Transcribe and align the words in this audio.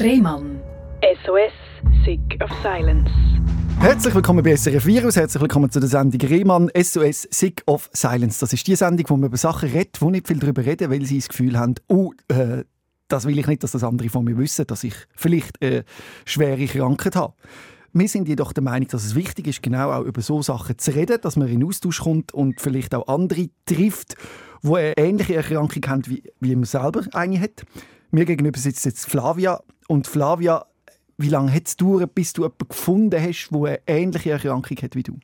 Rehmann. 0.00 0.60
SOS, 1.24 1.52
Sick 2.04 2.40
of 2.40 2.50
Silence. 2.62 3.10
Herzlich 3.80 4.14
willkommen 4.14 4.44
bei 4.44 4.54
SRF 4.54 4.86
Virus, 4.86 5.16
herzlich 5.16 5.40
willkommen 5.40 5.72
zu 5.72 5.80
der 5.80 5.88
Sendung 5.88 6.20
Rehmann 6.20 6.70
SOS 6.80 7.26
Sick 7.32 7.64
of 7.66 7.90
Silence. 7.92 8.38
Das 8.38 8.52
ist 8.52 8.64
die 8.68 8.76
Sendung, 8.76 9.06
wo 9.08 9.16
man 9.16 9.26
über 9.26 9.36
Sachen 9.36 9.70
redet, 9.70 10.00
wo 10.00 10.10
nicht 10.10 10.28
viel 10.28 10.38
darüber 10.38 10.64
reden, 10.64 10.92
weil 10.92 11.04
sie 11.04 11.18
das 11.18 11.28
Gefühl 11.28 11.58
haben, 11.58 11.74
oh, 11.88 12.12
äh, 12.28 12.62
das 13.08 13.26
will 13.26 13.36
ich 13.40 13.48
nicht, 13.48 13.64
dass 13.64 13.72
das 13.72 13.82
andere 13.82 14.08
von 14.08 14.24
mir 14.24 14.38
wissen, 14.38 14.68
dass 14.68 14.84
ich 14.84 14.94
vielleicht 15.16 15.60
eine 15.60 15.84
schwere 16.24 16.66
Krankheit 16.66 17.16
habe. 17.16 17.34
Wir 17.92 18.08
sind 18.08 18.28
jedoch 18.28 18.52
der 18.52 18.62
Meinung, 18.62 18.86
dass 18.86 19.04
es 19.04 19.16
wichtig 19.16 19.48
ist, 19.48 19.64
genau 19.64 19.90
auch 19.90 20.04
über 20.04 20.20
so 20.20 20.42
Sachen 20.42 20.78
zu 20.78 20.94
reden, 20.94 21.18
dass 21.20 21.34
man 21.34 21.48
in 21.48 21.64
Austausch 21.64 22.02
kommt 22.02 22.32
und 22.32 22.60
vielleicht 22.60 22.94
auch 22.94 23.08
andere 23.08 23.48
trifft, 23.66 24.14
die 24.62 24.74
eine 24.74 24.96
ähnliche 24.96 25.34
Erkrankung 25.34 25.82
haben, 25.88 26.06
wie, 26.06 26.22
wie 26.38 26.54
man 26.54 26.66
selber 26.66 27.02
eine 27.14 27.40
hat. 27.40 27.64
Mir 28.10 28.24
gegenüber 28.24 28.58
sitzt 28.58 28.86
jetzt 28.86 29.06
Flavia. 29.06 29.60
Und 29.88 30.06
Flavia, 30.06 30.66
wie 31.16 31.30
lange 31.30 31.52
hat 31.52 31.66
es 31.66 31.76
gedauert, 31.76 32.14
bis 32.14 32.34
du 32.34 32.42
jemanden 32.42 32.68
gefunden 32.68 33.20
hast, 33.20 33.48
der 33.50 33.58
eine 33.58 33.80
ähnliche 33.86 34.30
Erkrankung 34.30 34.76
hat 34.76 34.94
wie 34.94 35.02
du? 35.02 35.18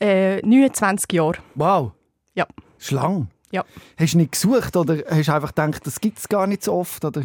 Äh, 0.00 0.40
29 0.46 1.12
Jahre. 1.12 1.38
Wow. 1.54 1.92
Ja. 2.34 2.46
Das 2.76 2.84
ist 2.86 2.90
lang. 2.90 3.28
Ja. 3.50 3.64
Hast 3.98 4.12
du 4.12 4.18
nicht 4.18 4.32
gesucht 4.32 4.76
oder 4.76 4.98
hast 5.08 5.28
du 5.28 5.34
einfach 5.34 5.54
gedacht, 5.54 5.86
das 5.86 6.00
gibt 6.00 6.18
es 6.18 6.28
gar 6.28 6.46
nicht 6.46 6.62
so 6.62 6.74
oft? 6.74 7.04
Oder? 7.04 7.22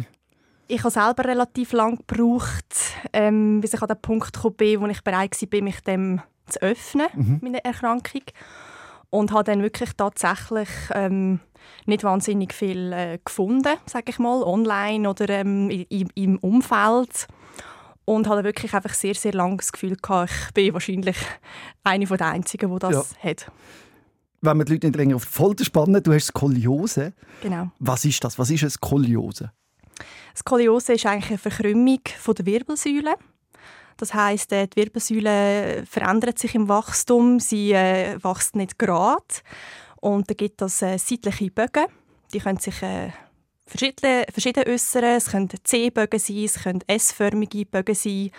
Ich 0.66 0.80
habe 0.80 0.90
selber 0.90 1.24
relativ 1.24 1.72
lange 1.72 1.98
gebraucht, 1.98 2.74
ähm, 3.12 3.60
bis 3.60 3.74
ich 3.74 3.82
an 3.82 3.88
den 3.88 4.00
Punkt 4.00 4.32
gekommen 4.32 4.56
bin, 4.56 4.80
wo 4.80 4.86
ich 4.86 5.02
bereit 5.02 5.36
war, 5.40 5.62
mich 5.62 5.80
dem 5.80 6.20
zu 6.46 6.62
öffnen, 6.62 7.08
mhm. 7.14 7.38
meiner 7.42 7.64
Erkrankung. 7.64 8.22
Und 9.10 9.32
habe 9.32 9.44
dann 9.44 9.62
wirklich 9.62 9.90
tatsächlich 9.94 10.68
ähm, 10.94 11.40
nicht 11.86 12.04
wahnsinnig 12.04 12.52
viel 12.52 12.92
äh, 12.92 13.18
gefunden, 13.24 13.76
sage 13.86 14.10
ich 14.10 14.18
mal, 14.18 14.42
online 14.42 15.08
oder 15.08 15.28
ähm, 15.28 15.70
im, 15.70 16.08
im 16.14 16.38
Umfeld. 16.38 17.26
Und 18.04 18.26
hatte 18.26 18.42
wirklich 18.42 18.72
einfach 18.72 18.94
sehr, 18.94 19.14
sehr 19.14 19.34
lange 19.34 19.58
das 19.58 19.70
Gefühl 19.70 19.96
gehabt, 19.96 20.30
ich 20.30 20.54
bin 20.54 20.72
wahrscheinlich 20.72 21.16
eine 21.84 22.06
der 22.06 22.26
Einzigen, 22.26 22.72
die 22.72 22.78
das 22.78 23.14
ja. 23.22 23.30
hat 23.30 23.52
wenn 24.40 24.58
wir 24.58 24.64
die 24.64 24.72
Leute 24.74 24.86
nicht 24.86 24.96
länger 24.96 25.16
auf 25.16 25.24
die 25.24 25.32
Folter 25.32 25.64
spannen, 25.64 26.02
du 26.02 26.12
hast 26.12 26.26
Skoliose. 26.26 27.12
Genau. 27.42 27.70
Was 27.78 28.04
ist 28.04 28.22
das? 28.22 28.38
Was 28.38 28.50
ist 28.50 28.62
eine 28.62 28.70
Skoliose? 28.70 29.50
Skoliose 30.36 30.94
ist 30.94 31.06
eigentlich 31.06 31.30
eine 31.30 31.38
Verkrümmung 31.38 32.00
der 32.26 32.46
Wirbelsäule. 32.46 33.16
Das 33.96 34.14
heißt, 34.14 34.52
äh, 34.52 34.68
die 34.68 34.76
Wirbelsäule 34.76 35.84
verändert 35.84 36.38
sich 36.38 36.54
im 36.54 36.68
Wachstum, 36.68 37.40
sie 37.40 37.72
äh, 37.72 38.16
wächst 38.22 38.54
nicht 38.54 38.78
gerade 38.78 39.24
und 40.00 40.28
da 40.30 40.34
gibt 40.34 40.62
es 40.62 40.82
äh, 40.82 40.98
seitliche 40.98 41.50
Bögen. 41.50 41.86
Die 42.32 42.38
können 42.38 42.58
sich 42.58 42.82
äh, 42.82 43.10
verschieden, 43.66 44.24
verschieden 44.30 44.64
äußern. 44.68 45.04
Es 45.04 45.30
können 45.30 45.50
C-Bögen 45.62 46.18
sein, 46.18 46.44
es 46.44 46.62
können 46.62 46.84
S-förmige 46.86 47.66
Bögen 47.66 47.94
sein 47.94 48.30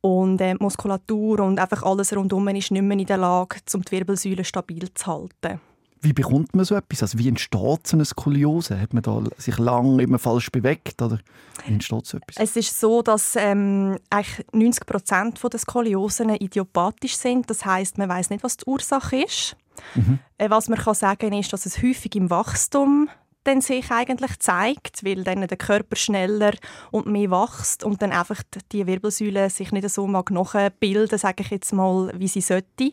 und 0.00 0.40
äh, 0.40 0.54
Muskulatur 0.54 1.40
und 1.40 1.58
einfach 1.58 1.82
alles 1.82 2.14
rundum 2.14 2.48
ist 2.48 2.70
nicht 2.70 2.82
mehr 2.82 2.98
in 2.98 3.06
der 3.06 3.18
Lage, 3.18 3.56
um 3.74 3.82
die 3.82 3.92
Wirbelsäule 3.92 4.44
stabil 4.44 4.92
zu 4.94 5.06
halten. 5.06 5.60
Wie 6.02 6.12
bekommt 6.12 6.54
man 6.54 6.64
so 6.64 6.74
etwas? 6.74 7.02
Also 7.02 7.18
wie 7.18 7.28
entsteht 7.28 7.86
so 7.86 7.96
eine 7.96 8.04
Skoliose? 8.04 8.80
Hat 8.80 8.94
man 8.94 9.02
da 9.02 9.22
sich 9.36 9.58
lange 9.58 10.02
immer 10.02 10.18
falsch 10.18 10.50
bewegt 10.50 11.02
oder 11.02 11.18
wie 11.66 11.72
entsteht 11.72 12.06
so 12.06 12.16
etwas? 12.16 12.36
Es 12.38 12.56
ist 12.56 12.78
so, 12.80 13.02
dass 13.02 13.36
ähm, 13.36 13.98
eigentlich 14.08 14.46
90 14.52 14.86
Prozent 14.86 15.40
der 15.42 15.58
Skoliosen 15.58 16.30
idiopathisch 16.30 17.16
sind. 17.16 17.50
Das 17.50 17.64
heißt, 17.64 17.98
man 17.98 18.08
weiß 18.08 18.30
nicht, 18.30 18.42
was 18.42 18.56
die 18.56 18.66
Ursache 18.66 19.24
ist. 19.24 19.56
Mhm. 19.94 20.18
Äh, 20.38 20.50
was 20.50 20.68
man 20.68 20.78
kann 20.78 20.94
sagen 20.94 21.32
ist, 21.32 21.52
dass 21.52 21.66
es 21.66 21.82
häufig 21.82 22.14
im 22.16 22.30
Wachstum 22.30 23.08
dann 23.44 23.60
sich 23.60 23.90
eigentlich 23.90 24.38
zeigt, 24.38 25.04
weil 25.04 25.24
dann 25.24 25.46
der 25.46 25.56
Körper 25.56 25.96
schneller 25.96 26.52
und 26.90 27.06
mehr 27.06 27.30
wächst 27.30 27.84
und 27.84 28.02
dann 28.02 28.12
einfach 28.12 28.42
die 28.72 28.86
Wirbelsäule 28.86 29.48
sich 29.48 29.72
nicht 29.72 29.88
so 29.88 30.06
mag 30.06 30.30
nachbilden, 30.30 31.18
sage 31.18 31.42
ich 31.42 31.50
jetzt 31.50 31.72
mal, 31.72 32.12
wie 32.16 32.28
sie 32.28 32.42
sollte. 32.42 32.92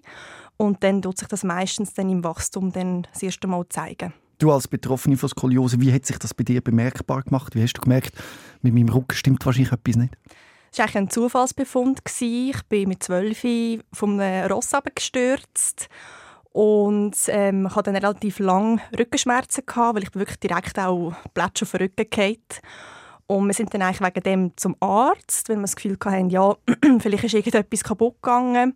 Und 0.57 0.84
dann 0.84 1.01
tut 1.01 1.18
sich 1.19 1.28
das 1.28 1.44
meistens 1.44 1.94
dann 1.94 2.09
im 2.09 2.23
Wachstum 2.23 2.72
dann 2.72 3.07
das 3.13 3.23
erste 3.23 3.47
Mal 3.47 3.66
zeigen. 3.69 4.13
Du 4.40 4.51
als 4.51 4.68
Betroffene 4.68 5.18
von 5.18 5.29
Skoliose, 5.29 5.79
wie 5.81 5.91
hat 5.94 6.06
sich 6.06 6.19
das 6.19 6.34
bei 6.34 6.44
dir 6.44 6.62
bemerkbar 6.62 7.23
gemacht? 7.23 7.56
Wie 7.56 7.63
hast 7.63 7.73
du 7.73 7.81
gemerkt, 7.81 8.12
mit 8.62 8.73
meinem 8.73 8.90
Rücken 8.90 9.16
stimmt 9.16 9.46
wahrscheinlich 9.46 9.72
etwas 9.72 9.96
nicht? 9.96 10.16
Es 10.72 10.79
war 10.79 10.85
eigentlich 10.85 10.96
ein 10.96 11.09
Zufallsbefund. 11.09 12.01
Ich 12.19 12.62
bin 12.69 12.90
mit 12.90 13.03
zwölf 13.03 13.46
vom 13.94 14.19
Ross 14.19 14.72
gestürzt 14.94 15.90
und 16.51 17.16
ähm, 17.28 17.67
ich 17.67 17.75
hatte 17.75 17.91
dann 17.91 18.01
relativ 18.01 18.40
lange 18.40 18.79
Rückenschmerzen, 18.97 19.66
gehabt, 19.66 19.96
weil 19.96 20.03
ich 20.03 20.16
wirklich 20.16 20.40
direkt 20.40 20.79
auch 20.79 21.13
Plätze 21.34 21.66
auf 21.66 21.72
den 21.72 21.81
Rücken 21.81 22.09
gefallen 22.09 22.38
und 23.27 23.45
wir 23.45 23.53
sind 23.53 23.73
dann 23.73 23.81
eigentlich 23.81 24.01
wegen 24.01 24.23
dem 24.23 24.51
zum 24.55 24.75
Arzt, 24.79 25.49
weil 25.49 25.57
wir 25.57 25.63
das 25.63 25.75
Gefühl 25.75 25.97
hatten, 26.03 26.29
ja, 26.29 26.55
vielleicht 26.99 27.25
ist 27.25 27.33
irgendetwas 27.33 27.83
kaputt 27.83 28.15
gegangen. 28.21 28.73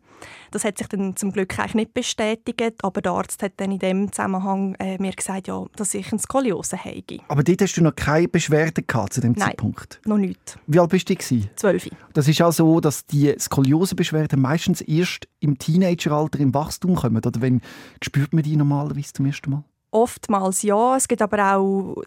Das 0.51 0.65
hat 0.65 0.77
sich 0.77 0.87
dann 0.87 1.15
zum 1.15 1.31
Glück 1.31 1.57
eigentlich 1.57 1.73
nicht 1.73 1.93
bestätigt, 1.93 2.83
aber 2.83 3.01
der 3.01 3.13
Arzt 3.13 3.41
hat 3.41 3.53
dann 3.57 3.71
in 3.71 3.79
dem 3.79 4.11
Zusammenhang 4.11 4.75
äh, 4.75 4.97
mir 4.99 5.13
gesagt, 5.13 5.47
ja, 5.47 5.65
dass 5.77 5.93
ich 5.93 6.11
eine 6.11 6.19
Skoliose 6.19 6.77
habe. 6.77 7.19
Aber 7.29 7.43
dort 7.43 7.61
hast 7.61 7.75
du 7.75 7.81
noch 7.81 7.95
keine 7.95 8.27
Beschwerden 8.27 8.85
gehabt 8.85 9.13
zu 9.13 9.21
dem 9.21 9.31
Nein, 9.33 9.49
Zeitpunkt? 9.49 10.01
noch 10.05 10.17
nicht. 10.17 10.59
Wie 10.67 10.79
alt 10.79 10.89
bist 10.89 11.09
du? 11.09 11.15
Zwölf. 11.55 11.89
Das 12.13 12.27
ist 12.27 12.41
auch 12.41 12.51
so, 12.51 12.79
dass 12.79 13.05
die 13.05 13.33
Skoliose-Beschwerden 13.37 14.41
meistens 14.41 14.81
erst 14.81 15.27
im 15.39 15.57
Teenageralter 15.57 16.39
im 16.39 16.53
Wachstum 16.53 16.95
kommen, 16.95 17.17
oder 17.17 17.41
wenn 17.41 17.61
spürt 18.03 18.33
man 18.33 18.43
die 18.43 18.57
normalerweise 18.57 19.13
zum 19.13 19.25
ersten 19.25 19.51
Mal? 19.51 19.63
Oftmals 19.91 20.61
ja. 20.61 20.95
Es 20.95 21.07
gibt 21.07 21.21
aber 21.21 21.55
auch 21.55 22.01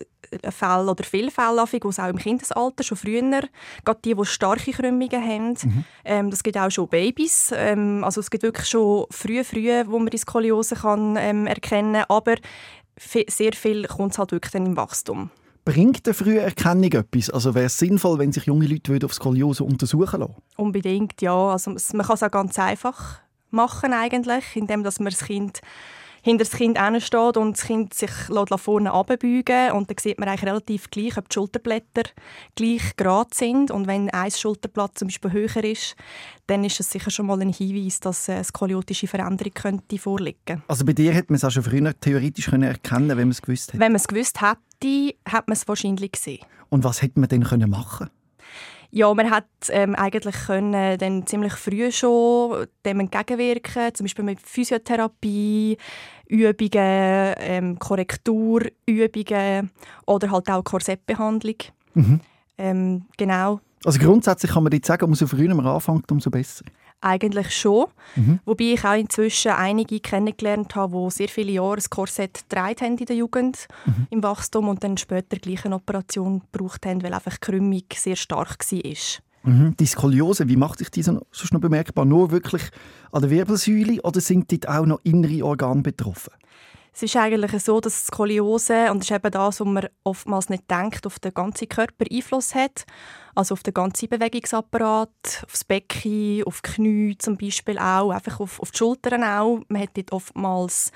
Fälle 0.50 0.90
oder 0.90 1.04
viele 1.04 1.30
Fälle, 1.30 1.64
die 1.70 1.80
es 1.86 1.98
auch 1.98 2.08
im 2.08 2.18
Kindesalter, 2.18 2.82
schon 2.82 2.96
früher, 2.96 3.42
gerade 3.84 4.00
die, 4.04 4.14
die 4.14 4.26
starke 4.26 4.72
Krümmungen 4.72 5.22
haben. 5.22 5.50
Mhm. 5.50 5.84
Ähm, 6.04 6.30
das 6.30 6.42
gibt 6.42 6.56
auch 6.56 6.70
schon 6.70 6.88
Babys. 6.88 7.52
Ähm, 7.54 8.02
also 8.04 8.20
es 8.20 8.30
gibt 8.30 8.42
wirklich 8.42 8.66
schon 8.66 9.06
früh, 9.10 9.44
früh, 9.44 9.70
wo 9.86 9.98
man 9.98 10.08
die 10.08 10.18
Skoliose 10.18 10.76
kann, 10.76 11.16
ähm, 11.18 11.46
erkennen 11.46 11.94
kann. 11.94 12.04
Aber 12.08 12.34
sehr 12.96 13.52
viel 13.52 13.86
kommt 13.86 14.16
halt 14.18 14.32
wirklich 14.32 14.52
dann 14.52 14.66
im 14.66 14.76
Wachstum. 14.76 15.30
Bringt 15.64 16.06
eine 16.06 16.14
frühe 16.14 16.40
Erkennung 16.40 16.92
etwas? 16.92 17.30
Also 17.30 17.54
wäre 17.54 17.66
es 17.66 17.78
sinnvoll, 17.78 18.18
wenn 18.18 18.32
sich 18.32 18.44
junge 18.44 18.66
Leute 18.66 19.06
auf 19.06 19.14
Skoliose 19.14 19.64
untersuchen 19.64 20.20
lassen 20.20 20.34
Unbedingt, 20.56 21.22
ja. 21.22 21.52
Also 21.52 21.70
man 21.70 22.06
kann 22.06 22.14
es 22.14 22.22
auch 22.22 22.30
ganz 22.30 22.58
einfach 22.58 23.20
machen 23.50 23.92
eigentlich, 23.92 24.44
indem 24.56 24.82
dass 24.82 24.98
man 24.98 25.10
das 25.10 25.24
Kind 25.24 25.60
hinter 26.24 26.44
das 26.44 26.54
Kind 26.54 26.78
steht 27.02 27.36
und 27.36 27.52
das 27.56 27.66
Kind 27.66 27.92
sich 27.92 28.10
vorne 28.56 28.92
abbeugen 28.92 29.72
und 29.72 29.90
dann 29.90 29.96
sieht 30.00 30.18
man 30.18 30.26
eigentlich 30.26 30.48
relativ 30.48 30.90
gleich, 30.90 31.18
ob 31.18 31.28
die 31.28 31.34
Schulterblätter 31.34 32.04
gleich 32.54 32.96
gerade 32.96 33.28
sind 33.34 33.70
und 33.70 33.86
wenn 33.86 34.08
ein 34.08 34.30
Schulterblatt 34.30 34.98
zum 34.98 35.08
Beispiel 35.08 35.32
höher 35.32 35.64
ist, 35.64 35.96
dann 36.46 36.64
ist 36.64 36.80
es 36.80 36.90
sicher 36.90 37.10
schon 37.10 37.26
mal 37.26 37.40
ein 37.42 37.52
Hinweis, 37.52 38.00
dass 38.00 38.30
eine 38.30 38.42
skoliotische 38.42 39.06
Veränderung 39.06 39.52
könnte 39.52 39.98
vorliegen 39.98 40.62
Also 40.66 40.86
bei 40.86 40.94
dir 40.94 41.12
hätte 41.12 41.30
man 41.30 41.36
es 41.36 41.44
auch 41.44 41.50
schon 41.50 41.62
früher 41.62 41.92
theoretisch 42.00 42.46
können 42.46 42.62
erkennen 42.62 43.10
wenn 43.10 43.18
man 43.18 43.30
es 43.30 43.42
gewusst 43.42 43.68
hätte? 43.68 43.80
Wenn 43.80 43.92
man 43.92 44.00
es 44.00 44.08
gewusst 44.08 44.40
hätte, 44.40 45.14
hätte 45.26 45.44
man 45.46 45.52
es 45.52 45.68
wahrscheinlich 45.68 46.12
gesehen. 46.12 46.44
Und 46.70 46.84
was 46.84 47.02
hätte 47.02 47.20
man 47.20 47.28
denn 47.28 47.44
können 47.44 47.68
machen 47.68 48.08
ja, 48.94 49.12
man 49.12 49.28
hat 49.28 49.46
ähm, 49.70 49.96
eigentlich 49.96 50.36
können 50.46 50.96
dann 50.98 51.26
ziemlich 51.26 51.54
früh 51.54 51.90
schon 51.90 52.66
dem 52.84 53.00
entgegenwirken, 53.00 53.92
zum 53.92 54.04
Beispiel 54.04 54.24
mit 54.24 54.40
Physiotherapie, 54.40 55.76
Übungen, 56.28 57.34
ähm, 57.38 57.78
Korrekturübungen 57.80 59.70
oder 60.06 60.30
halt 60.30 60.48
auch 60.48 60.62
Korsettbehandlung. 60.62 61.56
Mhm. 61.94 62.20
Ähm, 62.56 63.06
genau. 63.16 63.60
Also 63.84 63.98
grundsätzlich 63.98 64.52
kann 64.52 64.62
man 64.62 64.72
jetzt 64.72 64.86
sagen, 64.86 65.04
umso 65.06 65.26
früher 65.26 65.52
man 65.56 65.66
anfängt, 65.66 66.10
umso 66.12 66.30
besser. 66.30 66.64
Eigentlich 67.04 67.50
schon. 67.50 67.88
Mhm. 68.16 68.40
Wobei 68.46 68.72
ich 68.72 68.84
auch 68.84 68.94
inzwischen 68.94 69.52
einige 69.52 70.00
kennengelernt 70.00 70.74
habe, 70.74 71.04
die 71.04 71.10
sehr 71.10 71.28
viele 71.28 71.52
Jahre 71.52 71.76
das 71.76 71.90
Korsett 71.90 72.48
getragen 72.48 72.80
haben 72.80 72.96
in 72.96 73.04
der 73.04 73.16
Jugend, 73.16 73.68
mhm. 73.84 74.06
im 74.08 74.22
Wachstum 74.22 74.68
und 74.68 74.82
dann 74.82 74.96
später 74.96 75.36
gleich 75.36 75.66
eine 75.66 75.74
Operation 75.74 76.40
gebraucht 76.50 76.86
haben, 76.86 77.02
weil 77.02 77.12
einfach 77.12 77.36
die 77.36 77.40
Krümmung 77.40 77.82
sehr 77.94 78.16
stark 78.16 78.64
war. 78.70 79.52
Mhm. 79.52 79.76
Die 79.76 79.84
Skoliose, 79.84 80.48
wie 80.48 80.56
macht 80.56 80.78
sich 80.78 80.90
die 80.90 81.02
sonst 81.02 81.52
noch 81.52 81.60
bemerkbar? 81.60 82.06
Nur 82.06 82.30
wirklich 82.30 82.62
an 83.12 83.20
der 83.20 83.30
Wirbelsäule 83.30 84.00
oder 84.00 84.22
sind 84.22 84.50
dort 84.50 84.66
auch 84.66 84.86
noch 84.86 85.00
innere 85.04 85.44
Organe 85.44 85.82
betroffen? 85.82 86.32
Es 86.96 87.02
ist 87.02 87.16
eigentlich 87.16 87.60
so, 87.60 87.80
dass 87.80 88.06
Skoliose, 88.06 88.92
und 88.92 89.00
das 89.00 89.10
ist 89.10 89.16
eben 89.16 89.30
das, 89.32 89.58
was 89.58 89.66
man 89.66 89.88
oftmals 90.04 90.48
nicht 90.48 90.70
denkt, 90.70 91.04
auf 91.06 91.18
den 91.18 91.34
ganzen 91.34 91.68
Körper 91.68 92.04
Einfluss 92.08 92.54
hat. 92.54 92.86
Also 93.34 93.54
auf 93.54 93.64
den 93.64 93.74
ganzen 93.74 94.08
Bewegungsapparat, 94.08 95.42
auf 95.42 95.50
das 95.50 95.64
Becken, 95.64 96.44
auf 96.44 96.62
die 96.62 96.70
Knie 96.70 97.18
zum 97.18 97.36
Beispiel 97.36 97.80
auch, 97.80 98.10
einfach 98.10 98.38
auf, 98.38 98.60
auf 98.60 98.70
die 98.70 98.78
Schultern 98.78 99.24
auch. 99.24 99.60
Man 99.66 99.82
hat 99.82 99.90
dort 99.96 100.12
oftmals 100.12 100.92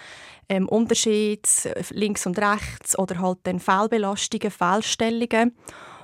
ähm, 0.49 0.69
Unterschiede 0.69 1.43
links 1.91 2.27
und 2.27 2.39
rechts 2.39 2.97
oder 2.97 3.19
halt 3.19 3.39
dann 3.43 3.59
Fehlbelastungen, 3.59 4.53
Fehlstellungen. 4.53 5.56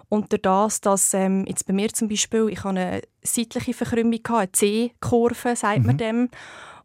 Und 0.08 0.32
durch 0.32 0.43
das, 0.43 0.81
dass 0.81 1.14
ähm, 1.14 1.44
jetzt 1.46 1.67
bei 1.67 1.73
mir 1.73 1.88
zum 1.93 2.08
Beispiel, 2.08 2.49
ich 2.50 2.64
habe 2.64 2.70
eine 2.70 3.02
seitliche 3.23 3.75
Verkrümmung, 3.75 4.20
eine 4.26 4.50
C-Kurve, 4.50 5.55
sagt 5.55 5.79
mhm. 5.79 5.87
man 5.87 5.99
dem. 5.99 6.31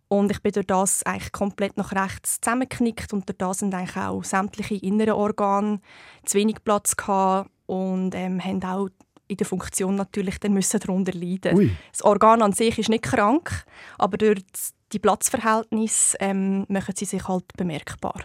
Und 0.10 0.32
ich 0.32 0.42
bin 0.42 0.52
durch 0.52 0.66
das 0.66 1.04
eigentlich 1.04 1.32
komplett 1.32 1.78
nach 1.78 1.92
rechts 1.94 2.42
zusammengeknickt 2.42 3.14
und 3.14 3.30
durch 3.30 3.38
das 3.38 3.60
sind 3.60 3.74
eigentlich 3.74 3.96
auch 3.96 4.24
sämtliche 4.24 4.76
inneren 4.76 5.14
Organe 5.14 5.80
zu 6.26 6.38
wenig 6.38 6.58
Platz 6.64 6.98
gehabt 6.98 7.50
und 7.68 8.16
ähm, 8.16 8.44
haben 8.44 8.64
auch 8.64 8.90
in 9.28 9.38
der 9.38 9.46
Funktion 9.46 9.94
natürlich 9.96 10.40
dann 10.40 10.54
müssen 10.54 10.80
darunter 10.80 11.14
leiden. 11.14 11.56
Ui. 11.56 11.72
Das 11.92 12.02
Organ 12.02 12.42
an 12.42 12.54
sich 12.54 12.80
ist 12.80 12.90
nicht 12.90 13.04
krank, 13.04 13.64
aber 14.00 14.18
durch 14.18 14.44
die 14.92 14.98
Platzverhältnisse 14.98 16.18
ähm, 16.20 16.66
machen 16.68 16.96
sie 16.98 17.06
sich 17.06 17.28
halt 17.28 17.46
bemerkbar. 17.56 18.22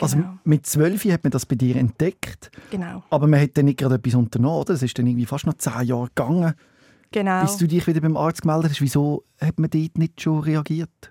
Also 0.00 0.18
Genau. 0.18 0.34
mit 0.44 0.64
zwölf 0.66 1.04
hat 1.06 1.24
man 1.24 1.32
das 1.32 1.44
bei 1.46 1.56
dir 1.56 1.74
entdeckt, 1.74 2.52
Genau. 2.70 3.02
aber 3.10 3.26
man 3.26 3.40
hat 3.40 3.56
dann 3.56 3.64
nicht 3.64 3.80
gerade 3.80 3.96
etwas 3.96 4.14
unternommen, 4.14 4.60
oder? 4.60 4.74
Es 4.74 4.82
ist 4.84 4.96
dann 4.96 5.08
irgendwie 5.08 5.26
fast 5.26 5.46
noch 5.46 5.54
zehn 5.54 5.82
Jahre 5.82 6.06
gegangen, 6.14 6.54
genau. 7.12 7.42
bis 7.42 7.56
du 7.56 7.66
dich 7.66 7.86
wieder 7.86 8.00
beim 8.00 8.16
Arzt 8.16 8.42
gemeldet 8.42 8.72
hast. 8.72 8.80
Wieso 8.80 9.24
hat 9.40 9.58
man 9.58 9.70
dort 9.70 9.98
nicht 9.98 10.20
schon 10.20 10.40
reagiert? 10.40 11.10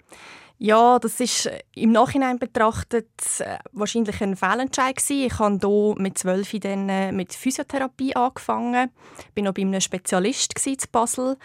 Ja, 0.64 1.00
das 1.00 1.20
ist 1.20 1.48
äh, 1.48 1.58
im 1.74 1.92
Nachhinein 1.92 2.38
betrachtet 2.38 3.10
äh, 3.40 3.58
wahrscheinlich 3.72 4.22
ein 4.22 4.36
Fehlentscheid 4.36 4.96
gewesen. 4.96 5.26
Ich 5.26 5.40
habe 5.40 5.58
hier 5.60 5.96
mit 5.98 6.20
zwölf 6.20 6.52
dann 6.60 6.88
äh, 6.88 7.12
mit 7.12 7.34
Physiotherapie 7.34 8.16
angefangen. 8.16 8.92
Ich 9.34 9.38
war 9.38 9.44
noch 9.46 9.56
bei 9.56 9.64
einem 9.64 9.82
Spezialist 9.82 10.54
in 10.64 10.78
Basel, 10.92 11.36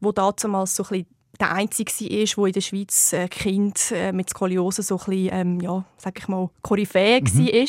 wo 0.00 0.12
damals 0.12 0.76
so 0.76 0.82
ein 0.82 0.88
bisschen 0.90 1.06
der 1.40 1.52
einzige 1.52 1.90
war, 1.90 2.34
der 2.36 2.46
in 2.46 2.52
der 2.52 2.60
Schweiz 2.60 3.12
äh, 3.14 3.28
Kind 3.28 3.94
mit 4.12 4.28
Skoliose 4.28 4.82
so 4.82 4.98
ein 4.98 5.04
bisschen, 5.06 5.28
ähm, 5.32 5.60
ja, 5.60 5.82
sag 5.96 6.18
ich 6.18 6.28
mal, 6.28 6.50
Koryphäe 6.60 7.22
war. 7.22 7.68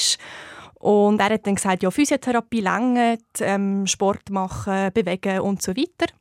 Und 0.79 1.21
er 1.21 1.29
hat 1.29 1.47
dann 1.47 1.55
gesagt, 1.55 1.83
ja, 1.83 1.91
Physiotherapie 1.91 2.59
längert, 2.59 3.21
ähm, 3.39 3.87
Sport 3.87 4.29
machen, 4.29 4.91
bewegen 4.93 5.39
und 5.39 5.61
so 5.61 5.71
weiter. 5.71 6.13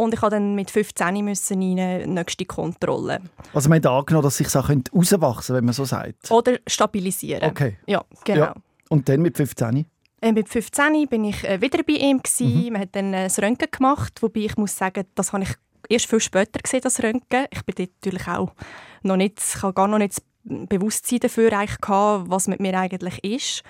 Und 0.00 0.14
ich 0.14 0.22
musste 0.22 0.36
dann 0.36 0.54
mit 0.54 0.70
15 0.70 1.22
müssen 1.22 1.60
in 1.60 1.78
eine 1.78 2.06
nächste 2.06 2.46
Kontrolle. 2.46 3.20
Also 3.52 3.68
man 3.68 3.76
hat 3.76 3.86
angenommen, 3.86 4.24
dass 4.24 4.38
sich 4.38 4.48
Sachen 4.48 4.82
rauswachsen 4.94 5.56
wenn 5.56 5.64
man 5.66 5.74
so 5.74 5.84
sagt. 5.84 6.30
Oder 6.30 6.58
stabilisieren. 6.66 7.50
Okay. 7.50 7.76
Ja, 7.86 8.02
genau. 8.24 8.40
Ja. 8.40 8.54
Und 8.88 9.10
dann 9.10 9.20
mit 9.20 9.36
15? 9.36 9.84
Äh, 10.22 10.32
mit 10.32 10.48
15 10.48 11.06
bin 11.06 11.24
ich 11.24 11.44
äh, 11.44 11.60
wieder 11.60 11.82
bei 11.82 11.92
ihm. 11.94 12.22
Gewesen. 12.22 12.72
Man 12.72 12.82
hat 12.82 12.88
dann 12.92 13.12
äh, 13.12 13.24
das 13.24 13.38
Röntgen 13.38 13.68
gemacht, 13.70 14.22
wobei 14.22 14.40
ich 14.40 14.56
muss 14.56 14.74
sagen, 14.74 15.04
das 15.14 15.34
habe 15.34 15.42
ich 15.42 15.50
erst 15.90 16.06
viel 16.06 16.20
später 16.20 16.60
gesehen, 16.60 16.80
das 16.82 17.02
Röntgen. 17.02 17.46
Ich 17.50 17.62
bin 17.64 17.74
dort 17.76 17.90
natürlich 18.02 18.26
auch 18.26 18.52
noch 19.02 19.16
nicht, 19.16 19.38
ich 19.38 19.62
habe 19.62 19.74
gar 19.74 19.86
noch 19.86 19.98
nicht 19.98 20.14
das 20.16 20.22
Bewusstsein 20.66 21.20
dafür 21.20 21.52
eigentlich 21.52 21.78
gehabt, 21.78 22.30
was 22.30 22.48
mit 22.48 22.60
mir 22.60 22.78
eigentlich 22.78 23.22
ist. 23.22 23.62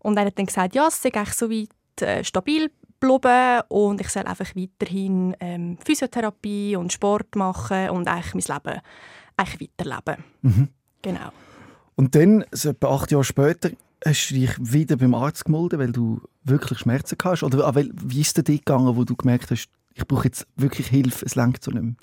Und 0.00 0.18
er 0.18 0.26
hat 0.26 0.38
dann 0.38 0.46
gesagt, 0.46 0.74
ja, 0.74 0.88
es 0.88 1.00
sei 1.00 1.10
eigentlich 1.14 1.32
so 1.32 1.50
weit 1.50 1.68
äh, 2.02 2.22
stabil 2.22 2.70
geblieben 3.00 3.62
und 3.68 4.00
ich 4.00 4.08
soll 4.08 4.24
einfach 4.24 4.54
weiterhin 4.54 5.34
ähm, 5.40 5.78
Physiotherapie 5.84 6.76
und 6.76 6.92
Sport 6.92 7.34
machen 7.36 7.90
und 7.90 8.08
eigentlich 8.08 8.34
mein 8.48 8.56
Leben 8.58 8.80
eigentlich 9.36 9.70
weiterleben. 9.78 10.24
Genau. 11.02 11.30
Und 11.96 12.14
dann, 12.14 12.44
so 12.52 12.70
etwa 12.70 12.94
acht 12.94 13.10
Jahre 13.10 13.24
später, 13.24 13.70
hast 14.04 14.30
du 14.30 14.34
dich 14.34 14.50
wieder 14.58 14.96
beim 14.96 15.14
Arzt 15.14 15.44
gemeldet, 15.44 15.78
weil 15.78 15.92
du 15.92 16.20
wirklich 16.44 16.78
Schmerzen 16.78 17.16
hast? 17.22 17.42
Oder 17.42 17.74
weil- 17.74 17.90
wie 17.94 18.20
ist 18.20 18.36
es 18.38 18.44
dir 18.44 18.56
gegangen, 18.56 18.96
wo 18.96 19.04
du 19.04 19.16
gemerkt 19.16 19.50
hast, 19.50 19.68
ich 19.94 20.06
brauche 20.06 20.24
jetzt 20.24 20.46
wirklich 20.56 20.86
Hilfe, 20.86 21.26
es 21.26 21.32
so 21.32 21.70
nicht 21.70 21.82
mehr? 21.82 21.94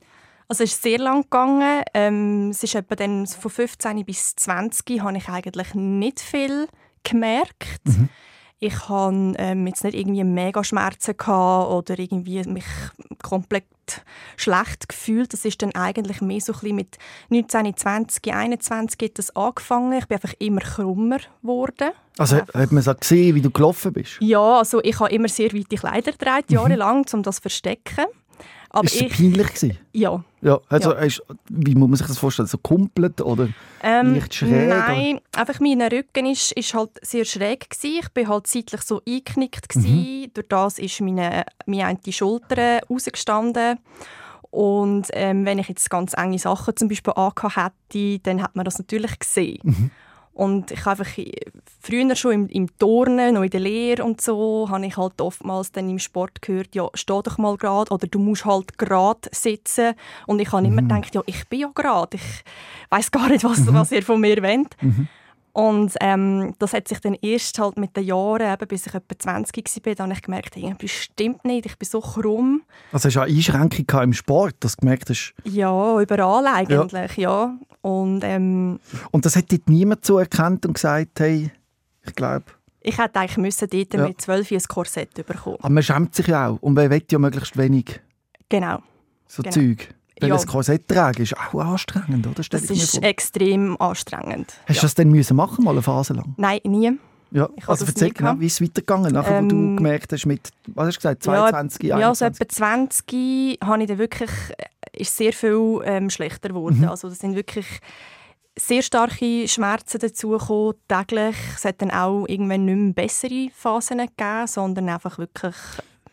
Also 0.50 0.64
es 0.64 0.74
ist 0.74 0.84
sehr 0.84 1.00
lang 1.00 1.24
gegangen. 1.24 1.84
Ähm, 1.94 2.50
es 2.52 2.64
ist 2.64 2.76
etwa 2.76 2.96
dann 2.96 3.28
von 3.28 3.52
15 3.52 4.06
bis 4.06 4.36
20 4.36 5.02
habe 5.02 5.18
ich 5.18 5.28
eigentlich 5.28 5.74
nicht 5.74 6.20
viel 6.22 6.68
gemerkt. 7.04 7.82
Ich 8.60 8.90
habe 8.90 9.34
ähm, 9.38 9.68
jetzt 9.68 9.84
nicht 9.84 9.94
irgendwie 9.96 10.24
mega 10.24 10.64
Schmerzen 10.64 11.16
gehabt 11.16 11.70
oder 11.72 12.00
irgendwie 12.00 12.44
mich 12.46 12.66
komplett 13.22 13.66
schlecht 14.36 14.90
gefühlt. 14.90 15.32
Das 15.32 15.46
ist 15.46 15.62
dann 15.62 15.76
eigentlich 15.76 16.22
mehr 16.22 16.42
so 16.42 16.54
ein 16.54 16.60
bisschen 16.60 16.76
mit 16.76 16.98
19, 17.30 17.78
20, 17.78 18.34
21 18.34 19.00
hat 19.04 19.20
das 19.20 19.36
angefangen. 19.36 19.94
Ich 20.00 20.08
bin 20.08 20.16
einfach 20.16 20.34
immer 20.40 20.62
krummer 20.62 21.20
geworden. 21.42 21.92
Also 22.18 22.38
Einfach- 22.38 22.54
hat 22.56 22.72
man 22.72 22.82
so 22.82 22.96
gesehen, 22.96 23.36
wie 23.36 23.42
du 23.42 23.52
gelaufen 23.52 23.94
bist? 23.94 24.18
Ja, 24.22 24.58
also 24.58 24.82
ich 24.84 25.00
habe 25.00 25.12
immer 25.12 25.28
sehr 25.28 25.54
weite 25.54 25.76
Kleider 25.76 26.12
getragen, 26.14 26.46
jahrelang, 26.50 27.06
um 27.14 27.22
das 27.22 27.36
zu 27.36 27.42
verstecken. 27.44 28.06
Aber 28.78 28.86
ist 28.86 28.96
es 28.96 29.02
ich, 29.02 29.18
peinlich 29.18 29.48
gewesen? 29.48 29.78
ja, 29.94 30.24
Ja, 30.42 30.60
also 30.70 30.94
Ja. 30.94 31.02
Hast, 31.02 31.24
wie 31.50 31.76
muss 31.76 31.90
man 31.90 31.98
sich 31.98 32.08
das 32.08 32.18
vorstellen? 32.18 32.48
So 32.48 32.58
kumpelt 32.60 33.22
oder? 33.22 33.50
Ähm, 33.82 34.14
Leicht 34.14 34.36
schräg, 34.36 34.70
Nein, 34.70 35.20
einfach 35.36 35.60
mein 35.60 35.82
Rücken 35.82 36.26
ist, 36.28 36.52
ist 36.52 36.74
halt 36.74 36.92
sehr 37.02 37.26
schräg 37.26 37.70
gsi. 37.70 38.00
Ich 38.02 38.10
bin 38.10 38.28
halt 38.28 38.48
seitlich 38.48 38.82
so 38.82 39.02
eingeknickt 39.08 39.70
gsi. 39.70 40.30
Durch 40.34 40.48
das 40.48 40.80
ist 40.80 41.02
meine, 41.02 41.46
meine 41.66 41.86
eine 41.86 42.14
Schulter 42.14 42.82
rausgestanden. 42.90 43.80
Und 44.50 45.08
ähm, 45.14 45.46
wenn 45.46 45.60
ich 45.60 45.70
jetzt 45.70 45.90
ganz 45.90 46.14
enge 46.16 46.40
Sachen 46.40 46.76
zum 46.78 46.88
Beispiel 46.88 47.14
angehabt 47.14 47.76
hätte, 47.94 48.20
dann 48.20 48.42
hat 48.42 48.56
man 48.56 48.66
das 48.66 48.78
natürlich 48.78 49.20
gesehen. 49.20 49.92
Und 50.38 50.70
ich 50.70 50.86
habe 50.86 51.02
einfach 51.02 51.12
früher 51.80 52.16
schon 52.16 52.32
im, 52.32 52.48
im 52.50 52.78
Turnen, 52.78 53.34
noch 53.34 53.42
in 53.42 53.50
der 53.50 53.60
Lehre 53.60 54.04
und 54.04 54.22
so, 54.22 54.68
habe 54.70 54.86
ich 54.86 54.96
halt 54.96 55.20
oftmals 55.20 55.72
dann 55.72 55.90
im 55.90 55.98
Sport 55.98 56.44
gehört, 56.44 56.76
ja, 56.76 56.88
steh 56.94 57.20
doch 57.24 57.40
mal 57.40 57.58
gerade 57.58 57.92
oder 57.92 58.06
du 58.06 58.20
musst 58.20 58.46
halt 58.46 58.78
gerade 58.78 59.28
sitzen. 59.32 59.96
Und 60.28 60.40
ich 60.40 60.52
habe 60.52 60.68
immer 60.68 60.84
gedacht, 60.84 61.16
ja, 61.16 61.24
ich 61.26 61.48
bin 61.48 61.62
ja 61.62 61.72
gerade. 61.74 62.18
Ich 62.18 62.44
weiß 62.92 63.10
gar 63.10 63.30
nicht, 63.30 63.44
was, 63.44 63.74
was 63.74 63.92
ihr 63.92 64.04
von 64.04 64.22
mir 64.22 64.44
wollt. 64.44 64.78
Und 65.58 65.96
ähm, 66.02 66.54
das 66.60 66.72
hat 66.74 66.88
sich 66.88 67.00
dann 67.00 67.16
erst 67.16 67.58
halt 67.58 67.78
mit 67.80 67.98
den 67.98 68.04
Jahren, 68.04 68.54
eben, 68.54 68.68
bis 68.68 68.86
ich 68.86 68.94
etwa 68.94 69.18
20 69.18 69.86
war, 69.88 69.96
dann 69.96 70.12
ich 70.12 70.22
gemerkt, 70.22 70.56
irgendwie 70.56 70.88
stimmt 70.88 71.46
nicht, 71.46 71.66
ich 71.66 71.76
bin 71.80 71.90
so 71.90 72.00
krumm. 72.00 72.62
Also 72.92 73.08
hast 73.08 73.16
du 73.16 73.22
auch 73.22 73.26
Einschränkungen 73.26 74.04
im 74.04 74.14
Sport, 74.14 74.56
dass 74.60 74.76
du 74.76 74.82
gemerkt 74.82 75.10
hast, 75.10 75.34
Ja, 75.46 76.00
überall 76.00 76.46
eigentlich, 76.46 77.18
ja. 77.18 77.58
Und 77.82 78.24
ähm, 78.24 78.80
und 79.10 79.26
das 79.26 79.36
hat 79.36 79.52
dort 79.52 79.68
niemand 79.68 80.06
so 80.06 80.20
erkannt 80.20 80.64
und 80.68 80.74
gesagt, 80.74 81.20
hey, 81.22 81.50
ich 82.06 82.14
glaube, 82.14 82.46
ich 82.82 82.96
hätte 83.00 83.20
eigentlich 83.20 83.38
müssen 83.38 83.68
dort 83.68 83.94
Ja. 83.96 84.08
mit 84.08 84.22
12 84.22 84.52
ein 84.52 84.62
Korsett 84.68 85.16
bekommen. 85.16 85.58
aber 85.60 85.70
man 85.70 85.82
schämt 85.82 86.14
sich 86.14 86.28
ja 86.28 86.50
auch 86.50 86.58
und 86.62 86.76
man 86.76 86.92
will 86.92 87.02
ja 87.10 87.18
möglichst 87.18 87.58
wenig 87.58 88.00
Genau. 88.50 88.84
so 89.26 89.42
Genau. 89.42 89.56
Zeug. 89.56 89.90
Weil 90.20 90.30
Ja. 90.30 90.36
das 90.36 90.48
Korsett 90.48 90.88
tragen 90.88 91.22
ist 91.22 91.36
auch 91.38 91.60
anstrengend, 91.60 92.26
oder? 92.28 92.44
Stell 92.44 92.60
Das 92.62 92.70
ist 92.70 93.02
extrem 93.04 93.80
anstrengend. 93.80 94.54
Hast 94.66 94.70
du 94.70 94.74
ja. 94.74 94.82
das 94.82 94.96
dann 94.96 95.10
müssen 95.10 95.36
machen, 95.36 95.64
mal 95.64 95.72
eine 95.72 95.82
Phase 95.82 96.14
lang? 96.14 96.34
Nein, 96.38 96.60
nie. 96.64 96.92
Ja, 97.32 97.50
Ich 97.58 97.68
also 97.68 97.86
erzähl 97.86 98.12
genau, 98.12 98.40
wie 98.40 98.46
ist 98.46 98.54
es 98.54 98.62
weitergegangen, 98.62 99.12
nachher, 99.14 99.44
wo 99.44 99.48
du 99.48 99.56
Ähm, 99.56 99.76
gemerkt 99.78 100.14
hast, 100.14 100.26
mit, 100.26 100.50
was 100.68 100.88
hast 100.88 100.96
du 100.96 101.00
gesagt, 101.00 101.26
Ja, 101.26 101.32
22, 101.52 101.84
Ja, 101.84 101.98
so 102.16 102.26
21? 102.26 102.42
etwa 102.42 102.56
20 102.56 103.60
habe 103.64 103.82
ich 103.82 103.88
dann 103.90 103.98
wirklich, 103.98 104.30
äh, 104.58 105.02
ist 105.02 105.16
sehr 105.18 105.34
viel 105.34 105.82
ähm, 105.84 106.10
schlechter 106.10 106.50
geworden. 106.50 106.80
Mhm. 106.80 106.88
Also 106.90 107.10
das 107.10 107.20
sind 107.20 107.36
wirklich 107.36 107.66
sehr 108.58 108.82
starke 108.82 109.48
Schmerzen 109.48 110.00
dazugekommen, 110.00 110.76
täglich. 110.88 111.36
Es 111.56 111.66
hat 111.66 111.82
dann 111.82 111.92
auch 111.92 112.26
irgendwann 112.28 112.66
nicht 112.66 112.76
mehr 112.78 112.94
bessere 112.94 113.50
Phasen 113.54 113.98
gegeben, 114.00 114.48
sondern 114.48 114.90
einfach 114.90 115.18
wirklich 115.20 115.56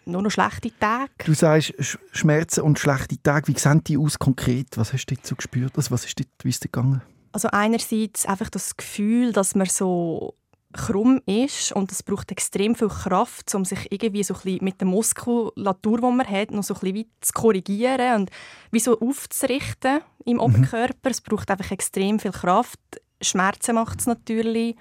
nur 0.07 0.23
noch 0.23 0.31
schlechte 0.31 0.71
Tage. 0.79 1.11
Du 1.25 1.35
sagst 1.35 1.71
Sch- 1.79 1.99
Schmerzen 2.13 2.61
und 2.63 2.79
schlechte 2.79 3.23
Tage. 3.23 3.49
Wie 3.49 3.59
sehen 3.59 3.83
die 3.85 3.99
aus 3.99 4.19
konkret? 4.19 4.77
Was 4.77 4.93
hast 4.93 5.07
du 5.07 5.17
so 5.23 5.35
gespürt? 5.35 5.73
Also, 5.77 5.91
was 5.91 6.05
ist 6.05 6.19
dort, 6.19 6.29
wie 6.43 6.49
ist 6.51 6.57
es 6.57 6.61
dir 6.61 6.69
gegangen? 6.69 7.03
Also 7.33 7.49
einerseits 7.51 8.27
einfach 8.27 8.49
das 8.51 8.77
Gefühl, 8.77 9.33
dass 9.33 9.55
man 9.55 9.67
so 9.67 10.35
krumm 10.73 11.21
ist 11.27 11.71
und 11.73 11.93
es 11.93 12.03
braucht 12.03 12.31
extrem 12.33 12.75
viel 12.75 12.89
Kraft, 12.89 13.55
um 13.55 13.65
sich 13.65 13.91
irgendwie 13.93 14.25
so 14.25 14.35
ein 14.35 14.41
bisschen 14.41 14.65
mit 14.65 14.81
der 14.81 14.89
Muskulatur, 14.89 15.99
die 15.99 16.03
man 16.17 16.29
hat, 16.29 16.51
noch 16.51 16.65
so 16.65 16.75
ein 16.75 16.81
bisschen 16.81 17.11
zu 17.21 17.33
korrigieren 17.33 18.17
und 18.23 18.31
wie 18.73 18.81
so 18.81 18.99
aufzurichten 19.01 20.01
im 20.25 20.41
Oberkörper. 20.41 21.11
Es 21.11 21.21
braucht 21.21 21.51
einfach 21.51 21.71
extrem 21.71 22.19
viel 22.19 22.33
Kraft. 22.33 22.79
Schmerzen 23.23 23.77
macht 23.77 24.01
es 24.01 24.07
natürlich. 24.07 24.77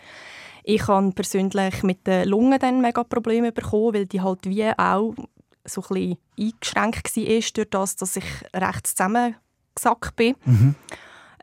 Ich 0.64 0.88
habe 0.88 1.12
persönlich 1.12 1.84
mit 1.84 2.08
den 2.08 2.28
Lungen 2.28 2.60
dann 2.60 2.82
mega 2.82 3.04
Probleme 3.04 3.52
bekommen, 3.52 3.94
weil 3.94 4.06
die 4.06 4.22
halt 4.22 4.46
wie 4.46 4.70
auch 4.78 5.14
so 5.66 5.82
ein 5.82 5.88
bisschen 5.88 6.18
eingeschränkt 6.40 7.16
war, 7.16 7.24
durch 7.54 7.70
das, 7.70 7.96
dass 7.96 8.16
ich 8.16 8.26
rechts 8.54 8.96
zusammengesackt 8.96 10.16
bin 10.16 10.36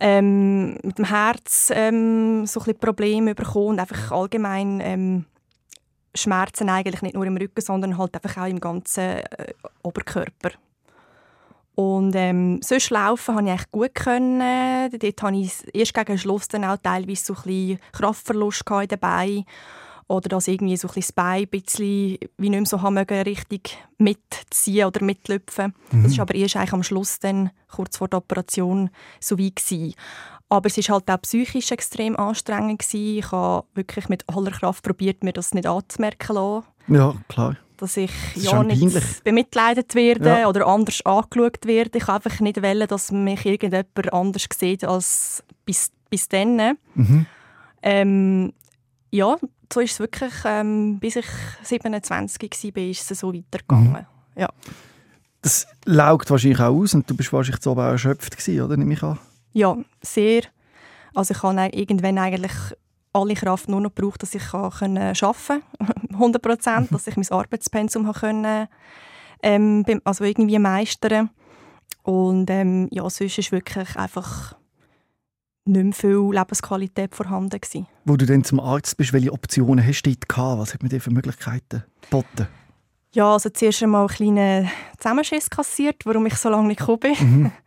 ähm, 0.00 0.78
mit 0.82 0.98
dem 0.98 1.04
Herz 1.04 1.70
ähm, 1.74 2.46
so 2.46 2.60
ein 2.60 2.64
bisschen 2.64 2.80
Probleme 2.80 3.34
bekommen 3.34 3.68
und 3.68 3.80
einfach 3.80 4.10
allgemein 4.10 4.80
ähm, 4.80 5.26
Schmerzen 6.14 6.70
eigentlich 6.70 7.02
nicht 7.02 7.14
nur 7.14 7.26
im 7.26 7.36
Rücken, 7.36 7.60
sondern 7.60 7.98
halt 7.98 8.14
einfach 8.14 8.42
auch 8.42 8.48
im 8.48 8.60
ganzen 8.60 9.18
äh, 9.18 9.52
Oberkörper. 9.82 10.50
Und 11.74 12.14
ähm, 12.14 12.60
sonst 12.62 12.90
laufen 12.90 13.36
habe 13.36 13.46
ich 13.46 13.50
eigentlich 13.52 13.70
gut 13.70 13.94
können. 13.94 14.90
Dort 14.90 15.22
hatte 15.22 15.36
ich 15.36 15.52
erst 15.74 15.94
gegen 15.94 16.18
Schluss 16.18 16.48
dann 16.48 16.64
auch 16.64 16.76
teilweise 16.82 17.24
so 17.24 17.34
ein 17.34 17.42
bisschen 17.42 17.78
Kraftverlust 17.92 18.64
in 18.68 18.88
den 18.88 18.98
Beinen. 18.98 19.44
Oder 20.08 20.28
dass 20.28 20.48
irgendwie 20.48 20.76
so 20.76 20.88
ein 20.88 20.94
bisschen 20.94 21.14
das 21.16 21.24
Bein 21.24 21.42
ein 21.42 21.48
bisschen 21.48 22.18
wie 22.36 22.50
nicht 22.50 22.50
mehr 22.50 22.66
so 22.66 22.82
haben 22.82 22.94
mögen, 22.94 23.22
richtig 23.22 23.78
mitziehen 23.96 24.86
oder 24.86 25.04
mitlüpfen. 25.04 25.72
Das 26.02 26.18
war 26.18 26.22
aber 26.22 26.34
erst 26.34 26.56
eigentlich 26.56 26.72
am 26.72 26.82
Schluss, 26.82 27.20
dann, 27.20 27.50
kurz 27.70 27.96
vor 27.96 28.08
der 28.08 28.18
Operation, 28.18 28.90
so 29.20 29.38
weit 29.38 29.56
gewesen. 29.56 29.94
Aber 30.48 30.66
es 30.66 30.76
war 30.78 30.96
halt 30.96 31.08
auch 31.08 31.22
psychisch 31.22 31.70
extrem 31.70 32.16
anstrengend. 32.16 32.80
Gewesen. 32.80 33.18
Ich 33.18 33.30
habe 33.30 33.68
wirklich 33.74 34.08
mit 34.08 34.28
aller 34.28 34.50
Kraft 34.50 34.82
probiert, 34.82 35.22
mir 35.22 35.32
das 35.32 35.54
nicht 35.54 35.68
anzumerken 35.68 36.34
lassen. 36.34 36.66
Ja, 36.88 37.14
klar. 37.28 37.56
Dass 37.80 37.96
ich 37.96 38.10
ja 38.36 38.62
nicht 38.62 39.24
bemitleidet 39.24 39.94
werde 39.94 40.28
Ja. 40.40 40.48
oder 40.48 40.66
anders 40.66 41.00
angeschaut 41.04 41.64
werde. 41.64 41.96
Ich 41.98 42.08
einfach 42.08 42.38
nicht, 42.40 42.62
wollen, 42.62 42.86
dass 42.86 43.10
mich 43.10 43.44
irgendjemand 43.46 44.12
anders 44.12 44.46
sieht 44.54 44.84
als 44.84 45.42
bis, 45.64 45.90
bis 46.10 46.28
dann. 46.28 46.76
Mhm. 46.94 47.26
Ähm, 47.82 48.52
ja, 49.10 49.36
so 49.72 49.80
ist 49.80 49.92
es 49.92 49.98
wirklich, 50.00 50.32
ähm, 50.44 50.98
bis 51.00 51.16
ich 51.16 51.26
27 51.62 52.74
war, 52.76 52.82
ist 52.82 53.10
es 53.10 53.18
so 53.18 53.32
weitergegangen. 53.32 53.92
Mhm. 53.92 54.06
Ja. 54.36 54.48
Das 55.42 55.66
laugt 55.86 56.30
wahrscheinlich 56.30 56.60
auch 56.60 56.74
aus 56.74 56.92
und 56.92 57.08
du 57.08 57.16
bist 57.16 57.32
wahrscheinlich 57.32 57.62
so 57.62 57.72
auch 57.72 57.78
erschöpft 57.78 58.36
gewesen, 58.36 58.60
oder? 58.62 58.76
Nehme 58.76 58.92
ich 58.92 59.02
an. 59.02 59.18
Ja, 59.54 59.76
sehr. 60.02 60.42
Also 61.14 61.32
ich 61.34 61.42
habe 61.42 61.68
irgendwann 61.72 62.18
eigentlich 62.18 62.52
alle 63.12 63.34
Kraft 63.34 63.68
nur 63.68 63.80
noch 63.80 63.94
gebraucht, 63.94 64.22
dass 64.22 64.34
ich 64.34 64.54
arbeiten 64.54 64.96
konnte, 64.96 65.62
100 66.12 66.42
Prozent, 66.42 66.92
dass 66.92 67.06
ich 67.06 67.16
mein 67.16 67.30
Arbeitspensum 67.30 68.12
können, 68.12 68.68
ähm, 69.42 69.84
also 70.04 70.24
irgendwie 70.24 70.58
meistern 70.58 71.30
Und 72.02 72.50
ähm, 72.50 72.88
ja, 72.90 73.08
sonst 73.08 73.38
ist 73.38 73.52
wirklich 73.52 73.96
einfach 73.96 74.54
nicht 75.64 75.84
mehr 75.84 75.92
viel 75.92 76.30
Lebensqualität 76.32 77.14
vorhanden 77.14 77.60
gewesen. 77.60 77.86
Wo 78.04 78.16
du 78.16 78.26
dann 78.26 78.44
zum 78.44 78.60
Arzt 78.60 78.96
bist, 78.96 79.12
welche 79.12 79.32
Optionen 79.32 79.86
hast 79.86 80.02
du 80.02 80.10
dort 80.10 80.28
gehabt? 80.28 80.60
Was 80.60 80.74
hat 80.74 80.82
man 80.82 80.90
dir 80.90 81.00
für 81.00 81.10
Möglichkeiten 81.10 81.84
geboten? 82.02 82.48
Ja, 83.12 83.32
also 83.32 83.50
zuerst 83.50 83.82
einmal 83.82 84.06
einen 84.06 84.08
kleinen 84.08 84.70
Zusammenschiss 84.98 85.50
kassiert, 85.50 86.06
warum 86.06 86.26
ich 86.26 86.34
so 86.36 86.48
lange 86.48 86.68
nicht 86.68 86.78
gekommen 86.78 87.00
bin. 87.00 87.14
Mhm. 87.20 87.52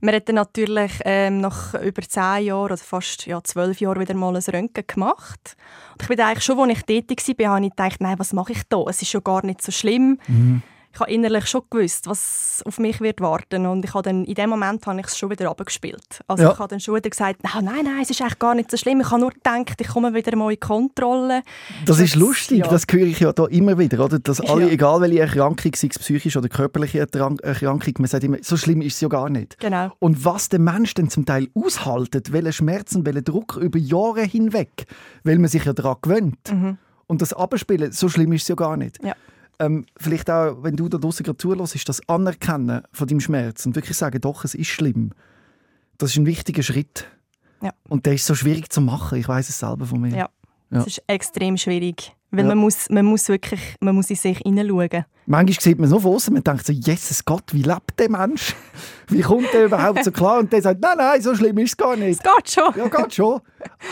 Wir 0.00 0.12
hatten 0.12 0.36
natürlich 0.36 0.92
ähm, 1.04 1.40
nach 1.40 1.74
über 1.74 2.02
zehn 2.02 2.44
Jahren 2.44 2.64
oder 2.64 2.76
fast 2.76 3.26
ja, 3.26 3.42
zwölf 3.42 3.80
Jahren 3.80 4.00
wieder 4.00 4.14
mal 4.14 4.36
ein 4.36 4.42
Röntgen 4.42 4.84
gemacht. 4.86 5.56
Und 5.92 6.02
ich 6.02 6.08
bin 6.08 6.20
eigentlich 6.20 6.44
schon, 6.44 6.58
als 6.58 6.78
ich 6.78 6.84
tätig 6.84 7.22
war, 7.38 7.54
habe 7.56 7.64
ich 7.64 7.70
gedacht, 7.70 8.00
nein, 8.00 8.18
was 8.18 8.32
mache 8.32 8.52
ich 8.52 8.62
da? 8.68 8.84
Es 8.88 9.02
ist 9.02 9.10
schon 9.10 9.24
gar 9.24 9.44
nicht 9.44 9.62
so 9.62 9.72
schlimm. 9.72 10.18
Mhm 10.28 10.62
ich 10.98 11.00
habe 11.00 11.12
innerlich 11.12 11.46
schon 11.46 11.62
gewusst, 11.70 12.08
was 12.08 12.60
auf 12.66 12.80
mich 12.80 13.00
wird 13.00 13.20
warten 13.20 13.66
und 13.66 13.84
ich 13.84 13.94
habe 13.94 14.02
dann 14.02 14.24
in 14.24 14.34
dem 14.34 14.50
Moment 14.50 14.84
habe 14.84 14.98
ich 14.98 15.06
es 15.06 15.16
schon 15.16 15.30
wieder 15.30 15.48
abgespielt. 15.48 16.24
Also 16.26 16.42
ja. 16.42 16.52
ich 16.52 16.58
habe 16.58 16.68
dann 16.68 16.80
schon 16.80 16.96
wieder 16.96 17.08
gesagt, 17.08 17.40
nein, 17.44 17.64
nein, 17.64 17.84
nein, 17.84 18.02
es 18.02 18.10
ist 18.10 18.20
eigentlich 18.20 18.40
gar 18.40 18.56
nicht 18.56 18.68
so 18.68 18.76
schlimm. 18.76 19.00
Ich 19.00 19.08
habe 19.08 19.20
nur 19.20 19.30
gedacht, 19.30 19.80
ich 19.80 19.86
komme 19.86 20.12
wieder 20.12 20.34
mal 20.36 20.50
in 20.50 20.58
Kontrolle. 20.58 21.42
Das, 21.86 21.98
das 21.98 22.00
ist 22.00 22.16
lustig, 22.16 22.58
ja. 22.58 22.66
das 22.66 22.84
höre 22.90 23.06
ich 23.06 23.20
ja 23.20 23.32
da 23.32 23.46
immer 23.46 23.78
wieder, 23.78 24.04
oder? 24.04 24.18
Dass 24.18 24.40
alle, 24.40 24.66
ja. 24.66 24.72
egal 24.72 25.00
welche 25.00 25.20
Erkrankung, 25.20 25.72
sei 25.76 25.88
es 25.88 26.00
psychische 26.00 26.40
oder 26.40 26.48
körperliche 26.48 26.98
Erkrankung, 26.98 27.94
man 27.98 28.08
sagt 28.08 28.24
immer, 28.24 28.38
so 28.42 28.56
schlimm 28.56 28.82
ist 28.82 28.94
es 28.94 29.00
ja 29.00 29.08
gar 29.08 29.30
nicht. 29.30 29.60
Genau. 29.60 29.92
Und 30.00 30.24
was 30.24 30.48
der 30.48 30.58
Mensch 30.58 30.94
dann 30.94 31.10
zum 31.10 31.26
Teil 31.26 31.46
aushaltet, 31.54 32.32
welche 32.32 32.52
Schmerzen, 32.52 33.06
welchen 33.06 33.22
Druck 33.22 33.56
über 33.56 33.78
Jahre 33.78 34.22
hinweg, 34.22 34.86
weil 35.22 35.38
man 35.38 35.48
sich 35.48 35.64
ja 35.64 35.72
daran 35.72 35.98
gewöhnt. 36.02 36.52
Mhm. 36.52 36.76
Und 37.06 37.22
das 37.22 37.32
Abspielen, 37.32 37.92
so 37.92 38.08
schlimm 38.08 38.32
ist 38.32 38.42
es 38.42 38.48
ja 38.48 38.56
gar 38.56 38.76
nicht. 38.76 38.98
Ja 39.04 39.14
ähm, 39.58 39.86
vielleicht 39.96 40.30
auch, 40.30 40.62
wenn 40.62 40.76
du 40.76 40.88
da 40.88 40.98
draußen 40.98 41.24
gerade 41.24 41.38
zulässt, 41.38 41.74
ist 41.74 41.88
das 41.88 42.06
Anerkennen 42.08 42.82
von 42.92 43.08
deinem 43.08 43.20
Schmerz 43.20 43.66
und 43.66 43.74
wirklich 43.74 43.96
sagen, 43.96 44.20
doch, 44.20 44.44
es 44.44 44.54
ist 44.54 44.68
schlimm. 44.68 45.12
Das 45.98 46.10
ist 46.10 46.16
ein 46.16 46.26
wichtiger 46.26 46.62
Schritt. 46.62 47.06
Ja. 47.60 47.72
Und 47.88 48.06
der 48.06 48.14
ist 48.14 48.26
so 48.26 48.34
schwierig 48.34 48.70
zu 48.70 48.80
machen. 48.80 49.18
Ich 49.18 49.26
weiß 49.26 49.48
es 49.48 49.58
selber 49.58 49.86
von 49.86 50.00
mir. 50.00 50.16
Ja, 50.16 50.28
es 50.70 50.86
ist 50.86 51.02
extrem 51.06 51.56
schwierig. 51.56 52.14
Weil 52.30 52.40
ja. 52.40 52.48
man, 52.48 52.58
muss, 52.58 52.90
man 52.90 53.06
muss 53.06 53.26
wirklich 53.28 53.60
man 53.80 53.94
muss 53.94 54.10
in 54.10 54.16
sich 54.16 54.38
hineinschauen. 54.38 55.06
Manchmal 55.24 55.60
sieht 55.60 55.78
man 55.78 55.88
so 55.88 55.98
von 55.98 56.14
außen, 56.14 56.32
man 56.32 56.44
denkt 56.44 56.66
so, 56.66 56.72
Jesus 56.72 57.24
Gott, 57.24 57.54
wie 57.54 57.62
lebt 57.62 57.98
der 57.98 58.10
Mensch? 58.10 58.54
Wie 59.08 59.22
kommt 59.22 59.52
der 59.54 59.66
überhaupt 59.66 60.04
so 60.04 60.10
klar? 60.10 60.38
Und 60.38 60.52
der 60.52 60.60
sagt, 60.60 60.80
nein, 60.82 60.96
nein, 60.98 61.22
so 61.22 61.34
schlimm 61.34 61.56
ist 61.58 61.70
es 61.70 61.76
gar 61.76 61.96
nicht. 61.96 62.20
Es 62.20 62.34
geht 62.34 62.50
schon. 62.50 62.74
Ja, 62.76 62.88
geht 62.88 63.14
schon. 63.14 63.40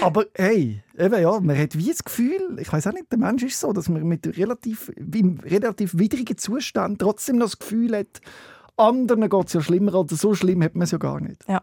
Aber 0.02 0.26
hey, 0.34 0.82
eben, 0.98 1.22
ja, 1.22 1.40
man 1.40 1.58
hat 1.58 1.76
wie 1.76 1.88
das 1.88 2.04
Gefühl, 2.04 2.58
ich 2.58 2.70
weiß 2.70 2.86
auch 2.86 2.92
nicht, 2.92 3.10
der 3.10 3.18
Mensch 3.18 3.42
ist 3.42 3.60
so, 3.60 3.72
dass 3.72 3.88
man 3.88 4.02
mit 4.02 4.26
relativ, 4.36 4.92
im 4.96 5.38
relativ 5.40 5.96
widrigen 5.96 6.36
Zustand 6.36 7.00
trotzdem 7.00 7.36
noch 7.36 7.46
das 7.46 7.58
Gefühl 7.58 7.96
hat, 7.96 8.20
anderen 8.76 9.28
geht 9.28 9.46
es 9.46 9.52
ja 9.54 9.62
schlimmer, 9.62 9.94
oder 9.94 10.14
so 10.14 10.34
schlimm 10.34 10.62
hat 10.62 10.74
man 10.74 10.84
es 10.84 10.90
ja 10.90 10.98
gar 10.98 11.20
nicht. 11.20 11.42
Ja. 11.48 11.62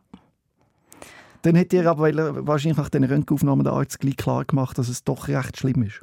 Dann 1.43 1.55
hätte 1.55 1.75
ihr 1.75 1.89
aber 1.89 2.47
wahrscheinlich 2.47 2.77
nach 2.77 2.89
den 2.89 3.03
Röntgenaufnahmen 3.03 3.63
der 3.63 3.73
Arzt 3.73 3.99
gleich 3.99 4.17
klar 4.17 4.45
gemacht, 4.45 4.77
dass 4.77 4.87
es 4.87 5.03
doch 5.03 5.27
recht 5.27 5.57
schlimm 5.57 5.83
ist. 5.83 6.01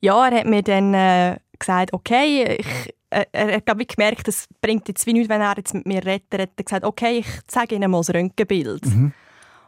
Ja, 0.00 0.28
er 0.28 0.40
hat 0.40 0.46
mir 0.46 0.62
dann 0.62 0.94
äh, 0.94 1.36
gesagt, 1.58 1.92
okay, 1.92 2.56
ich, 2.58 2.94
äh, 3.10 3.24
er 3.32 3.56
hat 3.56 3.80
ich, 3.80 3.88
gemerkt, 3.88 4.28
es 4.28 4.46
bringt 4.60 4.88
jetzt 4.88 5.06
wie 5.06 5.12
nichts, 5.12 5.28
wenn 5.28 5.40
er 5.40 5.56
jetzt 5.56 5.74
mit 5.74 5.86
mir 5.86 6.04
redet. 6.04 6.26
Er 6.30 6.42
hat 6.42 6.56
gesagt, 6.56 6.84
okay, 6.84 7.18
ich 7.18 7.26
zeige 7.48 7.74
Ihnen 7.74 7.90
mal 7.90 7.98
das 7.98 8.14
Röntgenbild. 8.14 8.86
Mhm. 8.86 9.12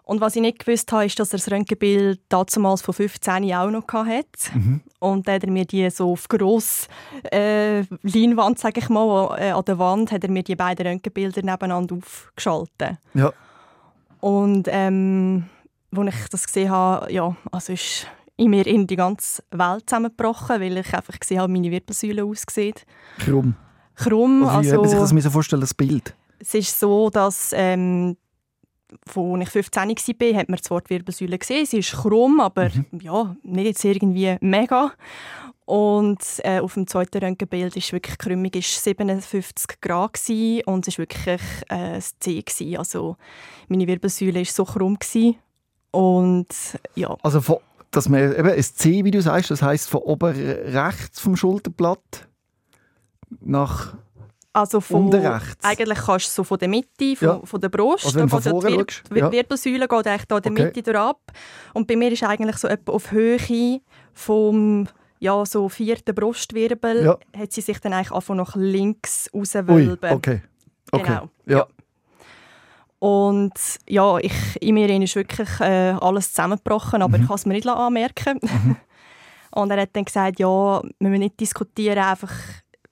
Und 0.04 0.20
was 0.20 0.36
ich 0.36 0.42
nicht 0.42 0.64
gewusst 0.64 0.90
habe, 0.92 1.06
ist, 1.06 1.18
dass 1.18 1.32
er 1.32 1.38
das 1.38 1.50
Röntgenbild 1.50 2.20
damals 2.28 2.82
von 2.82 2.94
15 2.94 3.52
auch 3.54 3.70
noch 3.70 3.86
hatte. 3.92 4.24
Mhm. 4.54 4.80
Und 5.00 5.26
dann 5.26 5.34
hat 5.36 5.44
er 5.44 5.50
mir 5.50 5.64
die 5.64 5.88
so 5.90 6.12
auf 6.12 6.28
gross 6.28 6.88
äh, 7.32 7.80
Leinwand, 8.02 8.58
sage 8.58 8.80
ich 8.80 8.88
mal, 8.88 9.36
äh, 9.38 9.50
an 9.50 9.64
der 9.64 9.78
Wand, 9.78 10.12
hat 10.12 10.24
er 10.24 10.30
mir 10.30 10.42
die 10.42 10.56
beiden 10.56 10.86
Röntgenbilder 10.86 11.42
nebeneinander 11.42 11.96
aufgeschaltet. 11.96 12.98
Ja. 13.14 13.32
Und 14.22 14.68
ähm, 14.70 15.46
als 15.96 16.14
ich 16.14 16.28
das 16.28 16.46
gesehen 16.46 16.70
habe, 16.70 17.12
ja, 17.12 17.34
also 17.50 17.72
ist 17.72 18.06
in 18.36 18.50
mir 18.50 18.64
in 18.68 18.86
die 18.86 18.94
ganze 18.94 19.42
Welt 19.50 19.90
zusammengebrochen, 19.90 20.60
weil 20.60 20.78
ich 20.78 20.94
einfach 20.94 21.18
gesehen 21.18 21.40
habe, 21.40 21.52
wie 21.52 21.58
meine 21.58 21.72
Wirbelsäule 21.72 22.24
aussieht. 22.24 22.86
Krumm. 23.18 23.56
Krumm. 23.96 24.44
Also, 24.44 24.70
wie 24.70 24.76
also, 24.76 25.06
sich 25.06 25.24
das 25.24 25.32
vorstellen, 25.32 25.60
das 25.60 25.74
Bild? 25.74 26.14
Es 26.38 26.54
ist 26.54 26.78
so, 26.78 27.10
dass 27.10 27.50
ähm, 27.52 28.16
als 29.14 29.42
ich 29.42 29.48
15 29.48 29.88
war, 29.90 30.38
hat 30.38 30.48
man 30.48 30.62
zwar 30.62 30.80
die 30.80 30.90
Wirbelsäule 30.90 31.38
gesehen, 31.38 31.66
sie 31.66 31.78
ist 31.78 31.92
krumm, 31.92 32.40
aber 32.40 32.70
mhm. 32.70 32.86
ja, 33.02 33.36
nicht 33.42 33.66
jetzt 33.66 33.84
irgendwie 33.84 34.36
mega. 34.40 34.92
Und 35.64 36.20
äh, 36.38 36.58
auf 36.58 36.74
dem 36.74 36.86
zweiten 36.86 37.18
Röntgenbild 37.18 37.76
ist 37.76 37.92
wirklich 37.92 38.18
krümmig 38.18 38.56
ist 38.56 38.82
57 38.82 39.80
Grad 39.80 40.14
gewesen, 40.14 40.62
und 40.66 40.88
es 40.88 40.98
war 40.98 41.02
wirklich 41.02 41.26
äh, 41.28 41.74
ein 41.74 42.02
C. 42.20 42.42
Gewesen. 42.42 42.76
Also 42.76 43.16
meine 43.68 43.86
Wirbelsäule 43.86 44.40
war 44.40 44.44
so 44.44 44.64
krumm. 44.64 44.98
Gewesen. 44.98 45.36
Und 45.92 46.48
ja. 46.94 47.16
Also 47.22 47.40
von 47.40 47.58
dass 47.92 48.08
man 48.08 48.32
eben 48.32 48.48
ein 48.48 48.62
C, 48.62 49.04
wie 49.04 49.10
du 49.10 49.20
sagst, 49.20 49.50
das 49.50 49.62
heißt 49.62 49.88
von 49.88 50.00
oben 50.00 50.34
rechts 50.34 51.20
vom 51.20 51.36
Schulterblatt 51.36 52.26
nach 53.40 53.94
also 54.52 54.80
von, 54.80 55.12
rechts. 55.12 55.64
Eigentlich 55.64 55.98
kannst 55.98 56.26
du 56.26 56.30
so 56.30 56.44
von 56.44 56.58
der 56.58 56.68
Mitte, 56.68 57.16
von, 57.16 57.28
ja. 57.28 57.40
von 57.42 57.60
der 57.60 57.68
Brust, 57.68 58.04
also 58.04 58.28
von 58.28 58.42
der 58.42 58.86
Wir 59.10 59.22
ja. 59.22 59.32
Wirbelsäule 59.32 59.88
geht 59.88 60.06
eigentlich 60.06 60.24
da 60.26 60.40
der 60.40 60.52
okay. 60.52 60.64
Mitte 60.64 60.82
durch 60.82 60.96
ab. 60.96 61.20
Und 61.72 61.86
bei 61.86 61.96
mir 61.96 62.12
ist 62.12 62.22
eigentlich 62.22 62.56
so 62.56 62.68
etwa 62.68 62.92
auf 62.92 63.10
Höhe 63.10 63.80
vom 64.12 64.86
ja, 65.20 65.46
so 65.46 65.68
vierten 65.68 66.14
Brustwirbel 66.14 67.04
ja. 67.04 67.18
hat 67.38 67.52
sie 67.52 67.60
sich 67.60 67.78
dann 67.78 67.92
eigentlich 67.92 68.12
einfach 68.12 68.34
nach 68.34 68.56
links 68.56 69.30
rauswölben. 69.32 70.12
Okay. 70.12 70.42
okay. 70.90 71.02
Genau. 71.04 71.28
Ja. 71.46 71.66
Und 72.98 73.54
ja, 73.88 74.18
ich, 74.18 74.32
in 74.60 74.74
mir 74.74 74.88
ist 75.02 75.16
wirklich 75.16 75.48
äh, 75.60 75.94
alles 76.00 76.32
zusammengebrochen, 76.32 77.02
aber 77.02 77.16
mhm. 77.16 77.22
ich 77.22 77.28
kann 77.28 77.36
es 77.36 77.46
mir 77.46 77.54
nicht 77.54 77.68
anmerken. 77.68 78.38
Mhm. 78.42 78.76
Und 79.54 79.70
er 79.70 79.82
hat 79.82 79.90
dann 79.92 80.04
gesagt, 80.04 80.38
ja, 80.38 80.80
wir 80.80 81.08
müssen 81.10 81.20
nicht 81.20 81.38
diskutieren, 81.38 81.98
einfach 81.98 82.32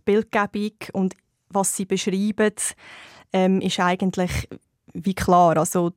Bildgebung 0.05 0.73
und 0.93 1.15
was 1.51 1.77
sie 1.77 1.85
beschreiben, 1.85 2.55
ähm, 3.33 3.61
ist 3.61 3.81
eigentlich 3.81 4.49
wie 4.93 5.15
klar. 5.15 5.57
Also 5.57 5.93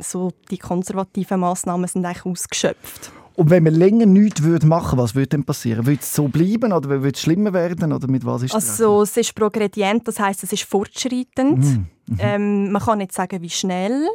so 0.00 0.30
die 0.50 0.58
konservativen 0.58 1.40
Massnahmen 1.40 1.88
sind 1.88 2.04
eigentlich 2.04 2.24
ausgeschöpft. 2.24 3.12
Und 3.38 3.50
wenn 3.50 3.62
man 3.62 3.74
länger 3.74 4.06
nichts 4.06 4.42
würde 4.42 4.66
machen 4.66 4.98
was 4.98 5.14
würde 5.14 5.28
dann 5.28 5.44
passieren? 5.44 5.86
Würde 5.86 6.00
es 6.02 6.12
so 6.12 6.26
bleiben 6.26 6.72
oder 6.72 6.88
würde 6.88 7.12
es 7.14 7.20
schlimmer 7.20 7.52
werden? 7.52 7.92
Oder 7.92 8.08
mit 8.08 8.26
was 8.26 8.42
ist 8.42 8.52
also 8.52 9.02
es 9.02 9.16
ist 9.16 9.32
progredient, 9.32 10.08
das 10.08 10.18
heißt 10.18 10.42
es 10.42 10.52
ist 10.52 10.64
fortschreitend. 10.64 11.58
Mhm. 11.58 11.86
Mhm. 12.06 12.18
Ähm, 12.18 12.72
man 12.72 12.82
kann 12.82 12.98
nicht 12.98 13.12
sagen, 13.12 13.40
wie 13.40 13.50
schnell. 13.50 14.08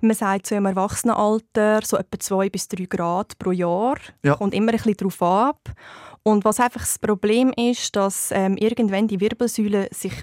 Man 0.00 0.16
sagt 0.16 0.48
so 0.48 0.56
im 0.56 0.66
Erwachsenenalter 0.66 1.82
so 1.84 1.96
etwa 1.96 2.18
zwei 2.18 2.50
bis 2.50 2.66
drei 2.66 2.86
Grad 2.86 3.38
pro 3.38 3.52
Jahr. 3.52 3.96
Ja. 4.24 4.34
Kommt 4.34 4.54
immer 4.54 4.72
ein 4.72 4.76
bisschen 4.76 4.96
darauf 4.96 5.22
ab. 5.22 5.70
Und 6.24 6.44
was 6.44 6.58
einfach 6.58 6.80
das 6.80 6.98
Problem 6.98 7.52
ist, 7.56 7.94
dass 7.94 8.32
ähm, 8.32 8.56
irgendwann 8.56 9.06
die 9.06 9.20
Wirbelsäule 9.20 9.88
sich 9.92 10.14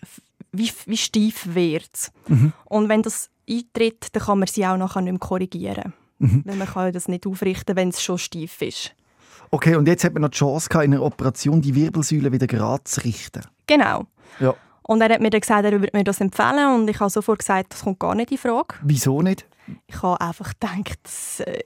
wie, 0.51 0.71
wie 0.85 0.97
steif 0.97 1.53
wird. 1.53 2.11
Mhm. 2.27 2.51
Und 2.65 2.89
wenn 2.89 3.03
das 3.03 3.29
eintritt, 3.49 4.07
dann 4.13 4.23
kann 4.23 4.39
man 4.39 4.47
sie 4.47 4.65
auch 4.65 4.77
nachher 4.77 5.01
nicht 5.01 5.13
mehr 5.13 5.19
korrigieren. 5.19 5.93
Mhm. 6.19 6.43
Weil 6.45 6.55
man 6.55 6.67
kann 6.67 6.91
das 6.91 7.07
nicht 7.07 7.25
aufrichten, 7.25 7.75
wenn 7.75 7.89
es 7.89 8.01
schon 8.01 8.17
steif 8.17 8.61
ist. 8.61 8.93
Okay, 9.51 9.75
und 9.75 9.87
jetzt 9.87 10.03
hat 10.03 10.13
man 10.13 10.23
noch 10.23 10.29
die 10.29 10.37
Chance 10.37 10.69
gehabt, 10.69 10.85
in 10.85 10.93
einer 10.93 11.03
Operation 11.03 11.61
die 11.61 11.75
Wirbelsäule 11.75 12.31
wieder 12.31 12.47
gerade 12.47 12.83
zu 12.83 13.01
richten. 13.01 13.43
Genau. 13.67 14.05
Ja. 14.39 14.55
Und 14.83 15.01
er 15.01 15.09
hat 15.09 15.21
mir 15.21 15.29
dann 15.29 15.41
gesagt, 15.41 15.65
er 15.65 15.71
würde 15.71 15.95
mir 15.95 16.03
das 16.03 16.19
empfehlen 16.19 16.75
und 16.75 16.89
ich 16.89 16.99
habe 16.99 17.09
sofort 17.09 17.39
gesagt, 17.39 17.73
das 17.73 17.83
kommt 17.83 17.99
gar 17.99 18.15
nicht 18.15 18.31
in 18.31 18.37
Frage. 18.37 18.75
Wieso 18.81 19.21
nicht? 19.21 19.45
Ich 19.87 20.01
habe 20.01 20.19
einfach 20.19 20.53
gedacht, 20.53 20.99
das, 21.03 21.41
äh, 21.41 21.59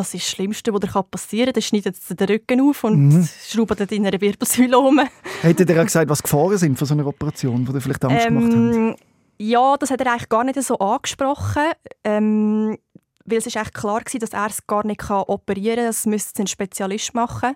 das 0.00 0.14
ist 0.14 0.24
das 0.24 0.30
Schlimmste, 0.30 0.72
was 0.72 0.80
dir 0.80 1.02
passieren 1.02 1.46
kann. 1.46 1.54
Dann 1.54 1.62
schneidet 1.62 1.96
es 1.96 2.16
den 2.16 2.26
Rücken 2.26 2.60
auf 2.62 2.84
und 2.84 3.08
mhm. 3.08 3.28
schraubt 3.46 3.80
in 3.92 4.06
einer 4.06 4.20
Wirbelsäule 4.20 4.78
um. 4.78 4.98
Hat 4.98 5.60
er 5.60 5.84
gesagt, 5.84 6.08
was 6.08 6.22
Gefahren 6.22 6.56
sind 6.56 6.78
von 6.78 6.86
so 6.86 6.94
einer 6.94 7.06
Operation, 7.06 7.64
die 7.66 7.72
dir 7.72 7.80
vielleicht 7.80 8.04
Angst 8.04 8.26
ähm, 8.26 8.38
gemacht 8.38 8.52
haben? 8.52 8.96
Ja, 9.38 9.76
das 9.76 9.90
hat 9.90 10.00
er 10.00 10.12
eigentlich 10.12 10.28
gar 10.28 10.44
nicht 10.44 10.62
so 10.62 10.78
angesprochen. 10.78 11.72
Ähm, 12.04 12.78
weil 13.26 13.38
es 13.38 13.46
ist 13.46 13.56
echt 13.56 13.74
klar 13.74 14.00
war, 14.00 14.18
dass 14.18 14.30
er 14.30 14.46
es 14.46 14.66
gar 14.66 14.86
nicht 14.86 15.10
operieren 15.10 15.76
kann. 15.76 15.86
Das 15.86 16.06
müsste 16.06 16.42
ein 16.42 16.46
Spezialist 16.46 17.14
machen. 17.14 17.54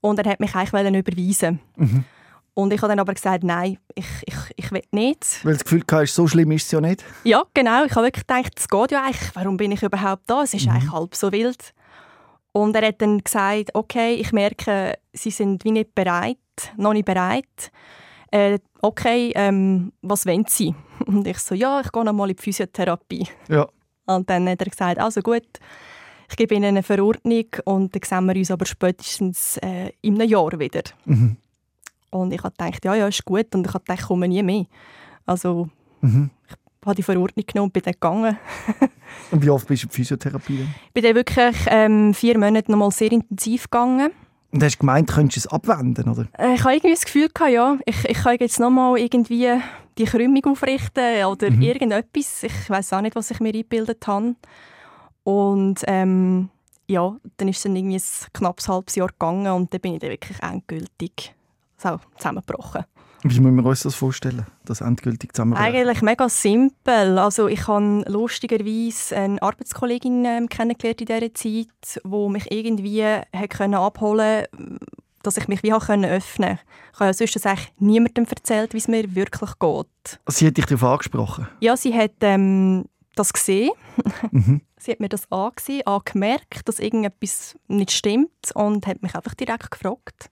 Und 0.00 0.18
er 0.18 0.30
hat 0.30 0.40
mich 0.40 0.54
eigentlich 0.54 0.94
überweisen. 0.94 1.60
Mhm. 1.76 2.04
Und 2.58 2.72
ich 2.72 2.80
habe 2.80 2.88
dann 2.88 3.00
aber 3.00 3.12
gesagt, 3.12 3.44
nein, 3.44 3.76
ich, 3.94 4.06
ich, 4.24 4.34
ich 4.56 4.72
will 4.72 4.82
nicht. 4.90 5.44
Weil 5.44 5.52
das 5.52 5.64
Gefühl 5.64 5.82
hatte, 5.90 6.06
so 6.06 6.26
schlimm 6.26 6.52
ist 6.52 6.64
es 6.64 6.70
ja 6.70 6.80
nicht? 6.80 7.04
Ja, 7.24 7.42
genau. 7.52 7.84
Ich 7.84 7.94
habe 7.94 8.06
wirklich 8.06 8.26
gedacht, 8.26 8.52
es 8.56 8.66
geht 8.66 8.92
ja 8.92 9.04
eigentlich. 9.04 9.30
Warum 9.34 9.58
bin 9.58 9.72
ich 9.72 9.82
überhaupt 9.82 10.22
da? 10.26 10.42
Es 10.42 10.54
ist 10.54 10.64
mhm. 10.64 10.72
eigentlich 10.72 10.90
halb 10.90 11.14
so 11.14 11.30
wild. 11.32 11.74
Und 12.56 12.74
er 12.74 12.88
hat 12.88 13.02
dann 13.02 13.18
gesagt, 13.18 13.74
okay, 13.74 14.14
ich 14.14 14.32
merke, 14.32 14.94
Sie 15.12 15.30
sind 15.30 15.62
wie 15.64 15.72
nicht 15.72 15.94
bereit, 15.94 16.38
noch 16.78 16.94
nicht 16.94 17.04
bereit. 17.04 17.70
Äh, 18.30 18.58
okay, 18.80 19.30
ähm, 19.34 19.92
was 20.00 20.24
wollen 20.24 20.46
Sie? 20.48 20.74
Und 21.06 21.26
ich 21.26 21.38
so, 21.38 21.54
ja, 21.54 21.80
ich 21.82 21.92
gehe 21.92 22.04
noch 22.04 22.14
mal 22.14 22.30
in 22.30 22.36
die 22.36 22.42
Physiotherapie. 22.42 23.28
Ja. 23.48 23.68
Und 24.06 24.30
dann 24.30 24.48
hat 24.48 24.60
er 24.62 24.70
gesagt, 24.70 24.98
also 24.98 25.20
gut, 25.20 25.46
ich 26.30 26.36
gebe 26.36 26.54
Ihnen 26.54 26.64
eine 26.64 26.82
Verordnung 26.82 27.46
und 27.66 27.94
dann 27.94 28.02
sehen 28.02 28.26
wir 28.26 28.36
uns 28.36 28.50
aber 28.50 28.64
spätestens 28.66 29.58
äh, 29.58 29.90
in 30.00 30.14
einem 30.20 30.28
Jahr 30.30 30.58
wieder. 30.58 30.82
Mhm. 31.04 31.36
Und 32.10 32.32
ich 32.32 32.42
habe 32.42 32.54
gedacht, 32.56 32.84
ja, 32.84 32.94
ja, 32.94 33.06
ist 33.08 33.24
gut. 33.24 33.54
Und 33.54 33.66
ich 33.66 33.74
habe 33.74 33.84
gedacht, 33.84 34.00
ich 34.00 34.06
komme 34.06 34.28
nie 34.28 34.42
mehr. 34.42 34.64
Also 35.26 35.68
Mhm. 36.00 36.30
ich 36.48 36.86
habe 36.86 36.94
die 36.96 37.02
Verordnung 37.02 37.44
genommen 37.46 37.66
und 37.68 37.72
bin 37.72 37.82
dann 37.82 37.92
gegangen. 37.92 38.38
Und 39.30 39.42
wie 39.42 39.50
oft 39.50 39.66
bist 39.68 39.82
du 39.82 39.86
in 39.88 39.90
Physiotherapie? 39.92 40.58
Dann? 40.58 40.74
Ich 40.86 40.92
bin 40.92 41.02
dann 41.04 41.14
wirklich 41.14 41.56
ähm, 41.68 42.14
vier 42.14 42.38
Monate 42.38 42.70
nochmal 42.70 42.90
sehr 42.90 43.12
intensiv 43.12 43.64
gegangen. 43.70 44.10
Und 44.52 44.62
hast 44.62 44.76
du 44.76 44.78
gemeint, 44.80 45.10
könntest 45.10 45.44
du 45.44 45.48
es 45.48 45.52
abwenden, 45.52 46.08
oder? 46.08 46.26
Äh, 46.38 46.54
Ich 46.54 46.62
habe 46.64 46.74
irgendwie 46.74 46.94
das 46.94 47.04
Gefühl, 47.04 47.28
gehabt, 47.32 47.52
ja, 47.52 47.76
ich, 47.84 48.04
ich 48.04 48.18
kann 48.18 48.36
jetzt 48.40 48.60
nochmal 48.60 48.98
irgendwie 48.98 49.52
die 49.98 50.04
Krümmung 50.04 50.44
aufrichten 50.44 51.24
oder 51.24 51.50
Mhm. 51.50 51.62
irgendetwas. 51.62 52.42
Ich 52.42 52.70
weiß 52.70 52.92
auch 52.92 53.00
nicht, 53.00 53.16
was 53.16 53.30
ich 53.30 53.40
mir 53.40 53.48
eingebildet 53.48 54.06
habe. 54.06 54.34
Und 55.24 55.80
ähm, 55.86 56.50
ja, 56.88 57.16
dann 57.36 57.48
ist 57.48 57.56
es 57.56 57.62
dann 57.64 57.74
irgendwie 57.76 57.96
ein 57.96 58.32
knappes 58.32 58.68
halbes 58.68 58.94
Jahr 58.94 59.08
gegangen 59.08 59.48
und 59.52 59.74
dann 59.74 59.80
bin 59.80 59.94
ich 59.94 60.00
dann 60.00 60.10
wirklich 60.10 60.40
endgültig 60.42 61.34
so, 61.76 61.98
zusammengebrochen. 62.16 62.84
Wie 63.22 63.40
müssen 63.40 63.56
wir 63.56 63.64
uns 63.64 63.82
das 63.82 63.94
vorstellen, 63.94 64.46
das 64.64 64.80
endgültig 64.80 65.34
zusammenbrechen? 65.34 65.74
Eigentlich 65.74 66.02
mega 66.02 66.28
simpel. 66.28 67.18
Also 67.18 67.48
ich 67.48 67.66
habe 67.66 68.04
lustigerweise 68.06 69.16
eine 69.16 69.42
Arbeitskollegin 69.42 70.24
ähm, 70.24 70.48
kennengelernt 70.48 71.00
in 71.00 71.06
dieser 71.06 71.34
Zeit, 71.34 72.02
die 72.04 72.28
mich 72.28 72.50
irgendwie 72.50 73.04
hat 73.04 73.50
können 73.50 73.74
abholen 73.74 74.46
dass 75.26 75.36
ich 75.36 75.48
mich 75.48 75.64
wie 75.64 75.70
können 75.70 76.04
öffnen 76.04 76.60
Ich 76.92 77.00
habe 77.00 77.06
ja 77.06 77.12
sonst 77.12 77.44
eigentlich 77.44 77.72
niemandem 77.78 78.26
erzählt, 78.26 78.72
wie 78.74 78.78
es 78.78 78.86
mir 78.86 79.14
wirklich 79.14 79.50
geht. 79.58 80.20
Sie 80.28 80.46
hat 80.46 80.56
dich 80.56 80.66
darauf 80.66 80.84
angesprochen. 80.84 81.48
Ja, 81.60 81.76
sie 81.76 81.92
hat 81.92 82.12
ähm, 82.20 82.84
das 83.16 83.32
gesehen. 83.32 83.72
Mhm. 84.30 84.60
Sie 84.78 84.92
hat 84.92 85.00
mir 85.00 85.08
das 85.08 85.32
angesehen, 85.32 85.84
angemerkt, 85.86 86.68
dass 86.68 86.78
irgendetwas 86.78 87.58
nicht 87.66 87.90
stimmt 87.90 88.52
und 88.54 88.86
hat 88.86 89.02
mich 89.02 89.16
einfach 89.16 89.34
direkt 89.34 89.70
gefragt. 89.70 90.30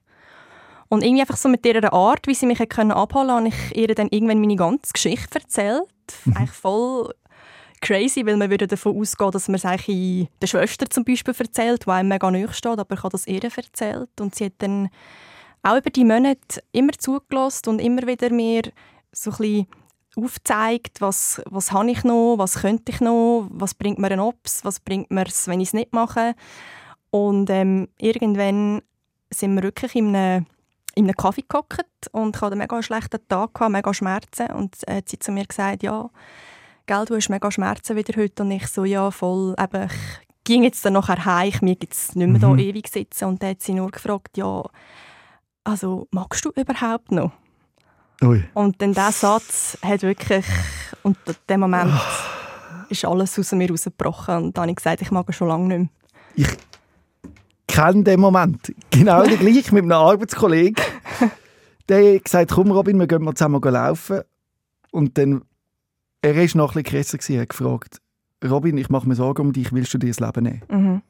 Und 0.89 1.03
irgendwie 1.03 1.21
einfach 1.21 1.37
so 1.37 1.49
mit 1.49 1.65
ihrer 1.65 1.91
Art, 1.93 2.27
wie 2.27 2.35
sie 2.35 2.45
mich 2.45 2.59
können 2.69 2.91
abholen 2.91 3.27
konnte, 3.27 3.51
habe 3.51 3.71
ich 3.71 3.77
ihr 3.77 3.95
dann 3.95 4.09
irgendwann 4.09 4.39
meine 4.39 4.55
ganze 4.55 4.93
Geschichte 4.93 5.39
erzählt. 5.39 5.83
Eigentlich 6.33 6.51
voll 6.51 7.11
crazy, 7.81 8.25
weil 8.25 8.37
man 8.37 8.49
würde 8.49 8.67
davon 8.67 8.99
ausgehen, 8.99 9.31
dass 9.31 9.47
man 9.47 9.55
es 9.55 9.65
eigentlich 9.65 10.27
der 10.41 10.47
Schwester 10.47 10.89
zum 10.89 11.03
Beispiel 11.03 11.33
erzählt, 11.37 11.85
die 11.85 11.89
einem 11.89 12.09
mega 12.09 12.29
nahe 12.29 12.51
steht, 12.53 12.79
aber 12.79 12.95
ich 12.95 13.03
habe 13.03 13.11
das 13.11 13.27
ihr 13.27 13.43
erzählt. 13.43 14.09
Und 14.19 14.35
sie 14.35 14.45
hat 14.45 14.53
dann 14.59 14.89
auch 15.63 15.77
über 15.77 15.89
die 15.89 16.05
Monate 16.05 16.61
immer 16.71 16.93
zugelassen 16.93 17.69
und 17.69 17.79
immer 17.79 18.05
wieder 18.07 18.29
mir 18.31 18.63
so 19.11 19.31
ein 19.31 19.37
bisschen 19.37 19.67
aufzeigt, 20.15 21.01
was, 21.01 21.41
was 21.49 21.71
habe 21.71 21.91
ich 21.91 22.03
noch, 22.03 22.37
was 22.37 22.61
könnte 22.61 22.91
ich 22.91 23.01
noch, 23.01 23.47
was 23.49 23.73
bringt 23.73 23.99
mir 23.99 24.11
ein 24.11 24.19
Ops, 24.19 24.63
was 24.63 24.79
bringt 24.79 25.11
mir 25.11 25.25
es, 25.25 25.47
wenn 25.47 25.59
ich 25.59 25.69
es 25.69 25.73
nicht 25.73 25.93
mache. 25.93 26.35
Und 27.09 27.49
ähm, 27.49 27.89
irgendwann 27.97 28.81
sind 29.31 29.55
wir 29.55 29.63
wirklich 29.63 29.95
in 29.95 30.15
einem, 30.15 30.45
in 30.95 31.05
einem 31.05 31.15
Kaffee 31.15 31.43
gehockt 31.47 31.85
und 32.11 32.35
ich 32.35 32.41
hatte 32.41 32.53
einen 32.53 32.59
mega 32.59 32.81
schlechten 32.81 33.19
Tag, 33.27 33.53
gehabt, 33.53 33.71
mega 33.71 33.93
Schmerzen 33.93 34.47
und 34.47 34.75
äh, 34.87 34.97
hat 34.97 35.09
sie 35.09 35.19
zu 35.19 35.31
mir 35.31 35.45
gesagt, 35.45 35.83
ja, 35.83 36.09
gell, 36.85 37.05
du 37.05 37.15
hast 37.15 37.29
mega 37.29 37.51
Schmerzen 37.51 37.95
wieder 37.95 38.19
heute 38.21 38.43
und 38.43 38.51
ich 38.51 38.67
so, 38.67 38.85
ja, 38.85 39.11
voll, 39.11 39.55
eben, 39.59 39.85
ich 39.85 40.27
ging 40.45 40.63
jetzt 40.63 40.85
dann 40.85 40.93
nachher 40.93 41.25
heim, 41.25 41.49
ich 41.49 41.61
mir 41.61 41.75
jetzt 41.81 42.15
nicht 42.15 42.27
mehr 42.27 42.47
Mhm. 42.47 42.57
da 42.57 42.63
ewig 42.63 42.87
sitzen 42.87 43.25
und 43.25 43.43
dann 43.43 43.51
hat 43.51 43.61
sie 43.61 43.73
nur 43.73 43.91
gefragt, 43.91 44.37
ja, 44.37 44.63
also 45.63 46.07
magst 46.11 46.45
du 46.45 46.51
überhaupt 46.55 47.11
noch? 47.11 47.31
Ui. 48.23 48.43
Und 48.53 48.81
dann 48.81 48.93
dieser 48.93 49.11
Satz 49.11 49.77
hat 49.81 50.01
wirklich, 50.03 50.45
und 51.03 51.17
in 51.27 51.35
dem 51.49 51.59
Moment 51.59 51.91
ist 52.89 53.03
alles 53.03 53.37
aus 53.37 53.51
mir 53.51 53.69
rausgebrochen. 53.69 54.35
Und 54.37 54.57
dann 54.57 54.63
habe 54.63 54.71
ich 54.71 54.77
gesagt, 54.77 55.01
ich 55.01 55.11
mag 55.11 55.33
schon 55.33 55.47
lange 55.49 55.67
nicht 55.67 55.91
mehr. 56.35 56.47
Ich 56.47 56.57
kenne 57.67 58.03
den 58.03 58.19
Moment. 58.19 58.73
Genau 58.91 59.23
der 59.23 59.37
gleich 59.37 59.71
mit 59.71 59.83
einem 59.83 59.91
Arbeitskollegen. 59.91 60.83
Der 61.87 62.15
hat 62.15 62.25
gesagt, 62.25 62.51
komm 62.51 62.71
Robin, 62.71 62.99
wir 62.99 63.07
gehen 63.07 63.23
mal 63.23 63.35
zusammen 63.35 63.61
laufen. 63.61 64.21
Und 64.91 65.17
dann, 65.17 65.43
er 66.21 66.35
war 66.35 66.43
noch 66.55 66.75
ein 66.75 66.83
bisschen 66.83 66.83
krasser, 66.83 67.17
gewesen, 67.17 67.41
hat 67.41 67.49
gefragt, 67.49 68.01
Robin, 68.43 68.77
ich 68.77 68.89
mache 68.89 69.07
mir 69.07 69.15
Sorgen 69.15 69.41
um 69.41 69.53
dich, 69.53 69.71
willst 69.71 69.93
du 69.93 69.97
dir 69.97 70.07
das 70.07 70.19
Leben 70.19 70.43
nehmen? 70.43 70.61
Mhm. 70.69 71.01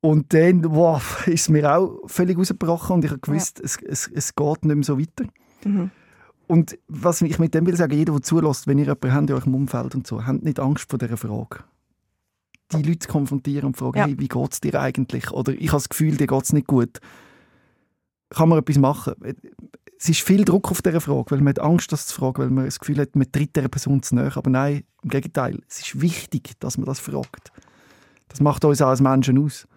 Und 0.00 0.34
dann 0.34 0.64
wow, 0.74 1.26
ist 1.26 1.42
es 1.42 1.48
mir 1.48 1.76
auch 1.76 2.00
völlig 2.06 2.38
rausgebrochen 2.38 2.96
und 2.96 3.04
ich 3.04 3.10
habe 3.10 3.20
gewusst, 3.20 3.60
es, 3.60 3.78
es, 3.82 4.10
es 4.12 4.34
geht 4.34 4.64
nicht 4.64 4.74
mehr 4.74 4.84
so 4.84 4.98
weiter. 4.98 5.24
Mhm. 5.64 5.90
Und 6.46 6.78
was 6.88 7.22
ich 7.22 7.38
mit 7.38 7.54
dem 7.54 7.66
will 7.66 7.76
sagen, 7.76 7.94
jeder, 7.94 8.12
der 8.12 8.22
zulässt, 8.22 8.66
wenn 8.66 8.78
ihr 8.78 8.84
jemanden 8.84 9.14
habt 9.14 9.30
in 9.30 9.36
eurem 9.36 9.54
Umfeld 9.54 9.94
und 9.94 10.06
so, 10.06 10.26
habt 10.26 10.42
nicht 10.42 10.60
Angst 10.60 10.90
vor 10.90 10.98
dieser 10.98 11.16
Frage. 11.16 11.64
Die 12.72 12.82
Leute 12.82 13.00
zu 13.00 13.08
konfrontieren 13.08 13.66
und 13.66 13.76
zu 13.76 13.84
fragen, 13.84 13.98
Ja. 13.98 14.06
hey, 14.06 14.18
wie 14.18 14.28
geht 14.28 14.52
es 14.52 14.60
dir 14.60 14.80
eigentlich? 14.80 15.30
Oder 15.30 15.52
ich 15.52 15.68
habe 15.68 15.76
das 15.76 15.88
Gefühl, 15.88 16.16
dir 16.16 16.26
geht 16.26 16.42
es 16.42 16.52
nicht 16.52 16.66
gut. 16.66 16.98
Kann 18.30 18.48
man 18.48 18.58
etwas 18.58 18.78
machen? 18.78 19.14
Es 19.98 20.08
ist 20.08 20.20
viel 20.20 20.44
Druck 20.44 20.70
auf 20.70 20.82
dieser 20.82 21.00
Frage, 21.00 21.30
weil 21.30 21.38
man 21.38 21.48
hat 21.48 21.60
Angst, 21.60 21.92
das 21.92 22.06
zu 22.06 22.14
fragen, 22.16 22.42
weil 22.42 22.50
man 22.50 22.64
das 22.64 22.80
Gefühl 22.80 22.98
hat, 22.98 23.14
man 23.16 23.30
tritt 23.30 23.54
dieser 23.54 23.68
Person 23.68 24.02
zu 24.02 24.14
nahe. 24.16 24.32
Aber 24.34 24.50
nein, 24.50 24.84
im 25.02 25.10
Gegenteil, 25.10 25.60
es 25.68 25.80
ist 25.80 26.00
wichtig, 26.00 26.52
dass 26.58 26.76
man 26.78 26.86
das 26.86 26.98
fragt. 27.00 27.52
Das 28.28 28.40
macht 28.40 28.64
uns 28.64 28.82
auch 28.82 28.88
als 28.88 29.00
Menschen 29.00 29.38
aus. 29.38 29.68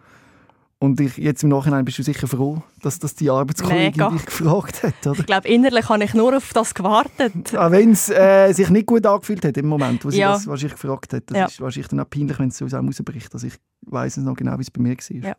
Und 0.80 1.00
ich, 1.02 1.18
jetzt 1.18 1.42
im 1.44 1.50
Nachhinein 1.50 1.86
bist 1.86 1.98
du 1.98 2.04
sicher 2.04 2.28
froh, 2.28 2.62
dass 2.84 3.00
das 3.00 3.16
die 3.16 3.32
Arbeitskollegin 3.32 3.94
Mega. 3.94 4.10
dich 4.12 4.26
gefragt 4.28 4.84
hat, 4.84 5.08
oder? 5.08 5.20
Ich 5.20 5.26
glaube, 5.26 5.48
innerlich 5.48 5.90
habe 5.90 6.04
ich 6.04 6.14
nur 6.14 6.38
auf 6.38 6.54
das 6.54 6.76
gewartet. 6.76 7.58
Auch 7.58 7.72
wenn 7.72 7.92
es 7.94 8.10
äh, 8.12 8.54
sich 8.54 8.70
nicht 8.70 8.86
gut 8.86 9.04
angefühlt 9.08 9.44
hat 9.44 9.58
im 9.58 9.68
Moment, 9.68 10.06
wo 10.06 10.12
sie 10.12 10.20
Ja. 10.20 10.34
das 10.34 10.46
wahrscheinlich 10.46 10.80
gefragt 10.80 11.14
hat. 11.14 11.24
Das 11.32 11.38
Ja. 11.38 11.46
ist 11.46 11.60
wahrscheinlich 11.62 11.88
dann 11.88 12.00
auch 12.02 12.10
peinlich, 12.10 12.38
wenn 12.38 12.50
es 12.50 12.58
so 12.60 12.66
rausbricht. 12.68 13.34
Also 13.34 13.48
ich 13.48 13.56
weiß 13.88 14.18
es 14.18 14.24
noch 14.24 14.36
genau, 14.36 14.56
wie 14.58 14.62
es 14.62 14.70
bei 14.70 14.82
mir 14.82 14.96
war. 14.96 15.30
Ja. 15.30 15.36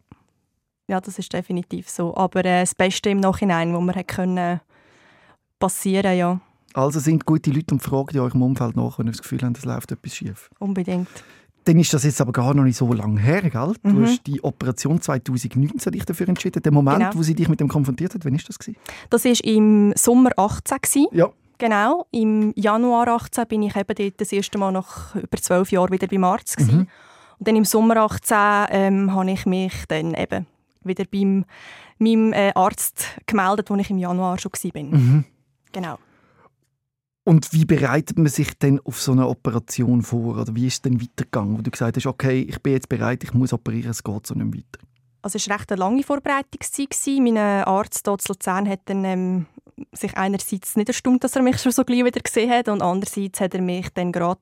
Ja, 0.90 1.00
das 1.00 1.18
ist 1.20 1.32
definitiv 1.32 1.88
so. 1.88 2.16
Aber 2.16 2.40
äh, 2.44 2.60
das 2.62 2.74
Beste 2.74 3.10
im 3.10 3.20
Nachhinein, 3.20 3.72
wo 3.74 3.80
man 3.80 3.94
hat 3.94 4.08
können 4.08 4.60
passieren, 5.60 6.16
ja, 6.16 6.40
Also 6.74 6.98
sind 7.00 7.26
gute 7.26 7.50
Leute 7.50 7.74
und 7.74 7.80
fragen 7.80 8.16
in 8.16 8.20
eurem 8.20 8.42
Umfeld 8.42 8.76
nach, 8.76 8.98
wenn 8.98 9.06
ihr 9.06 9.12
das 9.12 9.22
Gefühl 9.22 9.40
habt, 9.42 9.58
es 9.58 9.64
läuft 9.64 9.92
etwas 9.92 10.14
schief. 10.16 10.50
unbedingt. 10.58 11.08
Dann 11.68 11.78
ist 11.78 11.92
das 11.92 12.02
jetzt 12.04 12.18
aber 12.22 12.32
gar 12.32 12.54
noch 12.54 12.64
nicht 12.64 12.76
so 12.78 12.90
lange 12.94 13.20
her, 13.20 13.42
gell? 13.42 13.74
Du 13.82 13.90
Mhm. 13.90 14.04
hast 14.06 14.26
die 14.26 14.42
Operation 14.42 15.02
2019 15.02 15.92
dich 15.92 16.04
dafür 16.06 16.26
entschieden. 16.30 16.62
Der 16.62 16.72
Moment, 16.72 16.98
Genau. 17.00 17.10
wo 17.14 17.22
sie 17.22 17.34
dich 17.34 17.46
mit 17.48 17.60
dem 17.60 17.68
konfrontiert 17.68 18.14
hat, 18.14 18.24
wann 18.24 18.32
war 18.32 18.40
das? 18.46 18.58
Gewesen? 18.58 18.78
Das 19.10 19.24
war 19.26 19.44
im 19.44 19.92
Sommer 19.94 20.30
18. 20.38 20.78
Gewesen. 20.80 21.06
Ja. 21.12 21.28
Genau. 21.58 22.06
Im 22.10 22.52
Januar 22.56 23.08
18 23.08 23.46
bin 23.46 23.62
ich 23.64 23.76
eben 23.76 23.94
dort 23.94 24.18
das 24.20 24.32
erste 24.32 24.56
Mal 24.56 24.72
nach 24.72 25.14
über 25.14 25.36
zwölf 25.36 25.70
Jahren 25.70 25.90
wieder 25.92 26.06
beim 26.06 26.24
Arzt. 26.24 26.56
Gewesen. 26.56 26.74
Mhm. 26.78 26.86
Und 27.38 27.48
dann 27.48 27.56
im 27.56 27.64
Sommer 27.66 27.98
18 27.98 28.66
ähm, 28.70 29.12
habe 29.14 29.30
ich 29.30 29.44
mich 29.44 29.74
dann 29.88 30.14
eben 30.14 30.46
wieder 30.84 31.04
beim 31.04 31.44
meinem 31.98 32.32
äh, 32.32 32.52
Arzt 32.54 33.04
gemeldet, 33.26 33.68
wo 33.68 33.74
ich 33.76 33.90
im 33.90 33.98
Januar 33.98 34.38
schon 34.38 34.52
war. 34.52 34.82
Mhm. 34.82 35.24
Genau. 35.72 35.98
Und 37.28 37.52
wie 37.52 37.66
bereitet 37.66 38.16
man 38.16 38.28
sich 38.28 38.58
denn 38.58 38.80
auf 38.84 39.02
so 39.02 39.12
eine 39.12 39.28
Operation 39.28 40.00
vor? 40.00 40.38
Oder 40.38 40.54
wie 40.54 40.66
ist 40.66 40.76
es 40.76 40.80
denn 40.80 40.98
weitergegangen? 40.98 41.58
Wo 41.58 41.60
du 41.60 41.70
gesagt 41.70 41.98
hast, 41.98 42.06
okay, 42.06 42.40
ich 42.40 42.58
bin 42.62 42.72
jetzt 42.72 42.88
bereit, 42.88 43.22
ich 43.22 43.34
muss 43.34 43.52
operieren, 43.52 43.90
es 43.90 44.02
geht 44.02 44.26
so 44.26 44.32
nicht 44.32 44.56
weiter. 44.56 44.86
Also 45.20 45.36
es 45.36 45.46
war 45.46 45.58
recht 45.58 45.70
eine 45.70 45.78
lange 45.78 46.02
Vorbereitungszeit. 46.02 46.88
Mein 47.18 47.36
äh, 47.36 47.64
Arzt 47.66 48.06
dort 48.06 48.22
in 48.26 48.32
Luzern 48.32 48.66
hat 48.66 48.80
dann, 48.86 49.04
ähm, 49.04 49.46
sich 49.92 50.16
einerseits 50.16 50.74
nicht 50.76 50.88
erstaunt, 50.88 51.22
dass 51.22 51.36
er 51.36 51.42
mich 51.42 51.58
schon 51.58 51.70
so 51.70 51.84
gleich 51.84 52.02
wieder 52.02 52.18
gesehen 52.18 52.50
hat 52.50 52.70
und 52.70 52.80
andererseits 52.80 53.42
hat 53.42 53.54
er 53.54 53.60
mich 53.60 53.90
dann 53.92 54.10
gerade 54.10 54.40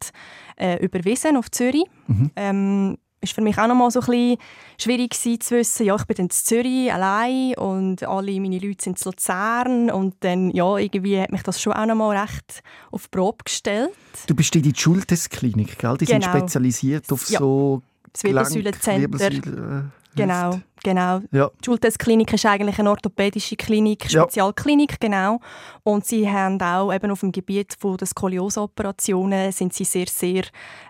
äh, 0.56 0.76
überwiesen 0.76 1.36
auf 1.36 1.50
Zürich. 1.50 1.86
Mhm. 2.06 2.30
Ähm, 2.36 2.98
ist 3.20 3.32
für 3.32 3.40
mich 3.40 3.58
auch 3.58 3.66
noch 3.66 3.74
mal 3.74 3.90
so 3.90 4.00
ein 4.00 4.06
bisschen 4.06 4.36
schwierig 4.78 5.10
gewesen, 5.10 5.40
zu 5.40 5.56
wissen, 5.56 5.86
ja, 5.86 5.96
ich 5.96 6.04
bin 6.04 6.16
in 6.16 6.30
Zürich 6.30 6.92
allein 6.92 7.54
und 7.56 8.02
alle 8.04 8.40
meine 8.40 8.58
Leute 8.58 8.84
sind 8.84 8.98
in 9.00 9.04
Luzern 9.10 9.90
und 9.90 10.14
dann, 10.20 10.50
ja, 10.50 10.76
irgendwie 10.76 11.20
hat 11.20 11.32
mich 11.32 11.42
das 11.42 11.60
schon 11.60 11.72
auch 11.72 11.86
noch 11.86 11.94
mal 11.96 12.16
recht 12.16 12.62
auf 12.90 13.04
die 13.04 13.16
Probe 13.16 13.38
gestellt. 13.44 13.90
Du 14.26 14.34
bist 14.34 14.54
in 14.54 14.62
die 14.62 14.74
Schultestklinik, 14.76 15.78
gell? 15.78 15.96
Die 15.98 16.04
sind 16.04 16.22
Genau. 16.24 16.36
spezialisiert 16.38 17.10
auf 17.10 17.28
Ja. 17.30 17.38
so 17.38 17.82
Das 18.12 18.24
Wirbelsäulencenter. 18.24 19.00
Wirbelsäule, 19.00 19.90
äh, 19.92 20.16
Genau, 20.16 20.60
genau. 20.82 21.20
Ja. 21.30 21.50
Die 21.60 21.64
Schultestklinik 21.66 22.32
ist 22.32 22.46
eigentlich 22.46 22.78
eine 22.78 22.88
orthopädische 22.88 23.54
Klinik, 23.56 24.10
Ja. 24.10 24.22
Spezialklinik, 24.22 24.98
genau. 24.98 25.40
Und 25.82 26.06
sie 26.06 26.26
haben 26.30 26.58
auch 26.62 26.90
eben 26.90 27.10
auf 27.10 27.20
dem 27.20 27.32
Gebiet 27.32 27.74
von 27.78 27.98
der 27.98 28.06
Skoliose-Operationen 28.06 29.52
sind 29.52 29.74
sie 29.74 29.84
sehr, 29.84 30.06
sehr 30.06 30.44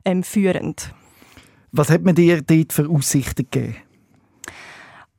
ähm, 0.05 0.23
führend. 0.23 0.93
Was 1.77 1.91
hat 1.91 2.03
man 2.03 2.15
dir 2.15 2.41
dort 2.41 2.73
für 2.73 2.89
Aussichten 2.89 3.47
gegeben? 3.51 3.77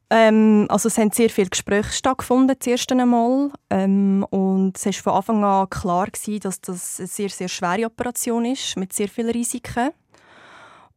Ähm, 0.10 0.66
also 0.70 0.88
es 0.88 0.98
haben 0.98 1.12
sehr 1.12 1.30
viele 1.30 1.50
Gespräche 1.50 1.92
stattgefunden, 1.92 2.56
das 2.58 2.66
erste 2.66 2.96
Mal. 2.96 3.52
Ähm, 3.70 4.26
und 4.30 4.78
es 4.78 4.86
war 5.06 5.22
von 5.22 5.38
Anfang 5.38 5.44
an 5.44 5.70
klar, 5.70 6.08
gewesen, 6.08 6.40
dass 6.40 6.62
das 6.62 7.00
eine 7.00 7.08
sehr, 7.08 7.30
sehr 7.30 7.48
schwere 7.48 7.86
Operation 7.86 8.46
ist, 8.46 8.78
mit 8.78 8.94
sehr 8.94 9.10
vielen 9.10 9.30
Risiken. 9.30 9.92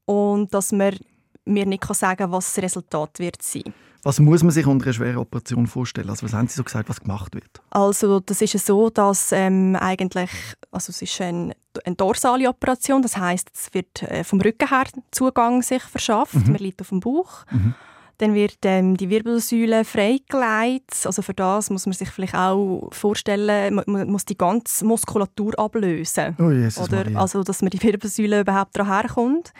Und 0.06 0.54
dass 0.54 0.72
man 0.72 0.96
mir 1.44 1.66
nicht 1.66 1.84
sagen 1.94 2.16
kann, 2.16 2.32
was 2.32 2.54
das 2.54 2.64
Resultat 2.64 3.18
wird 3.18 3.42
sein. 3.42 3.74
Was 4.02 4.18
muss 4.18 4.42
man 4.42 4.50
sich 4.50 4.66
unter 4.66 4.86
einer 4.86 4.92
schweren 4.94 5.18
Operation 5.18 5.66
vorstellen? 5.66 6.08
Also 6.08 6.24
was 6.24 6.32
haben 6.32 6.48
Sie 6.48 6.54
so 6.54 6.64
gesagt, 6.64 6.88
was 6.88 7.00
gemacht 7.00 7.34
wird? 7.34 7.60
Also 7.70 8.20
das 8.20 8.40
ist 8.40 8.64
so, 8.64 8.88
dass 8.88 9.32
ähm, 9.32 9.76
eigentlich, 9.76 10.30
also 10.70 10.90
es 10.90 11.02
ist 11.02 11.20
eine, 11.20 11.54
eine 11.84 11.96
dorsale 11.96 12.48
Operation, 12.48 13.02
das 13.02 13.16
heißt, 13.16 13.50
es 13.54 13.74
wird 13.74 14.02
äh, 14.02 14.24
vom 14.24 14.40
Rücken 14.40 14.68
her 14.68 14.86
Zugang 15.10 15.62
sich 15.62 15.82
verschafft, 15.82 16.34
mhm. 16.34 16.52
man 16.52 16.56
liegt 16.56 16.80
auf 16.80 16.88
dem 16.88 17.00
Bauch. 17.00 17.44
Mhm. 17.50 17.74
Dann 18.18 18.34
wird 18.34 18.58
ähm, 18.64 18.98
die 18.98 19.08
Wirbelsäule 19.08 19.82
freigelegt. 19.82 21.06
Also 21.06 21.22
für 21.22 21.32
das 21.32 21.70
muss 21.70 21.86
man 21.86 21.94
sich 21.94 22.10
vielleicht 22.10 22.34
auch 22.34 22.90
vorstellen, 22.92 23.74
man, 23.74 23.84
man 23.86 24.10
muss 24.10 24.26
die 24.26 24.36
ganze 24.36 24.84
Muskulatur 24.84 25.58
ablösen. 25.58 26.36
Oh 26.38 26.50
Jesus 26.50 26.86
oder? 26.86 27.06
Also 27.14 27.42
dass 27.42 27.62
man 27.62 27.70
die 27.70 27.82
Wirbelsäule 27.82 28.40
überhaupt 28.40 28.76
daran 28.76 29.00
herkommt. 29.00 29.54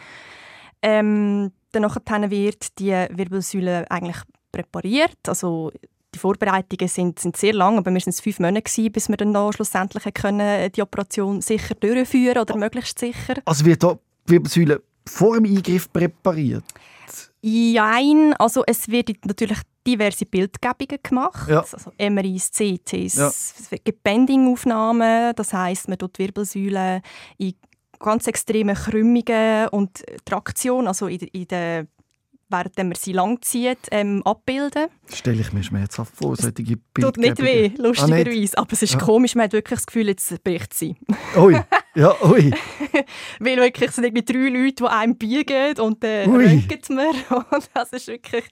Ähm, 0.83 1.53
Danach 1.73 1.97
wird 2.31 2.79
die 2.79 2.91
Wirbelsäule 2.91 3.91
eigentlich 3.91 4.19
präpariert. 4.53 5.19
Also 5.27 5.71
die 6.15 6.19
Vorbereitungen 6.19 6.89
sind, 6.89 7.19
sind 7.19 7.37
sehr 7.37 7.53
lang, 7.53 7.79
aber 7.79 7.93
wir 7.93 8.01
waren 8.01 8.13
fünf 8.13 8.41
Monate, 8.41 8.63
gewesen, 8.63 8.93
bis 8.93 9.09
wir 9.09 9.17
dann 9.17 9.53
schlussendlich 9.53 10.15
können, 10.15 10.73
die 10.73 10.83
Operation 10.83 11.41
sicher 11.41 11.75
durchführen 11.75 12.39
oder 12.39 12.55
oh. 12.55 12.59
möglichst 12.59 12.99
sicher. 12.99 13.35
Also 13.45 13.65
wird 13.65 13.83
die 13.83 13.97
Wirbelsäule 14.27 14.83
vor 15.07 15.37
dem 15.37 15.45
Eingriff 15.45 15.91
präpariert? 15.93 16.65
Nein, 17.43 18.35
also 18.39 18.65
es 18.67 18.89
werden 18.89 19.17
natürlich 19.25 19.59
diverse 19.87 20.27
Bildgebungen 20.27 20.99
gemacht, 21.03 21.49
ja. 21.49 21.61
also 21.61 21.91
MRIs, 21.99 22.51
CTs, 22.51 23.15
ja. 23.71 23.93
Bendingaufnahmen, 24.03 25.35
das 25.35 25.53
heißt, 25.53 25.89
man 25.89 25.97
tut 25.97 26.19
die 26.19 26.25
Wirbelsäule 26.25 27.01
in 27.39 27.55
ganz 28.01 28.27
extreme 28.27 28.75
Krümmungen 28.75 29.69
und 29.69 30.03
Traktion, 30.25 30.89
also 30.89 31.07
in, 31.07 31.21
in 31.21 31.47
der 31.49 31.87
während 32.51 32.77
man 32.77 32.95
sie 32.95 33.13
langzieht, 33.13 33.79
ähm, 33.91 34.23
abbilden. 34.25 34.89
Stelle 35.13 35.41
ich 35.41 35.53
mir 35.53 35.63
schmerzhaft 35.63 36.15
vor, 36.17 36.37
solche 36.37 36.63
Bilder. 36.63 37.13
Tut 37.13 37.17
nicht 37.19 37.41
weh, 37.41 37.71
lustigerweise. 37.77 38.59
Ah, 38.59 38.63
aber 38.63 38.73
es 38.73 38.83
ist 38.83 38.95
ja. 38.95 38.99
komisch, 38.99 39.35
man 39.35 39.45
hat 39.45 39.53
wirklich 39.53 39.79
das 39.79 39.87
Gefühl, 39.87 40.09
jetzt 40.09 40.43
bricht 40.43 40.75
sie. 40.75 40.97
Ui, 41.37 41.57
ja, 41.95 42.15
ui. 42.25 42.53
Weil 43.39 43.57
wirklich, 43.57 43.91
es 43.91 43.97
sind 43.97 44.05
irgendwie 44.05 44.25
drei 44.25 44.49
Leute, 44.49 44.85
die 44.85 44.87
einem 44.87 45.17
biegen 45.17 45.79
und 45.79 46.03
dann 46.03 46.11
äh, 46.11 46.25
röntgen 46.25 46.97
wir. 46.97 47.13
Und 47.51 47.71
das 47.73 47.93
ist 47.93 48.09
wirklich 48.09 48.45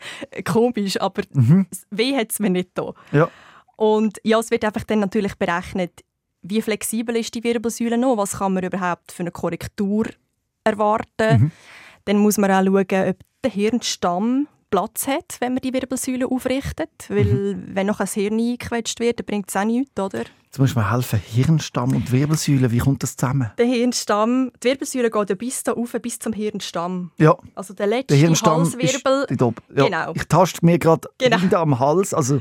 komisch, 0.45 1.01
aber 1.01 1.23
mhm. 1.33 1.67
weh 1.91 2.17
hat 2.17 2.31
es 2.31 2.39
mir 2.39 2.51
nicht 2.51 2.71
da. 2.75 2.95
Ja. 3.13 3.29
Und 3.77 4.19
ja, 4.23 4.39
es 4.39 4.51
wird 4.51 4.65
einfach 4.65 4.85
dann 4.85 5.01
natürlich 5.01 5.35
berechnet, 5.37 6.05
wie 6.43 6.63
flexibel 6.63 7.17
ist 7.17 7.35
die 7.35 7.45
Wirbelsäule 7.45 7.99
noch, 7.99 8.17
was 8.17 8.39
kann 8.39 8.55
man 8.55 8.65
überhaupt 8.65 9.13
für 9.13 9.23
eine 9.23 9.31
Korrektur 9.31 10.07
erwarten. 10.65 11.43
Mhm. 11.43 11.51
Dann 12.05 12.19
muss 12.19 12.39
man 12.39 12.51
auch 12.51 12.65
schauen, 12.65 13.09
ob 13.11 13.17
der 13.45 13.51
Hirnstamm 13.51 14.49
Platz 14.71 15.07
hat, 15.07 15.37
wenn 15.41 15.55
man 15.55 15.63
die 15.63 15.73
Wirbelsäule 15.73 16.27
aufrichtet. 16.27 16.91
Weil 17.09 17.25
mhm. 17.25 17.69
wenn 17.75 17.87
noch 17.87 18.01
ein 18.01 18.07
Hirn 18.07 18.39
eingequetscht 18.39 19.01
wird, 19.01 19.21
dann 19.21 19.27
bringt 19.27 19.49
es 19.49 19.57
auch 19.57 19.65
nichts, 19.65 19.99
oder? 19.99 20.25
Jetzt 20.45 20.59
muss 20.59 20.75
man 20.75 20.91
helfen. 20.91 21.21
Hirnstamm 21.21 21.95
und 21.95 22.11
Wirbelsäule, 22.11 22.71
wie 22.71 22.79
kommt 22.79 23.03
das 23.03 23.17
zusammen? 23.17 23.51
Der 23.59 23.67
Hirnstamm, 23.67 24.51
die 24.63 24.69
Wirbelsäule 24.69 25.11
geht 25.11 25.29
ja 25.29 25.35
bis 25.35 25.63
da 25.63 25.73
rauf, 25.73 25.95
bis 26.01 26.19
zum 26.19 26.33
Hirnstamm. 26.33 27.13
Ja. 27.19 27.37
Also 27.55 27.75
der 27.75 27.87
letzte 27.87 28.15
der 28.15 28.17
Hirnstamm 28.17 28.61
Halswirbel. 28.61 29.27
Ist 29.29 29.41
ja. 29.41 29.53
Genau. 29.69 30.13
Ich 30.15 30.25
taste 30.25 30.65
mir 30.65 30.79
gerade 30.79 31.09
genau. 31.19 31.61
am 31.61 31.79
Hals, 31.79 32.15
also 32.15 32.41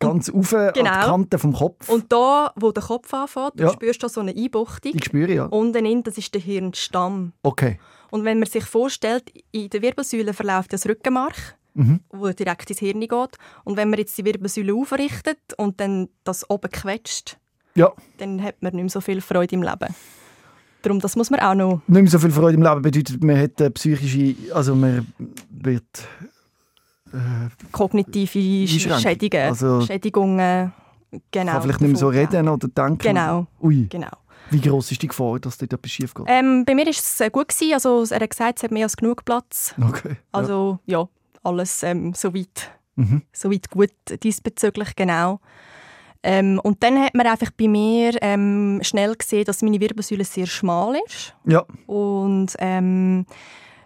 ganz 0.00 0.32
rauf 0.32 0.50
genau. 0.50 0.66
an 0.66 0.74
die. 0.74 1.06
Kante 1.06 1.38
vom 1.38 1.52
Kopf. 1.52 1.88
Und 1.88 2.12
da, 2.12 2.52
wo 2.56 2.72
der 2.72 2.82
Kopf 2.82 3.12
anfängt, 3.14 3.60
ja. 3.60 3.70
spürst 3.70 4.02
du 4.02 4.08
so 4.08 4.20
eine 4.20 4.34
Einbuchtung. 4.34 4.92
Ich 4.94 5.04
spüre, 5.04 5.32
ja. 5.32 5.44
Unten 5.44 5.86
in, 5.86 6.02
das 6.02 6.18
ist 6.18 6.34
der 6.34 6.40
Hirnstamm. 6.40 7.32
Okay. 7.42 7.78
Und 8.10 8.24
wenn 8.24 8.40
man 8.40 8.48
sich 8.48 8.64
vorstellt, 8.64 9.32
in 9.52 9.70
der 9.70 9.82
Wirbelsäule 9.82 10.34
verläuft 10.34 10.72
das 10.72 10.86
Rückenmark, 10.86 11.56
mhm. 11.74 12.00
wo 12.10 12.28
direkt 12.30 12.70
ins 12.70 12.80
Hirn 12.80 13.00
geht. 13.00 13.38
Und 13.64 13.76
wenn 13.76 13.90
man 13.90 13.98
jetzt 14.00 14.18
die 14.18 14.24
Wirbelsäule 14.24 14.74
aufrichtet 14.74 15.38
und 15.56 15.80
dann 15.80 16.08
das 16.24 16.48
oben 16.50 16.70
quetscht, 16.70 17.38
ja. 17.76 17.92
dann 18.18 18.42
hat 18.42 18.60
man 18.62 18.74
nicht 18.74 18.82
mehr 18.82 18.90
so 18.90 19.00
viel 19.00 19.20
Freude 19.20 19.54
im 19.54 19.62
Leben. 19.62 19.94
Darum, 20.82 20.98
das 20.98 21.14
muss 21.14 21.30
man 21.30 21.40
auch 21.40 21.54
noch... 21.54 21.82
Nicht 21.86 22.02
mehr 22.02 22.10
so 22.10 22.18
viel 22.18 22.30
Freude 22.30 22.54
im 22.54 22.62
Leben 22.62 22.82
bedeutet, 22.82 23.22
man 23.22 23.38
hat 23.38 23.74
psychische... 23.74 24.34
Also 24.54 24.74
man 24.74 25.06
wird... 25.50 25.84
Äh, 27.12 27.48
Kognitive 27.72 28.68
Schädigungen. 28.68 29.48
Also, 29.48 29.80
Schädigungen. 29.82 30.72
Genau. 31.30 31.52
Kann 31.52 31.62
vielleicht 31.62 31.80
nicht 31.80 31.90
mehr 31.90 31.98
so 31.98 32.08
reden 32.08 32.48
oder 32.48 32.68
denken. 32.68 32.98
Genau. 32.98 33.46
Ui. 33.60 33.86
genau. 33.88 34.10
Wie 34.50 34.60
groß 34.60 34.92
ist 34.92 35.02
die 35.02 35.08
Gefahr, 35.08 35.38
dass 35.38 35.58
dort 35.58 35.72
etwas 35.72 35.90
schief 35.90 36.12
geht? 36.14 36.26
Ähm, 36.28 36.64
bei 36.64 36.74
mir 36.74 36.84
war 36.84 36.90
es 36.90 37.20
äh, 37.20 37.30
gut. 37.30 37.48
Gewesen. 37.48 37.74
Also, 37.74 38.14
er 38.14 38.20
hat 38.20 38.30
gesagt, 38.30 38.58
es 38.58 38.62
hat 38.64 38.70
mehr 38.70 38.84
als 38.84 38.96
genug 38.96 39.24
Platz. 39.24 39.74
Okay. 39.80 40.16
Also 40.32 40.78
ja, 40.86 41.00
ja 41.00 41.08
alles 41.42 41.82
ähm, 41.82 42.12
soweit, 42.14 42.70
mhm. 42.96 43.22
soweit 43.32 43.70
gut 43.70 43.90
diesbezüglich, 44.22 44.94
genau. 44.96 45.40
Ähm, 46.22 46.60
und 46.62 46.82
dann 46.82 47.00
hat 47.00 47.14
man 47.14 47.26
einfach 47.26 47.50
bei 47.52 47.66
mir 47.66 48.12
ähm, 48.20 48.80
schnell 48.82 49.14
gesehen, 49.14 49.44
dass 49.44 49.62
meine 49.62 49.80
Wirbelsäule 49.80 50.24
sehr 50.24 50.46
schmal 50.46 50.96
ist. 51.06 51.34
Ja. 51.46 51.64
Und 51.86 52.54
ähm, 52.58 53.24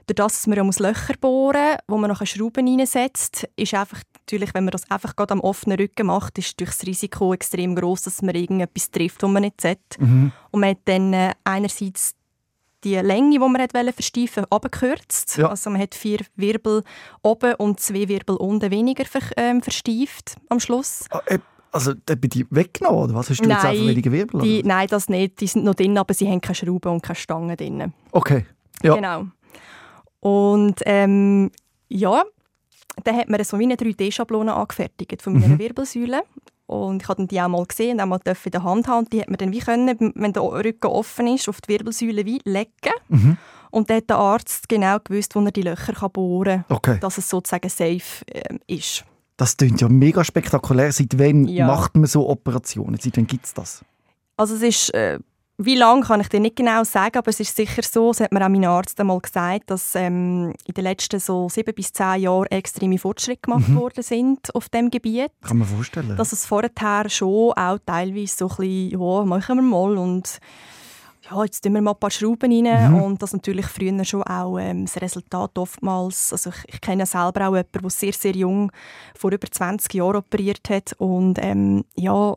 durch 0.06 0.16
das, 0.16 0.34
dass 0.34 0.46
man 0.46 0.56
ja 0.56 0.64
Löcher 0.64 1.14
bohren 1.20 1.72
muss, 1.72 1.78
wo 1.88 1.98
man 1.98 2.10
nachher 2.10 2.26
Schrauben 2.26 2.68
reinsetzt, 2.68 3.48
ist 3.56 3.74
einfach 3.74 4.02
natürlich, 4.24 4.54
wenn 4.54 4.64
man 4.64 4.72
das 4.72 4.90
einfach 4.90 5.16
gerade 5.16 5.32
am 5.32 5.40
offenen 5.40 5.78
Rücken 5.78 6.06
macht, 6.06 6.38
ist 6.38 6.58
durch 6.60 6.70
das 6.70 6.86
Risiko 6.86 7.34
extrem 7.34 7.74
groß, 7.74 8.02
dass 8.02 8.22
man 8.22 8.34
irgendetwas 8.34 8.90
trifft, 8.90 9.22
was 9.22 9.30
man 9.30 9.42
nicht 9.42 9.60
sieht. 9.60 9.98
Mhm. 9.98 10.32
Und 10.50 10.60
man 10.60 10.70
hat 10.70 10.78
dann 10.86 11.12
äh, 11.12 11.32
einerseits 11.44 12.14
die 12.84 12.96
Länge, 12.96 13.30
die 13.30 13.38
man 13.38 13.54
wollte 13.54 13.92
versteifen, 13.92 14.44
abgekürzt. 14.50 15.38
Ja. 15.38 15.48
Also 15.48 15.70
man 15.70 15.80
hat 15.80 15.94
vier 15.94 16.20
Wirbel 16.36 16.82
oben 17.22 17.54
und 17.54 17.80
zwei 17.80 18.08
Wirbel 18.08 18.36
unten 18.36 18.70
weniger 18.70 19.04
ver 19.06 19.22
ähm, 19.36 19.62
versteift 19.62 20.36
am 20.48 20.60
Schluss. 20.60 21.06
Ah, 21.10 21.22
äh, 21.26 21.38
also 21.72 21.92
bei 22.06 22.14
die 22.14 22.46
weggenommen, 22.50 23.00
oder 23.00 23.14
was? 23.14 23.30
Hast 23.30 23.40
du 23.40 23.48
nein, 23.48 23.56
jetzt 23.56 23.64
einfach 23.64 23.86
weniger 23.86 24.12
Wirbel? 24.12 24.42
Die, 24.42 24.62
nein, 24.62 24.86
das 24.88 25.08
nicht. 25.08 25.40
Die 25.40 25.46
sind 25.46 25.64
noch 25.64 25.74
drin, 25.74 25.98
aber 25.98 26.14
sie 26.14 26.28
haben 26.28 26.40
keine 26.40 26.54
Schrauben 26.54 26.92
und 26.92 27.02
keine 27.02 27.16
Stangen 27.16 27.56
drin. 27.56 27.92
Okay, 28.12 28.46
ja. 28.82 28.94
Genau. 28.94 29.26
Und 30.24 30.80
ähm, 30.86 31.50
ja, 31.90 32.24
dann 33.04 33.16
hat 33.16 33.28
man 33.28 33.44
so 33.44 33.58
wie 33.58 33.64
eine 33.64 33.74
3D-Schablone 33.74 34.54
angefertigt 34.54 35.20
von 35.20 35.34
meiner 35.34 35.48
mhm. 35.48 35.58
Wirbelsäule. 35.58 36.22
Und 36.64 37.02
ich 37.02 37.08
habe 37.08 37.26
die 37.26 37.38
auch 37.42 37.48
mal 37.48 37.66
gesehen 37.66 37.96
und 37.96 38.00
auch 38.00 38.06
mal 38.06 38.20
in 38.24 38.50
der 38.50 38.62
Hand 38.62 38.88
haben. 38.88 39.06
Die 39.10 39.20
hat 39.20 39.28
man 39.28 39.36
dann 39.36 39.52
wie 39.52 39.58
können, 39.58 40.12
wenn 40.14 40.32
der 40.32 40.42
Rücken 40.42 40.86
offen 40.86 41.26
ist, 41.26 41.46
auf 41.50 41.60
die 41.60 41.74
Wirbelsäule 41.74 42.24
wie 42.24 42.40
legen. 42.46 42.70
Mhm. 43.08 43.36
Und 43.70 43.90
dann 43.90 43.98
hat 43.98 44.08
der 44.08 44.16
Arzt 44.16 44.66
genau 44.66 44.96
gewusst, 44.98 45.34
wo 45.34 45.40
er 45.40 45.50
die 45.50 45.60
Löcher 45.60 45.92
kann 45.92 46.10
bohren 46.10 46.64
kann, 46.68 46.76
okay. 46.76 46.98
dass 47.00 47.18
es 47.18 47.28
sozusagen 47.28 47.68
safe 47.68 48.24
äh, 48.32 48.56
ist. 48.66 49.04
Das 49.36 49.58
klingt 49.58 49.82
ja 49.82 49.90
mega 49.90 50.24
spektakulär. 50.24 50.90
Seit 50.90 51.18
wann 51.18 51.46
ja. 51.48 51.66
macht 51.66 51.96
man 51.96 52.06
so 52.06 52.30
Operationen? 52.30 52.98
Seit 52.98 53.18
wann 53.18 53.26
gibt 53.26 53.44
es 53.44 53.52
das? 53.52 53.84
Also 54.38 54.54
es 54.54 54.62
ist 54.62 54.94
äh, 54.94 55.18
wie 55.56 55.76
lange 55.76 56.02
kann 56.02 56.20
ich 56.20 56.28
dir 56.28 56.40
nicht 56.40 56.56
genau 56.56 56.82
sagen, 56.82 57.16
aber 57.16 57.28
es 57.28 57.38
ist 57.38 57.54
sicher 57.54 57.82
so, 57.82 58.10
das 58.10 58.20
hat 58.20 58.32
mir 58.32 58.44
auch 58.44 58.48
mein 58.48 58.64
Arzt 58.64 58.98
einmal 58.98 59.20
gesagt, 59.20 59.70
dass 59.70 59.94
ähm, 59.94 60.52
in 60.64 60.74
den 60.74 60.84
letzten 60.84 61.20
so 61.20 61.48
sieben 61.48 61.74
bis 61.74 61.92
zehn 61.92 62.22
Jahren 62.22 62.46
extreme 62.46 62.98
Fortschritte 62.98 63.42
gemacht 63.42 63.68
mhm. 63.68 63.76
worden 63.76 64.02
sind 64.02 64.52
auf 64.54 64.68
dem 64.68 64.90
Gebiet. 64.90 65.30
Kann 65.42 65.58
man 65.58 65.68
vorstellen. 65.68 66.16
Dass 66.16 66.32
es 66.32 66.44
vorher 66.44 67.08
schon 67.08 67.52
auch 67.52 67.78
teilweise 67.86 68.36
so 68.36 68.48
ein 68.48 68.56
bisschen, 68.56 68.90
ja, 69.00 69.24
machen 69.24 69.56
wir 69.56 69.62
mal 69.62 69.96
und 69.96 70.40
ja, 71.30 71.44
jetzt 71.44 71.62
tun 71.62 71.72
wir 71.72 71.80
mal 71.80 71.92
ein 71.92 72.00
paar 72.00 72.10
Schrauben 72.10 72.66
rein 72.66 72.92
mhm. 72.92 73.02
und 73.02 73.22
das 73.22 73.32
natürlich 73.32 73.66
früher 73.66 74.04
schon 74.04 74.24
auch 74.24 74.58
ähm, 74.58 74.86
das 74.86 75.00
Resultat 75.00 75.56
oftmals, 75.56 76.32
also 76.32 76.50
ich, 76.50 76.74
ich 76.74 76.80
kenne 76.80 77.06
selber 77.06 77.48
auch 77.48 77.54
jemanden, 77.54 77.80
der 77.80 77.90
sehr, 77.90 78.12
sehr 78.12 78.34
jung 78.36 78.70
vor 79.16 79.32
über 79.32 79.50
20 79.50 79.94
Jahren 79.94 80.16
operiert 80.16 80.68
hat 80.68 80.94
und 80.98 81.38
ähm, 81.40 81.84
ja, 81.94 82.34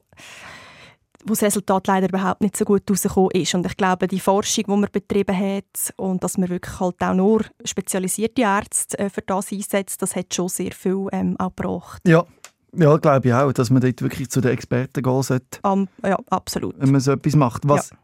wo 1.28 1.34
das 1.34 1.44
Resultat 1.44 1.88
leider 1.88 2.10
überhaupt 2.10 2.42
nicht 2.42 2.56
so 2.56 2.66
gut 2.66 2.90
rausgekommen 2.90 3.32
ist. 3.32 3.54
Und 3.54 3.66
ich 3.66 3.78
glaube, 3.78 4.08
die 4.08 4.20
Forschung, 4.20 4.66
die 4.66 4.72
man 4.72 4.90
betrieben 4.92 5.38
hat 5.38 5.94
und 5.98 6.24
dass 6.24 6.38
man 6.38 6.50
wirklich 6.50 6.80
halt 6.80 7.02
auch 7.02 7.14
nur 7.14 7.42
spezialisierte 7.64 8.42
Ärzte 8.42 8.98
äh, 9.00 9.10
für 9.10 9.22
das 9.22 9.52
einsetzt, 9.52 10.02
das 10.02 10.16
hat 10.16 10.34
schon 10.34 10.50
sehr 10.50 10.72
viel 10.72 11.08
ähm, 11.12 11.36
auch 11.40 11.56
gebracht. 11.56 12.02
Ja. 12.08 12.26
Ja, 12.74 12.98
glaube 12.98 13.30
ich 13.30 13.34
auch, 13.34 13.52
dass 13.54 13.70
man 13.70 13.82
dort 13.82 14.02
wirklich 14.02 14.30
zu 14.30 14.42
den 14.42 14.52
Experten 14.52 15.02
gehen 15.02 15.24
sollte. 15.24 15.60
Um, 15.64 15.88
ja, 16.04 16.18
absolut. 16.30 16.76
Wenn 16.78 16.92
man 16.92 17.02
so 17.02 17.14
etwas 17.14 17.36
macht. 17.36 17.68
Was, 17.68 17.90
ja. 17.90 17.98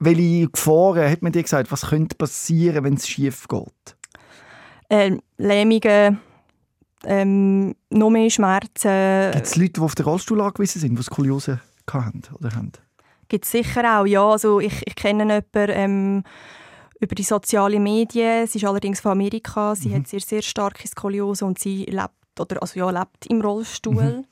Welche 0.00 0.48
Gefahren, 0.48 1.10
hat 1.10 1.22
man 1.22 1.30
dir 1.30 1.42
gesagt, 1.42 1.70
was 1.70 1.82
könnte 1.82 2.16
passieren, 2.16 2.84
wenn 2.84 2.94
es 2.94 3.06
schief 3.06 3.46
geht? 3.46 3.96
Ähm, 4.90 5.20
Lähmungen, 5.36 6.18
ähm, 7.04 7.74
noch 7.90 8.10
mehr 8.10 8.30
Schmerzen. 8.30 9.32
Gibt 9.32 9.46
es 9.46 9.56
Leute, 9.56 9.72
die 9.72 9.80
auf 9.80 9.94
den 9.94 10.06
Rollstuhl 10.06 10.40
angewiesen 10.40 10.80
sind, 10.80 10.98
die 10.98 11.02
Skoliose 11.02 11.60
haben 11.94 12.22
oder 12.38 12.54
haben? 12.54 12.72
Gibt 13.28 13.44
es 13.44 13.50
sicher 13.50 14.00
auch, 14.00 14.06
ja. 14.06 14.26
Also 14.26 14.60
ich, 14.60 14.86
ich 14.86 14.96
kenne 14.96 15.24
jemanden 15.24 15.72
ähm, 15.74 16.24
über 17.00 17.14
die 17.14 17.22
sozialen 17.22 17.82
Medien. 17.82 18.46
Sie 18.46 18.58
ist 18.58 18.64
allerdings 18.64 19.00
von 19.00 19.12
Amerika. 19.12 19.74
Sie 19.74 19.90
mhm. 19.90 19.96
hat 19.96 20.08
sehr, 20.08 20.20
sehr 20.20 20.42
starke 20.42 20.86
Skoliose 20.88 21.44
und 21.44 21.58
sie 21.58 21.84
lebt, 21.84 22.40
oder, 22.40 22.62
also 22.62 22.78
ja, 22.78 22.90
lebt 22.90 23.26
im 23.26 23.40
Rollstuhl. 23.40 24.18
Mhm. 24.18 24.24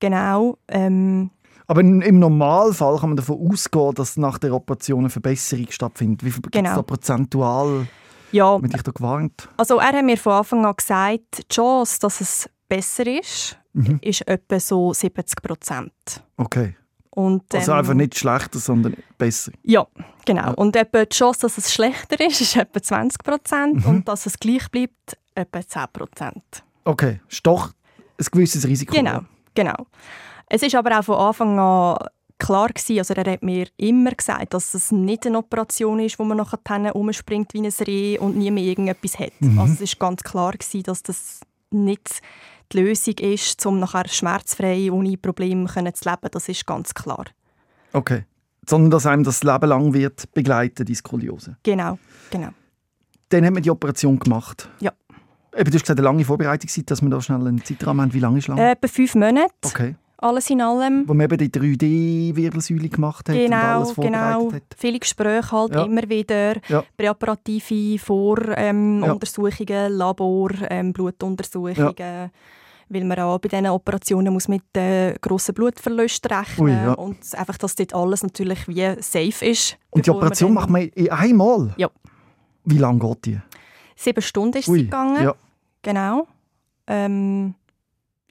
Genau. 0.00 0.58
Ähm, 0.68 1.30
aber 1.66 1.82
im 1.82 2.18
Normalfall 2.18 2.98
kann 2.98 3.10
man 3.10 3.16
davon 3.16 3.50
ausgehen, 3.50 3.94
dass 3.94 4.16
nach 4.16 4.38
der 4.38 4.54
Operation 4.54 5.00
eine 5.00 5.10
Verbesserung 5.10 5.66
stattfindet. 5.70 6.24
Wie 6.24 6.30
viel 6.30 6.40
genau. 6.50 6.52
gibt 6.52 6.68
es 6.68 6.74
da 6.74 6.82
prozentual? 6.82 7.86
Ja, 8.32 8.54
Hat 8.54 8.72
dich 8.72 8.82
da 8.82 8.92
gewarnt? 8.92 9.48
also 9.56 9.78
er 9.78 9.92
hat 9.92 10.04
mir 10.04 10.16
von 10.16 10.32
Anfang 10.32 10.64
an 10.64 10.76
gesagt, 10.76 11.38
die 11.38 11.48
Chance, 11.48 11.98
dass 12.00 12.20
es 12.20 12.50
besser 12.68 13.06
ist, 13.06 13.57
Mhm. 13.72 13.98
ist 14.02 14.26
etwa 14.26 14.58
so 14.60 14.92
70 14.92 15.42
Prozent. 15.42 15.92
Okay. 16.36 16.74
Und, 17.10 17.52
Also 17.54 17.72
ähm, 17.72 17.78
einfach 17.78 17.94
nicht 17.94 18.16
schlechter, 18.18 18.58
sondern 18.58 18.94
besser. 19.18 19.52
Ja, 19.62 19.86
genau. 20.24 20.42
Ja. 20.42 20.50
Und 20.52 20.76
etwa 20.76 21.04
die 21.04 21.14
Chance, 21.16 21.40
dass 21.42 21.58
es 21.58 21.72
schlechter 21.72 22.18
ist, 22.24 22.40
ist 22.40 22.56
etwa 22.56 22.80
20 22.82 23.22
Prozent 23.24 23.76
Mhm. 23.76 23.86
und 23.86 24.08
dass 24.08 24.26
es 24.26 24.38
gleich 24.38 24.68
bleibt, 24.70 25.16
etwa 25.34 25.60
10 25.66 25.82
Prozent. 25.92 26.42
Okay, 26.84 27.20
ist 27.28 27.46
doch 27.46 27.72
ein 28.18 28.26
gewisses 28.30 28.66
Risiko. 28.66 28.94
Genau, 28.94 29.20
genau. 29.54 29.86
Es 30.48 30.62
ist 30.62 30.74
aber 30.74 30.98
auch 30.98 31.04
von 31.04 31.16
Anfang 31.16 31.58
an 31.58 31.98
klar 32.38 32.68
gewesen, 32.68 32.98
also 32.98 33.14
er 33.14 33.32
hat 33.32 33.42
mir 33.42 33.66
immer 33.76 34.12
gesagt, 34.12 34.54
dass 34.54 34.72
es 34.74 34.92
nicht 34.92 35.26
eine 35.26 35.38
Operation 35.38 35.98
ist, 35.98 36.18
wo 36.20 36.24
man 36.24 36.36
nachher 36.36 36.94
umspringt 36.94 37.52
wie 37.52 37.66
ein 37.66 37.72
Reh 37.86 38.16
und 38.18 38.36
nie 38.36 38.50
mehr 38.52 38.62
irgendetwas 38.64 39.18
hat. 39.18 39.32
Mhm. 39.40 39.58
Also 39.58 39.72
es 39.74 39.80
ist 39.80 39.98
ganz 39.98 40.22
klar 40.22 40.52
gewesen, 40.52 40.84
dass 40.84 41.02
das 41.02 41.40
nicht 41.70 42.20
die 42.72 42.80
Lösung 42.80 43.14
ist, 43.14 43.64
um 43.66 43.78
nachher 43.78 44.08
schmerzfrei, 44.08 44.90
ohne 44.90 45.16
Probleme 45.16 45.66
zu 45.66 45.80
leben. 45.80 46.28
Das 46.30 46.48
ist 46.48 46.66
ganz 46.66 46.94
klar. 46.94 47.24
Okay. 47.92 48.24
Sondern 48.68 48.90
dass 48.90 49.06
einem 49.06 49.24
das 49.24 49.42
Leben 49.42 49.68
lang 49.68 49.94
wird 49.94 50.32
begleiten, 50.34 50.84
die 50.84 50.94
Skoliose. 50.94 51.56
Genau, 51.62 51.98
genau. 52.30 52.50
Dann 53.30 53.44
haben 53.44 53.54
wir 53.54 53.62
die 53.62 53.70
Operation 53.70 54.18
gemacht. 54.18 54.68
Ja. 54.80 54.92
Eben, 55.54 55.70
du 55.70 55.74
hast 55.74 55.82
gesagt, 55.82 55.98
eine 55.98 56.02
lange 56.02 56.24
Vorbereitungszeit, 56.24 56.90
dass 56.90 57.02
wir 57.02 57.08
da 57.08 57.20
schnell 57.20 57.46
einen 57.46 57.64
Zeitrahmen 57.64 58.02
haben. 58.02 58.12
Wie 58.12 58.20
lange 58.20 58.38
ist 58.38 58.48
lang? 58.48 58.58
Äh, 58.58 58.72
etwa 58.72 58.88
fünf 58.88 59.14
Monate, 59.14 59.52
okay. 59.64 59.96
Alles 60.20 60.50
in 60.50 60.60
allem. 60.60 61.08
Wo 61.08 61.14
man 61.14 61.24
eben 61.30 61.38
die 61.38 61.48
3D-Wirbelsäule 61.50 62.88
gemacht 62.88 63.28
hat 63.28 63.34
und 63.36 63.42
Genau, 63.42 63.56
alles 63.78 63.92
vorbereitet 63.92 64.38
genau. 64.40 64.52
hat. 64.52 64.62
Viele 64.76 64.98
Gespräche 64.98 65.52
halt 65.52 65.74
Ja. 65.74 65.84
immer 65.84 66.08
wieder. 66.08 66.56
Ja. 66.68 66.84
Präoperative 66.96 67.98
Voruntersuchungen, 67.98 69.58
ähm, 69.60 69.68
Ja. 69.68 69.86
Labor, 69.88 70.50
ähm, 70.68 70.92
Blutuntersuchungen. 70.92 72.30
Weil 72.90 73.04
man 73.04 73.18
auch 73.20 73.38
bei 73.38 73.48
diesen 73.48 73.66
Operationen 73.66 74.32
muss 74.32 74.48
mit 74.48 74.62
äh, 74.74 75.14
grossen 75.20 75.54
Blutverlusten 75.54 76.30
rechnen 76.32 76.68
ja. 76.68 76.92
Und 76.94 77.18
einfach, 77.34 77.58
dass 77.58 77.74
dort 77.76 77.94
alles 77.94 78.22
natürlich 78.22 78.66
wie 78.66 78.94
safe 79.02 79.44
ist. 79.44 79.76
Und 79.90 80.06
die 80.06 80.10
man 80.10 80.16
Operation 80.18 80.48
dann- 80.48 80.54
macht 80.54 80.70
man 80.70 80.82
in 80.82 81.10
einmal? 81.10 81.74
Ja. 81.76 81.90
Wie 82.64 82.78
lange 82.78 82.98
geht 82.98 83.26
die? 83.26 83.40
Sieben 83.94 84.22
Stunden 84.22 84.56
ist 84.58 84.68
Ui, 84.68 84.78
sie 84.78 84.84
gegangen. 84.84 85.22
ja. 85.22 85.34
Genau. 85.82 86.26
Ähm, 86.86 87.54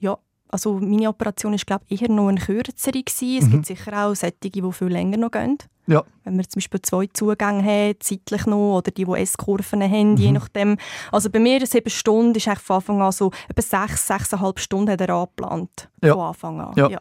ja, 0.00 0.18
also 0.48 0.74
meine 0.78 1.08
Operation 1.08 1.52
war 1.52 1.58
glaube 1.58 1.84
eher 1.88 2.08
noch 2.10 2.28
eine 2.28 2.40
kürzere. 2.40 3.02
Gewesen. 3.02 3.38
Es 3.38 3.44
Mhm. 3.46 3.50
gibt 3.50 3.66
sicher 3.66 3.92
auch 4.06 4.14
solche, 4.14 4.34
die 4.50 4.72
viel 4.72 4.88
länger 4.88 5.16
noch 5.16 5.30
gehen. 5.30 5.58
Ja. 5.86 6.04
Wenn 6.24 6.36
man 6.36 6.44
zum 6.48 6.60
Beispiel 6.60 6.82
zwei 6.82 7.06
Zugänge 7.12 7.62
hat, 7.62 8.02
zeitlich 8.02 8.44
noch, 8.46 8.78
oder 8.78 8.90
die, 8.90 9.04
die 9.06 9.12
S-Kurven 9.12 9.82
haben, 9.82 10.16
je 10.16 10.28
Mhm. 10.28 10.34
nachdem. 10.34 10.76
Also 11.12 11.30
bei 11.30 11.38
mir 11.38 11.64
sieben 11.66 11.88
Stunden 11.90 12.34
ist 12.34 12.46
eigentlich 12.46 12.58
von 12.60 12.76
Anfang 12.76 13.00
an 13.02 13.12
so, 13.12 13.30
etwa 13.48 13.62
sechs, 13.86 14.06
sechseinhalb 14.06 14.58
Stunden 14.60 14.90
hat 14.90 15.00
er 15.00 15.10
angeplant. 15.10 15.88
Ja. 16.02 16.12
Von 16.14 16.22
Anfang 16.24 16.60
an. 16.60 16.74
Ja. 16.76 17.00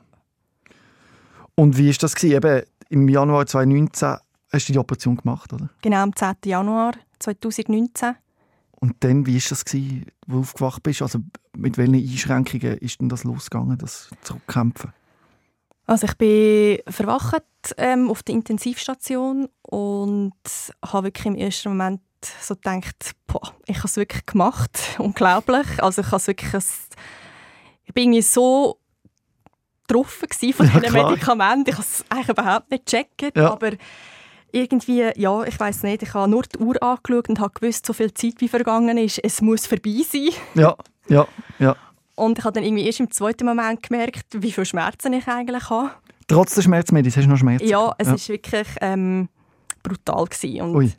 Und 1.56 1.78
wie 1.78 1.88
war 1.90 1.96
das? 2.00 2.16
Gewesen? 2.16 2.36
Eben, 2.36 2.64
Im 2.90 3.10
Januar 3.10 3.46
2019 3.46 4.18
hast 4.54 4.70
du 4.70 4.74
die 4.74 4.80
Operation 4.80 5.18
gemacht, 5.18 5.52
oder? 5.52 5.70
Genau, 5.82 5.98
am 5.98 6.16
10. 6.16 6.36
Januar 6.46 6.94
2019. 7.20 8.16
Und 8.80 8.96
dann, 9.00 9.26
wie 9.26 9.36
war 9.36 9.50
das, 9.50 9.66
gewesen, 9.66 10.06
wo 10.28 10.34
du 10.36 10.40
aufgewacht 10.42 10.84
bist? 10.84 11.02
Also 11.02 11.20
mit 11.56 11.78
welchen 11.78 11.96
Einschränkungen 11.96 12.78
ist 12.78 13.02
denn 13.02 13.10
das 13.10 13.24
losgegangen, 13.24 13.78
das 13.78 14.10
Zurückkämpfen? 14.22 14.94
Also 15.88 16.06
ich 16.06 16.16
bin 16.16 16.80
verwacht 16.88 17.42
ähm, 17.78 18.10
auf 18.12 18.22
der 18.24 18.36
Intensivstation 18.36 19.48
und 19.62 20.34
habe 20.86 21.08
wirklich 21.08 21.26
im 21.26 21.36
ersten 21.36 21.70
Moment 21.70 22.02
so 22.42 22.56
gedacht, 22.56 23.16
boah, 23.26 23.54
ich 23.66 23.78
habe 23.78 23.88
es 23.88 23.96
wirklich 23.96 24.26
gemacht, 24.26 24.78
unglaublich. 25.00 25.82
Also 25.82 26.02
ich 26.02 26.08
habe 26.08 26.18
es 26.18 26.28
wirklich, 26.28 26.54
es- 26.54 26.90
ich 27.86 27.94
bin 27.94 28.04
irgendwie 28.12 28.22
so 28.22 28.80
getroffen 29.88 30.28
von 30.54 30.68
Ja, 30.68 30.80
diesen. 30.82 30.94
Medikamenten. 30.94 31.70
Ich 31.70 31.76
habe 31.76 31.86
es 31.88 32.06
eigentlich 32.10 32.30
überhaupt 32.30 32.70
nicht 32.70 32.86
gecheckt, 32.86 33.38
Ja. 33.38 33.52
aber 33.54 33.72
irgendwie, 34.62 35.10
ja, 35.16 35.44
ich 35.44 35.60
weiß 35.60 35.84
nicht, 35.84 36.04
ich 36.04 36.14
habe 36.14 36.30
nur 36.30 36.44
die 36.44 36.58
Uhr 36.60 36.82
angeschaut 36.82 37.30
und 37.30 37.40
habe 37.40 37.54
gewusst, 37.60 37.86
so 37.86 37.94
viel 37.94 38.14
Zeit 38.14 38.36
wie 38.40 38.48
vergangen 38.48 38.98
ist, 38.98 39.20
es 39.24 39.42
muss 39.42 39.66
vorbei 39.68 40.02
sein. 40.10 40.30
Ja, 40.56 40.76
ja, 41.08 41.28
ja. 41.60 41.76
Und 42.16 42.40
ich 42.40 42.44
habe 42.46 42.54
dann 42.54 42.64
irgendwie 42.64 42.86
erst 42.86 43.00
im 43.00 43.12
zweiten 43.12 43.46
Moment 43.46 43.84
gemerkt, 43.84 44.26
wie 44.34 44.52
viele 44.52 44.66
Schmerzen 44.66 45.14
ich 45.14 45.28
eigentlich 45.28 45.70
habe. 45.70 45.92
Trotz 46.28 46.56
der 46.56 46.62
Schmerzmedis 46.64 47.16
hast 47.16 47.26
du 47.26 47.30
noch 47.30 47.38
Schmerzen? 47.38 47.68
Ja, 47.68 47.94
es 47.98 48.08
Ja. 48.08 48.14
ist 48.16 48.30
wirklich 48.30 48.68
ähm, 48.82 49.30
brutal 49.84 50.26
gewesen. 50.26 50.62
Und 50.62 50.76
Ui. 50.76 50.92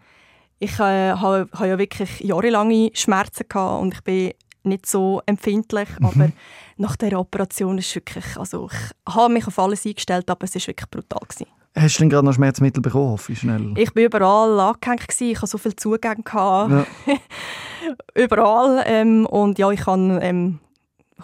ich 0.59 0.73
äh, 0.79 1.13
habe 1.13 1.49
habe 1.53 1.69
ja 1.69 1.79
wirklich 1.79 2.21
jahrelange 2.21 2.91
Schmerzen 2.95 3.45
gehabt 3.49 3.83
und 3.83 3.95
ich 3.95 4.01
bin 4.03 4.33
nicht 4.65 4.87
so 4.87 5.21
empfindlich, 5.27 5.89
Mhm. 5.99 6.07
aber 6.07 6.31
nach 6.77 6.97
der 6.97 7.19
Operation 7.19 7.79
ist 7.79 7.95
wirklich, 7.95 8.25
also 8.37 8.69
ich 8.73 9.15
habe 9.15 9.33
mich 9.33 9.47
auf 9.47 9.59
alles 9.59 9.85
eingestellt, 9.87 10.31
aber 10.31 10.45
es 10.45 10.55
ist 10.57 10.67
wirklich 10.67 10.89
brutal 10.91 11.21
gewesen. 11.29 11.47
Hast 11.77 11.97
du 11.97 12.03
denn 12.03 12.11
gerade 12.11 12.27
noch 12.27 12.33
Schmerzmittel 12.35 12.81
bekommen, 12.83 13.11
hoffe 13.11 13.33
ich 13.33 13.41
schnell? 13.41 13.75
Ich 13.77 13.93
bin 13.93 14.07
überall 14.07 14.59
angehängt 14.59 15.07
gewesen, 15.07 15.31
ich 15.31 15.37
habe 15.37 15.47
so 15.47 15.59
viel 15.59 15.77
Zugänge 15.77 16.23
gehabt, 16.25 16.71
Ja. 16.71 16.87
überall 18.15 18.83
ähm, 18.87 19.27
und 19.27 19.59
ja, 19.59 19.71
ich 19.71 19.87
habe 19.87 20.19
ähm, 20.23 20.59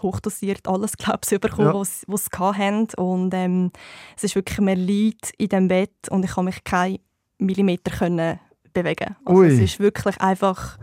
hochdosiert 0.00 0.66
alles, 0.68 0.96
glaube 0.96 1.20
ich, 1.28 1.40
bekommen, 1.40 1.68
Ja. 1.68 1.74
was 1.74 2.00
sie 2.26 2.38
hatten 2.38 2.88
und 2.96 3.35
ähm, 3.35 3.70
es 4.16 4.24
ist 4.24 4.35
wirklich, 4.35 4.61
man 4.61 4.76
liegt 4.78 5.33
in 5.38 5.48
dem 5.48 5.68
Bett 5.68 6.09
und 6.11 6.24
ich 6.24 6.33
kann 6.33 6.44
mich 6.44 6.62
keinen 6.64 6.98
Millimeter 7.38 7.90
können 7.90 8.38
bewegen. 8.72 9.16
Also 9.24 9.40
Ui. 9.40 9.48
es 9.48 9.59
ist 9.59 9.80
wirklich 9.80 10.20
einfach 10.20 10.78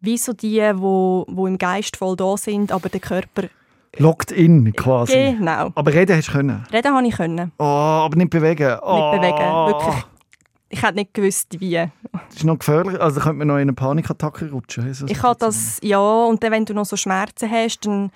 wie 0.00 0.18
so 0.18 0.32
die, 0.32 0.60
wo, 0.74 1.24
wo 1.28 1.46
im 1.46 1.58
Geist 1.58 1.96
voll 1.96 2.16
da 2.16 2.36
sind, 2.36 2.70
aber 2.72 2.88
der 2.88 3.00
Körper 3.00 3.48
Locked 3.98 4.30
in, 4.32 4.72
quasi. 4.72 5.36
genau. 5.38 5.70
Aber 5.74 5.92
reden 5.92 6.16
hast 6.16 6.28
du 6.28 6.32
können? 6.32 6.64
Reden 6.72 6.94
habe 6.94 7.06
ich 7.06 7.14
können, 7.16 7.52
Oh, 7.58 7.64
aber 7.64 8.16
nicht 8.16 8.30
bewegen. 8.30 8.78
Oh, 8.82 9.10
nicht 9.12 9.20
bewegen, 9.20 9.66
wirklich. 9.66 10.04
Ich 10.68 10.82
hätte 10.82 10.94
nicht 10.96 11.14
gewusst, 11.14 11.60
wie. 11.60 11.74
Das 11.74 12.36
ist 12.36 12.44
noch 12.44 12.58
gefährlich. 12.58 13.00
Also 13.00 13.20
könnte 13.20 13.38
man 13.38 13.46
noch 13.48 13.54
in 13.54 13.62
eine 13.62 13.72
Panikattacke 13.72 14.50
rutschen. 14.50 14.92
So 14.92 15.06
Ich 15.06 15.22
habe 15.22 15.38
das, 15.38 15.78
ja, 15.82 15.98
und 16.00 16.42
dann, 16.42 16.50
wenn 16.52 16.64
du 16.64 16.74
noch 16.74 16.84
so 16.86 16.96
Schmerzen 16.96 17.48
hast, 17.50 17.86
dann, 17.86 18.10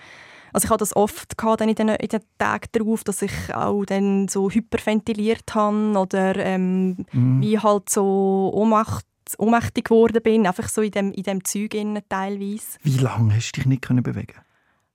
also 0.53 0.65
ich 0.65 0.71
habe 0.71 0.79
das 0.79 0.95
oft 0.97 1.39
gehabt, 1.39 1.61
dann 1.61 1.69
in 1.69 1.77
den, 1.77 1.89
in 1.91 2.09
den 2.09 2.21
Tagen 2.39 2.67
darauf, 2.73 3.05
dass 3.05 3.23
ich 3.23 3.33
auch 3.55 3.85
dann 3.85 4.27
so 4.27 4.51
hyperventiliert 4.51 5.55
habe 5.55 5.97
oder 5.97 6.35
ähm, 6.37 7.07
Mhm. 7.13 7.41
wie 7.41 7.57
halt 7.59 7.89
so 7.89 8.51
ohnmacht, 8.53 9.07
ohnmächtig 9.39 9.85
geworden 9.85 10.21
bin, 10.21 10.45
einfach 10.45 10.69
so 10.69 10.83
in 10.83 10.91
dem, 10.91 11.13
in 11.13 11.23
dem 11.23 11.45
Zeug 11.45 11.73
innen 11.75 12.03
teilweise. 12.09 12.79
Wie 12.83 12.99
lange 12.99 13.37
hast 13.37 13.53
du 13.53 13.61
dich 13.61 13.67
nicht 13.67 13.83
können 13.83 14.03
bewegen 14.03 14.35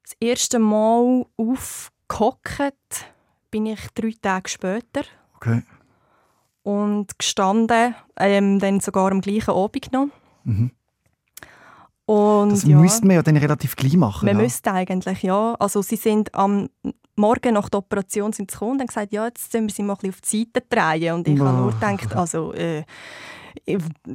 Das 0.08 0.16
erste 0.20 0.60
Mal 0.60 1.26
aufgehockt 1.36 3.06
bin 3.50 3.66
ich 3.66 3.80
drei 3.96 4.14
Tage 4.22 4.50
später 4.50 5.02
Okay. 5.38 5.64
und 6.64 7.18
gestanden, 7.18 7.96
ähm, 8.18 8.60
dann 8.60 8.80
sogar 8.82 9.12
am 9.12 9.22
gleichen 9.22 9.52
Abend 9.52 9.92
noch. 9.92 10.08
Mhm. 10.44 10.72
Und, 12.06 12.52
Das 12.52 12.64
ja. 12.66 12.78
müsste 12.78 13.08
man 13.08 13.16
ja 13.16 13.24
dann 13.24 13.38
relativ 13.38 13.76
gleich 13.76 13.98
machen. 13.98 14.28
Man 14.28 14.38
ja. 14.38 14.44
müsste 14.44 14.72
eigentlich, 14.72 15.24
ja. 15.24 15.56
Also 15.56 15.82
sie 15.82 15.96
sind 15.96 16.34
am 16.36 16.70
Morgen 17.16 17.54
nach 17.54 17.70
der 17.70 17.80
Operation 17.80 18.32
sind 18.34 18.52
sie 18.52 18.56
gekommen 18.56 18.74
und 18.74 18.80
haben 18.82 18.88
gesagt, 18.88 19.14
ja, 19.14 19.26
jetzt 19.26 19.52
sollen 19.52 19.68
wir 19.68 19.74
sie 19.74 19.82
mal 19.84 19.94
ein 19.94 19.98
bisschen 19.98 20.14
auf 20.14 20.22
die 20.22 20.50
Seite 20.54 20.68
drehen. 20.70 21.16
Und 21.16 21.28
ich 21.28 21.40
habe 21.40 21.58
nur 21.58 21.72
gedacht, 21.72 22.14
also, 22.16 22.54
äh, 22.54 22.84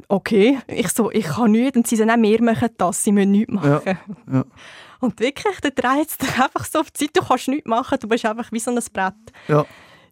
okay, 0.07 0.59
ich 0.67 0.87
so, 0.89 1.11
ich 1.11 1.25
kann 1.25 1.51
nichts. 1.51 1.75
Und 1.75 1.87
sie 1.87 1.95
sagen, 1.95 2.09
nein, 2.09 2.21
wir 2.21 2.41
machen 2.43 2.69
das, 2.77 3.03
sie 3.03 3.11
müssen 3.11 3.31
nichts 3.31 3.51
machen. 3.51 3.97
ja. 4.31 4.45
Und 5.01 5.19
wirklich, 5.19 5.59
der 5.59 5.71
dreht 5.71 6.09
es 6.09 6.39
einfach 6.41 6.65
so 6.65 6.79
auf 6.79 6.91
die 6.91 7.05
Seite, 7.05 7.19
du 7.19 7.25
kannst 7.27 7.47
nichts 7.49 7.67
machen, 7.67 7.97
du 7.99 8.07
bist 8.07 8.25
einfach 8.25 8.51
wie 8.51 8.59
so 8.59 8.71
ein 8.71 8.79
Brett 8.93 9.13
Ja. 9.47 9.65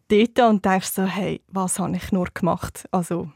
dort 0.10 0.40
und 0.50 0.66
denkst 0.66 0.90
so, 0.90 1.04
hey, 1.04 1.42
was 1.48 1.80
habe 1.80 1.96
ich 1.96 2.12
nur 2.12 2.28
gemacht? 2.34 2.86
Also, 2.92 3.30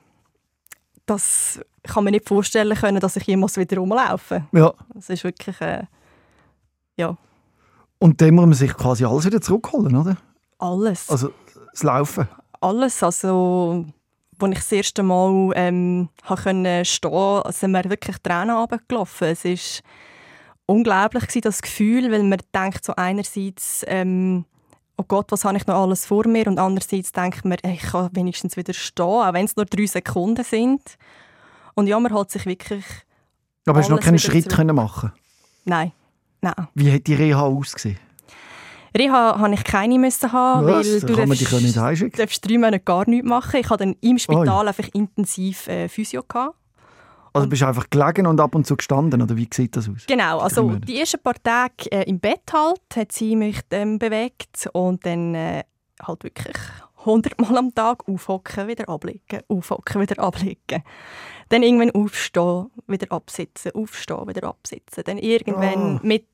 das 1.06 1.60
kann 1.84 2.04
man 2.04 2.12
nicht 2.12 2.28
vorstellen 2.28 2.76
können, 2.78 3.00
dass 3.00 3.16
ich 3.16 3.24
jemals 3.28 3.58
wieder 3.58 3.78
rumlaufe. 3.78 4.46
ja. 4.52 4.74
Das 4.94 5.10
ist 5.10 5.24
wirklich, 5.24 5.60
äh, 5.62 5.84
ja, 6.98 7.18
Und 8.00 8.20
dann 8.22 8.34
muss 8.36 8.46
man 8.46 8.54
sich 8.54 8.74
quasi 8.74 9.06
alles 9.06 9.26
wieder 9.26 9.42
zurückholen, 9.42 9.96
oder? 9.96 10.18
alles. 10.60 11.10
Also 11.10 11.32
das 11.72 11.84
Laufen. 11.84 12.28
alles. 12.62 13.04
Also, 13.04 13.86
als 14.40 14.50
ich 14.52 14.58
das 14.60 14.72
erste 14.72 15.04
Mal 15.04 15.52
ähm, 15.56 16.10
stehen 16.84 17.44
sind 17.50 17.72
mir 17.72 17.84
wirklich 17.90 18.18
Tränen 18.20 18.56
runtergelaufen. 18.56 19.28
Es 19.30 19.44
war 19.46 19.52
unglaublich, 20.66 21.24
gewesen, 21.24 21.42
das 21.42 21.62
Gefühl, 21.62 22.12
weil 22.12 22.24
man 22.24 22.40
denkt 22.54 22.84
so 22.86 22.94
einerseits, 22.96 23.84
ähm, 23.88 24.46
oh 24.98 25.04
Gott, 25.08 25.32
was 25.32 25.46
habe 25.46 25.58
ich 25.58 25.68
noch 25.68 25.76
alles 25.82 26.06
vor 26.06 26.28
mir? 26.28 26.48
Und 26.48 26.60
andererseits 26.60 27.12
denkt 27.12 27.46
man, 27.46 27.58
ich 27.64 27.82
kann 27.82 28.10
wenigstens 28.14 28.56
wieder 28.58 28.74
stehen, 28.74 29.06
auch 29.06 29.34
wenn 29.34 29.46
es 29.46 29.56
nur 29.56 29.66
drei 29.66 29.86
Sekunden 29.86 30.44
sind. 30.44 30.82
Und 31.76 31.88
ja, 31.88 32.00
man 32.00 32.14
hat 32.14 32.32
sich 32.32 32.46
wirklich... 32.46 32.86
Aber 33.66 33.80
hast 33.80 33.90
du 33.90 33.96
noch 33.96 34.02
keinen 34.02 34.20
Schritt 34.20 34.44
zurück. 34.44 34.58
können 34.58 34.76
machen 34.76 35.12
Nein, 35.66 35.94
nein. 36.42 36.54
Wie 36.76 36.92
hat 36.92 37.08
die 37.08 37.14
Reha 37.14 37.42
ausgesehen? 37.42 37.98
Reha 38.96 39.40
habe 39.40 39.54
ich 39.54 39.64
keine 39.64 39.98
müssen 39.98 40.32
haben, 40.32 40.68
Was? 40.68 40.86
weil 40.88 41.00
du 41.00 41.16
kann 41.16 41.30
man 41.30 41.38
dich 41.38 41.48
darfst- 41.50 42.02
nicht 42.04 42.20
darfst 42.20 42.48
drei 42.48 42.58
Monate 42.58 42.80
gar 42.80 43.10
nichts 43.10 43.28
machen. 43.28 43.60
Ich 43.60 43.70
hatte 43.70 43.86
dann 43.86 43.96
im 44.02 44.20
Spital 44.20 44.68
einfach 44.68 44.88
intensiv 44.94 45.68
äh, 45.68 45.88
Physio. 45.88 46.22
Gehabt. 46.28 46.56
Also 47.34 47.48
bist 47.50 47.62
du 47.64 47.68
einfach 47.68 47.90
gelegen 47.90 48.28
und 48.28 48.40
ab 48.40 48.54
und 48.56 48.66
zu 48.68 48.76
gestanden, 48.78 49.22
oder 49.22 49.36
wie 49.36 49.50
sieht 49.52 49.76
das 49.76 49.90
aus? 49.90 50.06
Genau, 50.08 50.40
also 50.40 50.76
die 50.76 51.00
ersten 51.00 51.20
paar 51.22 51.42
Tage 51.42 51.92
äh, 51.92 52.04
im 52.10 52.20
Bett 52.20 52.42
halt, 52.54 52.80
hat 52.96 53.12
sie 53.12 53.36
mich 53.36 53.60
ähm, 53.72 53.98
bewegt 53.98 54.70
und 54.74 55.06
dann 55.06 55.34
äh, 55.34 55.64
halt 56.02 56.24
wirklich 56.24 56.56
100 57.00 57.42
Mal 57.42 57.58
am 57.58 57.74
Tag 57.76 58.08
aufhocken, 58.08 58.68
wieder 58.68 58.88
ablegen, 58.88 59.42
aufhocken, 59.48 60.02
wieder 60.02 60.22
ablegen. 60.24 60.84
Dann 61.50 61.64
irgendwann 61.64 61.92
aufstehen, 61.92 62.68
wieder 62.88 63.12
absitzen, 63.12 63.72
aufstehen, 63.74 64.28
wieder 64.28 64.48
absitzen. 64.48 65.04
Dann 65.04 65.18
irgendwann 65.18 65.98
Oh. 65.98 66.00
mit 66.08 66.28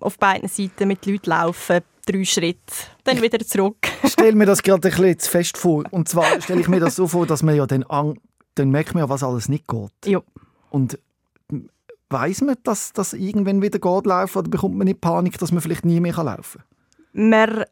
auf 0.00 0.18
beiden 0.18 0.48
Seiten 0.48 0.88
mit 0.88 1.04
Leuten 1.06 1.30
laufen, 1.30 1.80
drei 2.06 2.24
Schritte, 2.24 2.60
dann 3.04 3.20
wieder 3.20 3.38
zurück. 3.40 3.88
Ich 4.02 4.12
stelle 4.12 4.34
mir 4.36 4.46
das 4.46 4.62
gerade 4.62 4.88
ein 4.88 4.94
bisschen 4.94 5.18
zu 5.18 5.30
fest 5.30 5.58
vor. 5.58 5.84
Und 5.90 6.08
zwar 6.08 6.40
stelle 6.40 6.60
ich 6.60 6.68
mir 6.68 6.80
das 6.80 6.96
so 6.96 7.06
vor, 7.08 7.26
dass 7.26 7.42
man 7.42 7.56
ja 7.56 7.66
dann, 7.66 7.82
an, 7.84 8.18
dann 8.58 8.70
merkt 8.70 8.94
man 8.94 9.02
ja, 9.02 9.08
was 9.08 9.22
alles 9.22 9.48
nicht 9.48 9.66
geht. 9.68 9.90
Ja. 10.06 10.20
Und 10.70 10.98
weiß 12.10 12.42
man, 12.42 12.56
dass 12.62 12.92
das 12.92 13.12
irgendwann 13.12 13.62
wieder 13.62 13.78
geht 13.78 14.06
laufen 14.06 14.38
oder 14.38 14.48
bekommt 14.48 14.76
man 14.76 14.86
nicht 14.86 15.00
Panik, 15.00 15.38
dass 15.38 15.52
man 15.52 15.60
vielleicht 15.60 15.84
nie 15.84 16.00
mehr 16.00 16.14
laufen 16.22 16.62
kann? 17.12 17.28
Man 17.30 17.64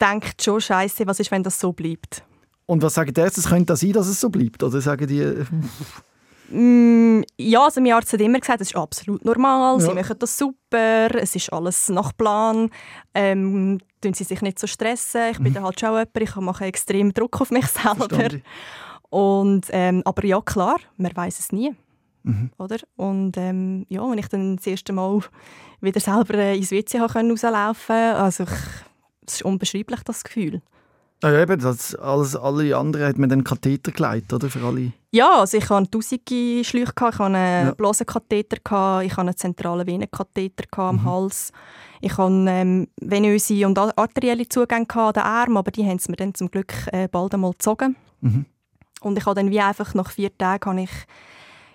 denkt 0.00 0.42
schon, 0.42 0.60
Scheiße, 0.60 1.06
was 1.06 1.20
ist, 1.20 1.30
wenn 1.30 1.42
das 1.42 1.58
so 1.60 1.72
bleibt? 1.72 2.24
Und 2.66 2.82
was 2.82 2.94
sagen 2.94 3.12
die 3.12 3.20
Ärzte? 3.20 3.40
Es 3.40 3.48
könnte 3.48 3.76
sein, 3.76 3.92
dass 3.92 4.06
es 4.06 4.20
so 4.20 4.30
bleibt. 4.30 4.62
Oder 4.62 4.80
sagen 4.80 5.06
die, 5.06 5.20
äh, 5.20 5.44
Mm, 6.50 7.22
ja, 7.38 7.64
also 7.64 7.80
mein 7.80 7.92
Arzt 7.94 8.12
hat 8.12 8.20
immer 8.20 8.38
gesagt, 8.38 8.60
es 8.60 8.68
ist 8.68 8.76
absolut 8.76 9.24
normal, 9.24 9.80
Ja. 9.80 9.86
sie 9.88 9.94
machen 9.94 10.16
das 10.18 10.36
super, 10.36 11.14
es 11.14 11.34
ist 11.34 11.50
alles 11.50 11.88
nach 11.88 12.14
Plan, 12.14 12.68
ähm, 13.14 13.78
tun 14.02 14.12
sie 14.12 14.24
sich 14.24 14.42
nicht 14.42 14.58
so 14.58 14.66
stressen. 14.66 15.30
Ich 15.32 15.38
bin 15.38 15.54
dann 15.54 15.64
halt 15.64 15.80
schon 15.80 15.88
jemand, 15.90 16.10
ich 16.20 16.36
mache 16.36 16.64
extrem 16.66 17.14
Druck 17.14 17.40
auf 17.40 17.50
mich 17.50 17.66
selber. 17.66 17.96
verstanden? 18.08 18.42
Und, 19.14 19.66
ähm, 19.70 20.02
aber 20.04 20.24
ja, 20.26 20.40
klar, 20.40 20.78
man 20.96 21.14
weiß 21.14 21.38
es 21.38 21.52
nie. 21.52 21.72
Mhm. 22.24 22.50
Oder? 22.58 22.78
Und 22.96 23.36
ähm, 23.36 23.86
ja, 23.88 24.02
wenn 24.10 24.18
ich 24.18 24.26
dann 24.28 24.56
das 24.56 24.66
erste 24.66 24.92
Mal 24.92 25.20
wieder 25.80 26.00
selber 26.00 26.34
äh, 26.34 26.56
ins 26.56 26.72
WC 26.72 26.98
rauslaufen 26.98 27.94
also 27.94 28.42
ich, 28.44 28.50
es 29.26 29.34
ist 29.34 29.44
unbeschreiblich, 29.44 30.00
das 30.02 30.24
Gefühl. 30.24 30.62
Ah 31.22 31.30
Ja, 31.30 31.42
eben, 31.42 31.60
das 31.60 31.94
alles, 31.94 32.34
alle 32.34 32.76
anderen 32.76 33.06
hat 33.06 33.18
man 33.18 33.28
dann 33.28 33.44
Katheter 33.44 33.92
geleitet, 33.92 34.32
oder? 34.32 34.50
Für 34.50 34.64
alle. 34.66 34.92
Ja, 35.12 35.38
also 35.40 35.58
ich 35.58 35.68
hatte 35.70 35.90
tausende 35.92 36.64
Schläuche, 36.64 36.92
ich 36.96 37.00
hatte 37.00 37.24
einen 37.24 37.66
Ja. 37.68 37.74
Blasenkatheter, 37.74 39.02
ich 39.02 39.12
hatte 39.12 39.20
einen 39.20 39.36
zentralen 39.36 39.86
Venenkatheter 39.86 40.64
am 40.80 40.96
Mhm. 40.96 41.04
Hals. 41.04 41.52
Ich 42.00 42.18
hatte 42.18 42.44
ähm, 42.48 42.88
venöse 43.00 43.64
und 43.66 43.78
arterielle 43.78 44.48
Zugänge 44.48 44.86
an 44.92 45.12
den 45.12 45.22
Armen, 45.22 45.56
aber 45.56 45.70
die 45.70 45.86
haben 45.86 46.00
sie 46.00 46.10
mir 46.10 46.16
dann 46.16 46.34
zum 46.34 46.50
Glück 46.50 46.72
äh, 46.92 47.06
bald 47.06 47.32
einmal 47.34 47.52
gezogen. 47.52 47.94
Mhm. 48.20 48.46
Und 49.04 49.18
ich 49.18 49.26
habe 49.26 49.34
dann 49.36 49.50
wie 49.50 49.60
einfach 49.60 49.94
nach 49.94 50.10
vier 50.10 50.36
Tagen 50.36 50.70
habe 50.70 50.80
ich 50.82 50.90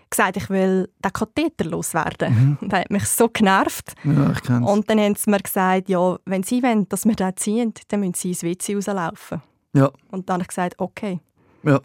gesagt, 0.10 0.38
ich 0.38 0.50
will 0.50 0.90
den 1.04 1.14
Katheter 1.14 1.66
loswerden. 1.66 2.58
Und 2.62 2.70
das 2.74 2.80
hat 2.82 2.90
mich 2.92 3.06
so 3.06 3.30
genervt. 3.30 3.94
Ja, 4.04 4.32
ich 4.32 4.42
kenne 4.42 4.66
es. 4.66 4.72
Und 4.72 4.90
dann 4.90 5.00
haben 5.00 5.16
sie 5.16 5.30
mir 5.30 5.40
gesagt, 5.40 5.88
ja, 5.90 6.18
wenn 6.26 6.44
sie 6.44 6.64
wollen, 6.64 6.90
dass 6.90 7.06
wir 7.06 7.16
den 7.16 7.38
ziehen, 7.38 7.74
dann 7.90 8.00
müssen 8.00 8.16
sie 8.16 8.30
ins 8.30 8.44
WC 8.44 8.76
rauslaufen. 8.76 9.42
Ja, 9.74 9.92
Und 10.10 10.28
dann 10.28 10.36
habe 10.36 10.42
ich 10.44 10.48
gesagt, 10.48 10.76
okay. 10.80 11.20
ja. 11.64 11.80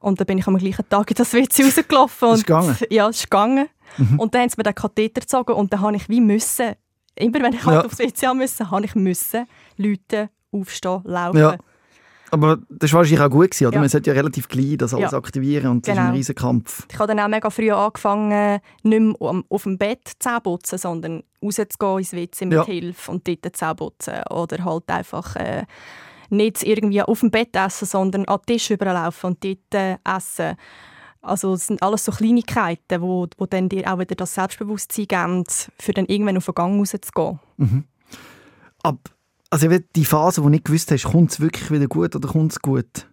Und 0.00 0.18
dann 0.18 0.26
bin 0.26 0.38
ich 0.38 0.46
am 0.46 0.56
gleichen 0.56 0.88
Tag 0.88 1.10
in 1.10 1.14
das 1.14 1.32
WC 1.34 1.62
rausgelaufen. 1.62 2.28
Und 2.28 2.34
ist 2.36 2.46
gegangen? 2.46 2.76
Ja, 2.88 3.08
es 3.10 3.16
ist 3.18 3.24
gegangen. 3.30 3.68
Mhm. 3.98 4.18
Und 4.18 4.34
dann 4.34 4.40
haben 4.42 4.48
sie 4.48 4.54
mir 4.56 4.62
den 4.64 4.74
Katheter 4.74 5.20
gezogen 5.20 5.52
und 5.52 5.72
dann 5.72 5.80
habe 5.82 5.94
ich 5.96 6.08
wie 6.08 6.20
müssen, 6.22 6.72
immer 7.16 7.40
wenn 7.42 7.52
ich 7.52 7.64
halt 7.66 7.82
Ja. 7.82 7.84
aufs 7.84 7.98
WC 7.98 8.32
musste, 8.34 8.70
habe 8.70 8.84
ich 8.86 8.94
müssen, 8.94 9.46
Leute 9.76 10.30
aufstehen, 10.52 11.02
laufen. 11.04 11.38
Ja. 11.38 11.56
Aber 12.32 12.58
das 12.68 12.92
war 12.92 12.98
wahrscheinlich 12.98 13.20
auch 13.20 13.30
gut, 13.30 13.50
gewesen, 13.50 13.66
oder? 13.66 13.74
Ja. 13.74 13.80
Man 13.80 13.88
sollte 13.88 14.10
ja 14.10 14.14
relativ 14.14 14.48
gleich 14.48 14.76
das 14.78 14.94
alles 14.94 15.12
Ja. 15.12 15.18
aktivieren 15.18 15.70
und 15.70 15.86
das 15.88 15.92
ist 15.92 15.98
Genau. 15.98 16.10
ein 16.10 16.14
riesen 16.16 16.34
Kampf. 16.34 16.86
Ich 16.90 16.98
habe 16.98 17.08
dann 17.08 17.20
auch 17.20 17.28
mega 17.28 17.50
früh 17.50 17.70
angefangen, 17.72 18.60
nicht 18.82 19.00
mehr 19.00 19.42
auf 19.48 19.62
dem 19.64 19.78
Bett 19.78 20.12
Zähne 20.18 20.40
putzen, 20.40 20.78
sondern 20.78 21.22
rauszugehen 21.42 21.98
ins 21.98 22.12
WC 22.12 22.44
mit 22.46 22.54
Ja. 22.54 22.64
Hilfe 22.64 23.10
und 23.10 23.26
dort 23.26 23.56
Zähne 23.56 23.74
putzen. 23.74 24.14
Oder 24.30 24.64
halt 24.64 24.88
einfach 24.90 25.34
äh, 25.36 25.64
nicht 26.30 26.62
irgendwie 26.62 27.02
auf 27.02 27.20
dem 27.20 27.30
Bett 27.30 27.56
essen, 27.56 27.86
sondern 27.86 28.24
an 28.26 28.38
den 28.46 28.54
Tisch 28.56 28.70
überlaufen 28.70 29.30
und 29.30 29.44
dort 29.44 29.74
äh, 29.74 29.96
essen. 30.04 30.54
Also 31.22 31.52
es 31.54 31.66
sind 31.66 31.82
alles 31.82 32.04
so 32.04 32.12
Kleinigkeiten, 32.12 33.02
wo, 33.02 33.26
wo 33.36 33.44
dann 33.46 33.68
dir 33.68 33.92
auch 33.92 33.98
wieder 33.98 34.14
das 34.14 34.34
Selbstbewusstsein 34.34 35.06
geben, 35.06 35.44
für 35.78 35.92
dann 35.92 36.06
irgendwann 36.06 36.36
auf 36.38 36.46
den 36.46 36.54
Gang 36.54 36.78
rauszugehen. 36.80 37.40
Ab, 38.82 38.98
also 39.50 39.68
die 39.96 40.04
Phase, 40.04 40.40
wo 40.40 40.44
du 40.46 40.50
nicht 40.50 40.64
gewusst 40.64 40.90
hast, 40.90 41.04
kommt 41.04 41.32
es 41.32 41.40
wirklich 41.40 41.70
wieder 41.70 41.86
gut 41.88 42.14
oder 42.16 42.28
kommt 42.28 42.52
es 42.52 42.60
gut? 42.60 43.08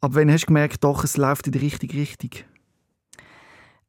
Aber 0.00 0.14
wenn 0.16 0.30
hast 0.30 0.42
du 0.42 0.46
gemerkt, 0.48 0.84
doch, 0.84 1.02
es 1.04 1.16
läuft 1.16 1.46
in 1.46 1.52
die 1.52 1.58
richtige 1.58 1.96
Richtung? 1.96 2.30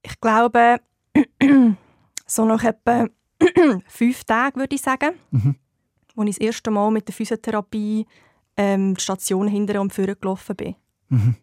Ich 0.02 0.20
glaube, 0.22 0.78
so 2.26 2.46
nach 2.46 2.64
etwa 2.64 3.08
fünf 3.88 4.24
Tagen, 4.24 4.60
würde 4.60 4.76
ich 4.76 4.82
sagen, 4.82 5.12
Mhm. 5.32 5.56
als 6.16 6.30
ich 6.30 6.36
das 6.38 6.46
erste 6.46 6.72
Mal 6.72 6.92
mit 6.92 7.08
der 7.08 7.14
Physiotherapie 7.16 8.06
ähm, 8.58 8.96
die 8.96 9.02
Station 9.02 9.48
hinter 9.48 9.80
und 9.82 9.94
vorne 9.94 10.16
gelaufen 10.16 10.56
bin. 10.56 10.76
Mhm. 11.10 11.36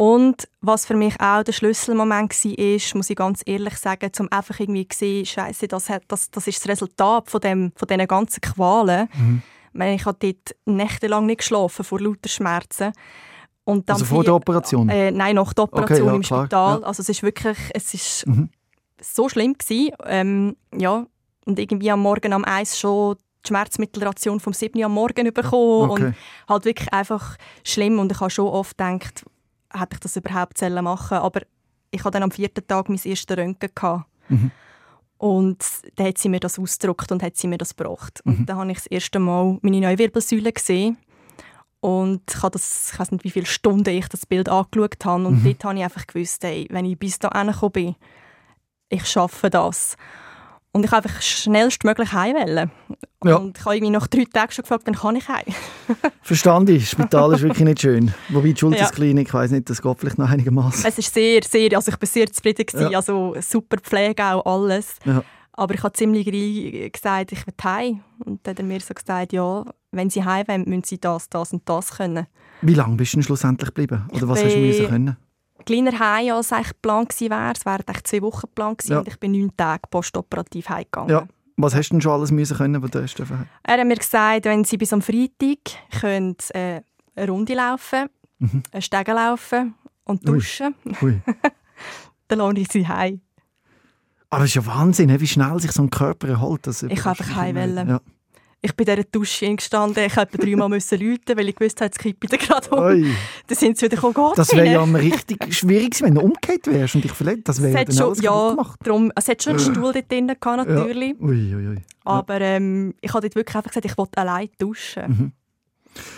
Und 0.00 0.48
was 0.62 0.86
für 0.86 0.94
mich 0.96 1.20
auch 1.20 1.42
der 1.42 1.52
Schlüsselmoment 1.52 2.32
war, 2.32 2.96
muss 2.96 3.10
ich 3.10 3.16
ganz 3.16 3.42
ehrlich 3.44 3.74
sagen, 3.76 4.10
um 4.18 4.28
einfach 4.32 4.58
irgendwie 4.58 4.88
zu 4.88 4.98
sehen, 4.98 5.26
Scheiße, 5.26 5.68
das, 5.68 5.90
hat, 5.90 6.04
das, 6.08 6.30
das 6.30 6.46
ist 6.46 6.58
das 6.60 6.68
Resultat 6.70 7.28
von, 7.28 7.38
dem, 7.42 7.72
von 7.76 7.86
diesen 7.86 8.06
ganzen 8.06 8.40
Qualen. 8.40 9.10
Mhm. 9.14 9.42
Ich, 9.72 9.78
meine, 9.78 9.94
ich 9.96 10.06
habe 10.06 10.16
dort 10.18 10.56
nächtelang 10.64 11.26
nicht 11.26 11.40
geschlafen 11.40 11.84
vor 11.84 12.00
lauter 12.00 12.30
Schmerzen. 12.30 12.92
Und 13.64 13.90
dann 13.90 13.94
Also 13.96 14.06
vor 14.06 14.24
der 14.24 14.34
Operation? 14.36 14.88
Äh, 14.88 15.10
nein, 15.10 15.34
nach 15.36 15.52
der 15.52 15.64
Operation 15.64 15.98
Okay, 16.00 16.06
ja, 16.08 16.14
im 16.14 16.22
klar, 16.22 16.44
Spital. 16.46 16.80
ja. 16.80 16.86
Also 16.86 17.02
es 17.02 17.08
ist 17.10 17.22
wirklich, 17.22 17.58
es 17.74 17.92
ist 17.92 18.26
Mhm. 18.26 18.48
so 19.02 19.28
schlimm 19.28 19.52
gewesen. 19.52 19.90
Ähm, 20.06 20.56
ja, 20.78 21.04
und 21.44 21.58
irgendwie 21.58 21.90
am 21.90 22.00
Morgen 22.00 22.32
am 22.32 22.46
Eis 22.46 22.78
schon 22.78 23.16
die 23.44 23.48
Schmerzmittelration 23.48 24.40
vom 24.40 24.54
7. 24.54 24.78
Uhr 24.78 24.86
am 24.86 24.94
Morgen 24.94 25.30
bekommen 25.32 25.90
Okay. 25.90 26.04
und 26.06 26.14
halt 26.48 26.64
wirklich 26.64 26.90
einfach 26.90 27.36
schlimm. 27.64 27.98
Und 27.98 28.10
ich 28.12 28.18
habe 28.20 28.30
schon 28.30 28.48
oft 28.48 28.78
gedacht, 28.78 29.24
hätte 29.72 29.94
ich 29.94 30.00
das 30.00 30.16
überhaupt 30.16 30.58
sollen 30.58 30.84
machen 30.84 31.18
Aber 31.18 31.40
ich 31.90 32.00
hatte 32.00 32.12
dann 32.12 32.24
am 32.24 32.30
vierten 32.30 32.66
Tag 32.66 32.88
mein 32.88 33.00
erstes 33.02 33.36
Röntgen. 33.36 33.70
Gehabt. 33.74 34.06
Mhm. 34.28 34.50
Und 35.18 35.64
dann 35.96 36.06
hat 36.06 36.18
sie 36.18 36.28
mir 36.30 36.40
das 36.40 36.58
ausgedruckt 36.58 37.12
und 37.12 37.22
hat 37.22 37.36
sie 37.36 37.46
mir 37.46 37.58
das 37.58 37.76
gebracht. 37.76 38.20
Mhm. 38.24 38.32
Und 38.32 38.46
dann 38.46 38.56
habe 38.56 38.70
ich 38.70 38.78
das 38.78 38.86
erste 38.86 39.18
Mal 39.18 39.58
meine 39.60 39.80
neue 39.80 39.98
Wirbelsäule 39.98 40.52
gesehen. 40.52 40.96
Und 41.80 42.22
ich, 42.30 42.42
habe 42.42 42.52
das, 42.52 42.90
ich 42.92 42.98
weiß 42.98 43.10
nicht, 43.12 43.24
wie 43.24 43.30
viele 43.30 43.46
Stunden 43.46 43.88
ich 43.94 44.08
das 44.08 44.26
Bild 44.26 44.48
angeschaut 44.48 45.04
habe. 45.04 45.26
Und 45.26 45.42
Mhm. 45.42 45.44
dort 45.44 45.64
habe 45.64 45.78
ich 45.78 45.84
einfach 45.84 46.06
gewusst, 46.06 46.44
ey, 46.44 46.66
wenn 46.70 46.84
ich 46.84 46.98
bis 46.98 47.18
da 47.18 47.28
gekommen 47.28 47.72
bin, 47.72 47.96
ich 48.88 49.06
schaffe 49.06 49.50
das. 49.50 49.96
Und 50.72 50.84
ich 50.84 50.92
einfach 50.92 51.20
schnellstmöglich 51.20 52.12
heim 52.12 52.36
wollen. 52.36 52.70
Ja. 53.24 53.36
Und 53.36 53.58
ich 53.58 53.64
habe 53.64 53.76
irgendwie 53.76 53.90
nach 53.90 54.06
drei 54.06 54.24
Tagen 54.24 54.52
schon 54.52 54.62
gefragt, 54.62 54.84
wann 54.86 54.94
kann 54.94 55.16
ich 55.16 55.28
heim? 55.28 55.44
Verstanden. 56.22 56.80
Spital 56.80 57.34
ist 57.34 57.42
wirklich 57.42 57.64
nicht 57.64 57.80
schön. 57.80 58.14
Wobei 58.28 58.52
die 58.52 58.56
Schultersklinik, 58.56 59.26
ich 59.28 59.34
weiss 59.34 59.50
nicht, 59.50 59.68
das 59.68 59.82
geht 59.82 59.98
vielleicht 59.98 60.18
noch 60.18 60.30
einigermaßen. 60.30 60.86
Es 60.86 60.96
ist 60.96 61.12
sehr, 61.12 61.42
sehr, 61.42 61.74
also 61.74 61.90
ich 61.90 61.96
bin 61.96 62.08
sehr 62.08 62.30
zufrieden 62.32 62.64
gewesen. 62.64 62.90
Ja. 62.92 62.98
Also 62.98 63.34
super 63.40 63.78
Pflege 63.78 64.24
auch, 64.24 64.46
alles. 64.46 64.96
Ja. 65.04 65.24
Aber 65.52 65.74
ich 65.74 65.82
habe 65.82 65.92
ziemlich 65.92 66.24
gleich 66.24 66.92
gesagt, 66.92 67.32
ich 67.32 67.46
will 67.46 67.54
heim. 67.64 68.00
Und 68.24 68.46
dann 68.46 68.52
hat 68.52 68.60
er 68.60 68.64
mir 68.64 68.80
so 68.80 68.94
gesagt, 68.94 69.32
ja, 69.32 69.64
wenn 69.90 70.08
sie 70.08 70.24
heim 70.24 70.46
wollen, 70.46 70.64
müssen 70.66 70.84
sie 70.84 71.00
das, 71.00 71.28
das 71.28 71.52
und 71.52 71.68
das 71.68 71.90
können. 71.96 72.26
Wie 72.62 72.74
lange 72.74 72.96
bist 72.96 73.12
du 73.12 73.16
denn 73.16 73.24
schlussendlich 73.24 73.68
geblieben? 73.68 74.06
Oder 74.12 74.28
was 74.28 74.42
hast 74.42 74.54
du 74.54 74.60
müssen 74.60 74.86
können? 74.86 75.16
Kleiner 75.64 75.98
heim, 75.98 76.32
als 76.34 76.52
eigentlich 76.52 76.68
geplant 76.68 77.20
wäre. 77.20 77.52
Es 77.56 77.64
wären 77.66 77.82
eigentlich 77.86 78.04
zwei 78.04 78.22
Wochen 78.22 78.40
geplant 78.42 78.84
Ja. 78.84 78.98
und 79.00 79.08
ich 79.08 79.18
bin 79.20 79.32
neun 79.32 79.52
Tage 79.56 79.82
postoperativ 79.90 80.68
heimgegangen. 80.68 81.10
Ja. 81.10 81.26
Was 81.56 81.74
hast 81.74 81.90
du 81.90 81.94
denn 81.94 82.00
schon 82.00 82.12
alles 82.12 82.30
müssen 82.30 82.56
können, 82.56 82.82
was 82.82 82.90
du 82.90 83.02
hast? 83.02 83.20
Er 83.20 83.78
hat 83.78 83.86
mir 83.86 83.96
gesagt, 83.96 84.44
wenn 84.46 84.64
sie 84.64 84.78
bis 84.78 84.92
am 84.92 85.02
Freitag 85.02 85.58
können, 86.00 86.36
äh, 86.54 86.80
eine 87.14 87.30
Runde 87.30 87.54
laufen, 87.54 88.08
Mhm. 88.38 88.62
einen 88.72 88.80
Stegen 88.82 89.14
laufen 89.14 89.74
und 90.04 90.26
Ui. 90.28 90.36
duschen, 90.36 90.74
Ui. 91.02 91.20
dann 92.28 92.38
lohne 92.38 92.60
ich 92.60 92.68
sie 92.72 92.88
heim. 92.88 93.20
Aber 94.30 94.44
es 94.44 94.50
ist 94.50 94.54
ja 94.54 94.66
Wahnsinn, 94.66 95.20
wie 95.20 95.26
schnell 95.26 95.58
sich 95.60 95.72
so 95.72 95.82
ein 95.82 95.90
Körper 95.90 96.28
erholt. 96.28 96.66
Ich 96.66 96.78
kann 97.00 97.10
einfach 97.10 97.34
heim 97.36 97.56
wollen. 97.56 97.88
Ja. 97.88 98.00
Ich 98.62 98.74
bin 98.76 98.86
in 98.86 98.94
dieser 98.96 99.08
Dusche 99.10 99.56
gestanden, 99.56 100.04
ich 100.04 100.14
musste 100.16 100.36
dreimal 100.38 100.68
müssen 100.68 101.00
läuten, 101.00 101.36
weil 101.38 101.48
ich 101.48 101.56
gewusst 101.56 101.80
habe, 101.80 101.90
es 101.92 101.98
kippt 101.98 102.28
gerade 102.28 102.68
um. 102.70 102.78
Ui. 102.84 103.10
Dann 103.46 103.56
sind 103.56 103.78
sie 103.78 103.86
wieder 103.86 103.96
gekommen, 103.96 104.14
«Gott, 104.14 104.36
Das 104.36 104.52
wäre 104.52 104.66
ja 104.66 104.82
Ihnen?» 104.82 104.92
mal 104.92 105.00
richtig 105.00 105.54
schwierig 105.54 105.92
gewesen, 105.92 106.06
wenn 106.06 106.14
du 106.16 106.20
umgekehrt 106.20 106.66
wärst 106.66 106.94
und 106.94 107.04
dich 107.04 107.12
verletzt. 107.12 107.48
Das 107.48 107.62
wäre 107.62 107.72
ja 107.78 107.84
dann 107.84 107.96
schon, 107.96 108.06
alles 108.08 108.20
ja, 108.22 108.50
gemacht. 108.50 108.78
drum, 108.84 109.12
es 109.16 109.28
hat 109.28 109.42
schon 109.42 109.52
einen 109.52 109.60
Stuhl 109.60 109.92
dort 109.92 110.10
drin, 110.12 110.26
gehabt, 110.26 110.44
natürlich. 110.68 111.14
Ja. 111.18 111.26
Ui, 111.26 111.54
ui, 111.54 111.68
ui. 111.68 111.82
Aber 112.04 112.40
ähm, 112.40 112.94
ich 113.00 113.12
habe 113.14 113.22
dort 113.22 113.34
wirklich 113.34 113.56
einfach 113.56 113.70
gesagt, 113.70 113.86
ich 113.86 113.96
will 113.96 114.06
allein 114.16 114.48
duschen. 114.58 115.02
Mhm. 115.08 115.32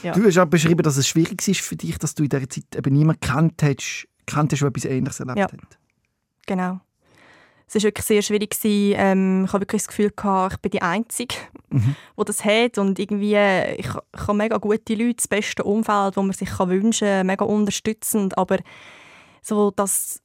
Ja. 0.03 0.12
Du 0.12 0.24
hast 0.24 0.36
auch 0.38 0.47
beschrieben, 0.47 0.82
dass 0.82 0.97
es 0.97 1.07
schwierig 1.09 1.47
ist 1.47 1.61
für 1.61 1.76
dich, 1.76 1.97
dass 1.99 2.14
du 2.14 2.24
in 2.24 2.28
dieser 2.28 2.49
Zeit 2.49 2.64
eben 2.76 2.93
niemanden 2.95 3.20
hast, 3.30 4.09
kennt 4.26 4.53
hast, 4.53 4.61
der 4.61 4.68
etwas 4.68 4.84
Ähnliches 4.84 5.20
erlebt 5.20 5.38
Ja. 5.38 5.45
hat. 5.45 5.78
Genau. 6.47 6.80
Es 7.75 7.83
war 7.83 7.89
wirklich 7.89 8.05
sehr 8.07 8.23
schwierig. 8.23 8.55
Ähm, 8.64 9.45
ich 9.47 9.53
habe 9.53 9.62
wirklich 9.62 9.83
das 9.83 9.89
Gefühl, 9.89 10.11
gehabt, 10.14 10.55
ich 10.55 10.61
bin 10.61 10.70
die 10.73 10.83
Einzige, 10.83 11.35
Mhm. 11.70 11.97
die 12.18 12.25
das 12.25 12.45
hat. 12.45 12.77
Und 12.79 12.99
irgendwie, 12.99 13.37
ich, 13.79 13.87
ich 13.89 14.20
habe 14.27 14.35
mega 14.35 14.59
gute 14.59 14.95
Leute, 14.95 15.14
das 15.14 15.29
beste 15.29 15.64
Umfeld, 15.64 16.16
das 16.16 16.23
man 16.25 16.33
sich 16.33 16.51
kann 16.51 16.68
wünschen 16.68 17.07
kann, 17.09 17.27
mega 17.27 17.45
unterstützend. 17.45 18.37
Aber 18.37 18.59
so 19.41 19.70
das, 19.70 20.20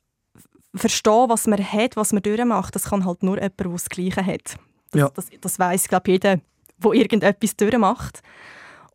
verstehen, 0.75 1.25
was 1.29 1.47
man 1.47 1.59
hat, 1.63 1.95
was 1.95 2.11
man 2.13 2.21
durchmacht, 2.21 2.75
das 2.75 2.83
kann 2.85 3.05
halt 3.05 3.23
nur 3.23 3.35
jemand, 3.37 3.59
der 3.59 3.67
das 3.69 3.89
Gleiche 3.89 4.25
hat. 4.25 4.57
Das, 4.91 4.99
Ja. 4.99 5.09
das, 5.13 5.27
das 5.41 5.57
weiss, 5.59 5.87
glaube 5.87 6.11
jeder, 6.11 6.39
der 6.77 6.91
irgendetwas 6.91 7.55
durchmacht. 7.55 8.21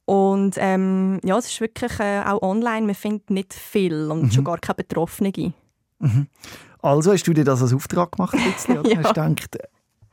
Und 0.04 0.56
ähm, 0.58 1.20
ja, 1.24 1.38
es 1.38 1.46
ist 1.46 1.60
wirklich 1.60 1.98
äh, 2.00 2.22
auch 2.24 2.42
online, 2.42 2.86
man 2.86 2.94
findet 2.94 3.30
nicht 3.30 3.54
viel 3.54 4.10
und 4.10 4.24
Mhm. 4.24 4.30
schon 4.30 4.44
gar 4.44 4.58
keine 4.58 4.74
Betroffenen. 4.76 5.54
Also 6.82 7.12
hast 7.12 7.24
du 7.26 7.32
dir 7.32 7.44
das 7.44 7.62
als 7.62 7.72
Auftrag 7.72 8.12
gemacht? 8.12 8.34
oder? 8.34 8.42
Ja. 8.90 8.96
Hast 8.98 9.16
du 9.16 9.22
gedacht, 9.22 9.58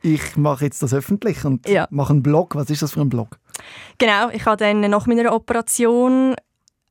ich 0.02 0.36
mache 0.36 0.64
jetzt 0.64 0.82
das 0.82 0.94
öffentlich 0.94 1.44
und 1.44 1.68
Ja. 1.68 1.86
mache 1.90 2.12
einen 2.12 2.22
Blog. 2.22 2.54
Was 2.54 2.70
ist 2.70 2.82
das 2.82 2.92
für 2.92 3.00
ein 3.00 3.08
Blog? 3.10 3.38
Genau, 3.98 4.30
ich 4.30 4.46
habe 4.46 4.56
dann 4.56 4.80
nach 4.80 5.06
meiner 5.06 5.32
Operation 5.34 6.34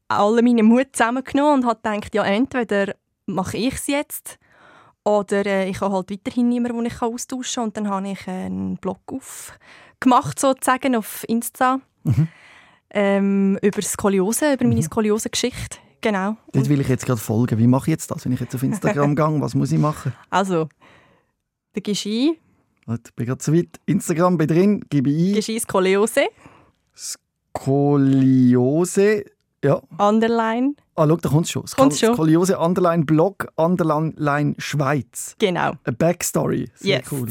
alle 0.08 0.42
meinen 0.44 0.66
Mut 0.66 0.88
zusammengenommen 0.94 1.62
und 1.64 1.66
habe 1.66 1.80
gedacht, 1.82 2.14
ja, 2.14 2.24
entweder 2.26 2.94
mache 3.26 3.58
ich 3.58 3.74
es 3.76 3.88
jetzt 3.88 4.38
oder 5.04 5.46
äh, 5.46 5.70
ich 5.70 5.82
habe 5.82 5.96
halt 5.96 6.12
weiterhin 6.12 6.50
niemanden, 6.50 6.78
den 6.80 6.86
ich 6.88 7.02
austauschen 7.02 7.56
kann. 7.56 7.64
Und 7.66 7.78
dann 7.78 7.90
habe 7.90 8.10
ich 8.10 8.28
einen 8.28 8.78
Blog 8.78 9.00
aufgemacht, 9.08 10.40
sozusagen, 10.40 10.96
auf 10.96 11.24
Insta, 11.28 11.80
ähm, 12.92 13.58
über 13.62 13.82
Skoliose, 13.82 14.54
über 14.54 14.66
meine 14.66 14.82
Skoliose-Geschichte. 14.84 15.78
Genau. 16.02 16.38
Dort 16.54 16.70
will 16.70 16.80
ich 16.82 16.88
jetzt 16.88 17.06
gerade 17.06 17.20
folgen. 17.20 17.58
Wie 17.60 17.68
mache 17.68 17.84
ich 17.90 17.92
jetzt 17.92 18.10
das, 18.12 18.24
wenn 18.26 18.32
ich 18.32 18.40
jetzt 18.40 18.56
auf 18.56 18.64
Instagram 18.64 19.16
gehe? 19.18 19.42
Was 19.42 19.54
muss 19.56 19.72
ich 19.72 19.80
machen? 19.80 20.14
Also, 20.30 20.70
du 21.74 21.82
gehst 21.82 22.06
ein, 22.06 22.36
Ich 23.06 23.14
bin 23.16 23.26
gerade 23.26 23.38
zu 23.40 23.54
weit. 23.54 23.80
Instagram 23.86 24.38
bin 24.38 24.48
drin, 24.48 24.86
gebe 24.90 25.10
ich 25.10 25.30
ein. 25.30 25.34
gehst 25.34 25.50
ein 25.50 25.60
Skoliose, 25.60 26.28
Skoliose. 27.94 29.26
Ja. 29.64 29.82
Underline, 29.98 30.76
Ah, 30.96 31.06
schau, 31.08 31.18
da 31.18 31.30
kommt 31.30 31.46
es 31.46 31.52
schon. 31.52 31.66
Kommt's 31.76 32.00
schon. 32.00 32.14
Skoliose, 32.14 32.58
Underline 32.58 33.04
Blog, 33.04 33.48
Underline 33.58 34.56
Schweiz. 34.58 35.36
genau. 35.38 35.74
A 35.84 35.92
Backstory. 35.92 36.70
Sehr 36.76 37.00
Yes. 37.00 37.12
cool. 37.12 37.28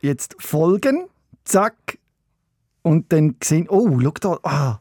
Jetzt 0.00 0.34
folgen, 0.40 1.06
zack. 1.44 1.98
Und 2.82 3.12
dann 3.12 3.36
sehen, 3.42 3.68
oh, 3.68 4.00
schau 4.00 4.10
da. 4.20 4.38
Ah, 4.42 4.80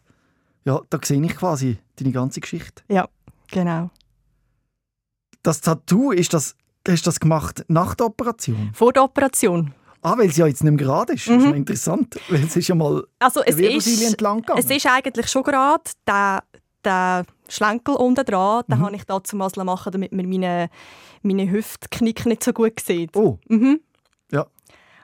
ja, 0.65 0.81
da 0.89 0.99
sehe 1.03 1.21
ich 1.23 1.35
quasi 1.35 1.77
deine 1.97 2.11
ganze 2.11 2.41
Geschichte. 2.41 2.83
Ja, 2.89 3.07
genau. 3.51 3.89
Das 5.43 5.61
Tattoo, 5.61 6.11
ist 6.11 6.33
das, 6.33 6.55
hast 6.87 7.05
du 7.05 7.09
das 7.09 7.19
gemacht 7.19 7.63
nach 7.67 7.95
der 7.95 8.07
Operation? 8.07 8.71
Vor 8.73 8.91
der 8.93 9.03
Operation. 9.03 9.73
Ah, 10.01 10.17
weil 10.17 10.29
es 10.29 10.37
ja 10.37 10.45
jetzt 10.47 10.63
nicht 10.63 10.73
mehr 10.73 10.85
gerade 10.85 11.13
ist. 11.13 11.27
Das 11.27 11.37
ist 11.37 11.45
noch 11.45 11.55
interessant. 11.55 12.19
Weil 12.29 12.43
es 12.43 12.55
ist 12.55 12.67
ja 12.67 12.75
mal 12.75 13.03
Also, 13.19 13.41
es 13.43 13.55
ist... 13.57 14.03
entlang 14.03 14.41
gegangen. 14.41 14.59
Es 14.59 14.69
ist 14.69 14.85
eigentlich 14.85 15.27
schon 15.27 15.41
gerade 15.43 15.83
der, 16.05 16.43
der 16.83 17.25
Schlenkel 17.47 17.95
unten 17.95 18.23
dran, 18.25 18.63
den 18.69 18.77
Mhm. 18.79 18.85
habe 18.85 18.95
ich 18.95 19.03
da 19.05 19.23
zum 19.23 19.39
Maslen 19.39 19.65
machen, 19.65 19.91
damit 19.91 20.11
man 20.11 20.29
meine, 20.29 20.69
meine 21.23 21.49
Hüftknick 21.49 22.25
nicht 22.27 22.43
so 22.43 22.53
gut 22.53 22.79
sieht. 22.79 23.15
Oh, 23.15 23.39
Mhm. 23.47 23.79
ja. 24.31 24.45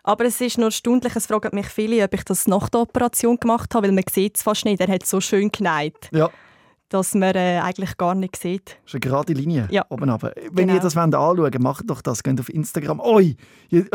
Aber 0.03 0.25
es 0.25 0.41
ist 0.41 0.57
nur 0.57 0.71
stundlich, 0.71 1.15
es 1.15 1.27
fragen 1.27 1.55
mich 1.55 1.67
viele, 1.67 2.03
ob 2.03 2.13
ich 2.13 2.23
das 2.23 2.47
nach 2.47 2.69
der 2.69 2.81
Operation 2.81 3.37
gemacht 3.37 3.73
habe, 3.75 3.87
weil 3.87 3.93
man 3.93 4.03
sieht 4.11 4.37
es 4.37 4.43
fast 4.43 4.65
nicht. 4.65 4.79
Er 4.81 4.87
hat 4.93 5.05
so 5.05 5.21
schön 5.21 5.51
geneigt, 5.51 6.09
Ja, 6.11 6.29
dass 6.89 7.13
man 7.13 7.35
äh, 7.35 7.59
eigentlich 7.63 7.95
gar 7.97 8.15
nicht 8.15 8.35
sieht. 8.35 8.77
das 8.83 8.87
ist 8.87 8.93
eine 8.95 8.99
gerade 9.01 9.33
Linie. 9.33 9.67
Ja. 9.71 9.85
Oben 9.89 10.09
runter. 10.09 10.33
Wenn 10.51 10.67
Genau. 10.67 10.73
ihr 10.73 10.79
das 10.79 10.95
wollt 10.95 11.03
anschauen 11.15 11.37
wollt, 11.37 11.59
macht 11.61 11.89
doch 11.89 12.01
das. 12.01 12.23
Geht 12.23 12.39
auf 12.39 12.49
Instagram. 12.49 12.99
Oi, 12.99 13.35
je- 13.69 13.85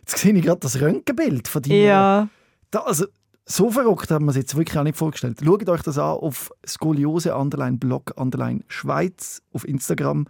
jetzt 0.00 0.18
sehe 0.18 0.32
ich 0.34 0.44
gerade 0.44 0.60
das 0.60 0.80
Röntgenbild 0.80 1.48
von 1.48 1.62
dir. 1.62 1.76
Ja, 1.82 2.28
Da, 2.70 2.80
also, 2.80 3.06
so 3.46 3.70
verrückt 3.70 4.10
haben 4.10 4.26
wir 4.26 4.30
es 4.30 4.36
jetzt 4.36 4.56
wirklich 4.56 4.76
auch 4.78 4.82
nicht 4.82 4.96
vorgestellt. 4.98 5.38
Schaut 5.42 5.68
euch 5.68 5.82
das 5.82 5.98
an 5.98 6.18
auf 6.18 6.50
Skoliose 6.66 7.34
Underline 7.34 7.78
Blog 7.78 8.12
Underline 8.16 8.62
Schweiz 8.68 9.40
auf 9.52 9.66
Instagram. 9.66 10.26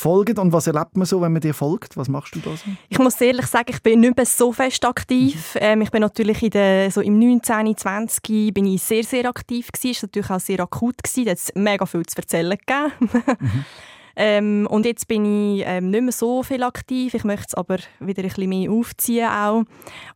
Folgt 0.00 0.38
und 0.38 0.50
was 0.50 0.66
erlebt 0.66 0.96
man 0.96 1.04
so, 1.04 1.20
wenn 1.20 1.32
man 1.32 1.42
dir 1.42 1.52
folgt? 1.52 1.94
Was 1.98 2.08
machst 2.08 2.34
du 2.34 2.38
da 2.38 2.56
so? 2.56 2.70
ich 2.88 2.98
muss 2.98 3.20
ehrlich 3.20 3.44
sagen, 3.44 3.66
ich 3.68 3.82
bin 3.82 4.00
nicht 4.00 4.16
mehr 4.16 4.24
so 4.24 4.50
fest 4.50 4.82
aktiv. 4.86 5.58
Ähm, 5.60 5.82
ich 5.82 5.90
bin 5.90 6.00
natürlich 6.00 6.42
in 6.42 6.48
der, 6.48 6.90
so 6.90 7.02
im 7.02 7.18
19, 7.18 7.76
20 7.76 8.54
bin 8.54 8.64
ich 8.64 8.82
sehr, 8.82 9.04
sehr 9.04 9.26
aktiv 9.26 9.70
gewesen. 9.70 9.90
Es 9.90 10.02
war 10.02 10.06
natürlich 10.08 10.30
auch 10.30 10.40
sehr 10.40 10.60
akut 10.60 11.02
gewesen. 11.02 11.24
Da 11.26 11.30
hat 11.32 11.38
es 11.38 11.52
mega 11.54 11.84
viel 11.84 12.06
zu 12.06 12.16
erzählen 12.16 12.56
gegeben. 12.56 13.10
ähm, 14.16 14.66
und 14.70 14.86
jetzt 14.86 15.06
bin 15.06 15.26
ich 15.26 15.64
ähm, 15.66 15.90
nicht 15.90 16.02
mehr 16.02 16.12
so 16.12 16.42
viel 16.44 16.62
aktiv. 16.62 17.12
Ich 17.12 17.24
möchte 17.24 17.48
es 17.48 17.54
aber 17.54 17.76
wieder 17.98 18.22
ein 18.22 18.28
bisschen 18.30 18.48
mehr 18.48 18.70
aufziehen 18.70 19.28
auch. 19.28 19.64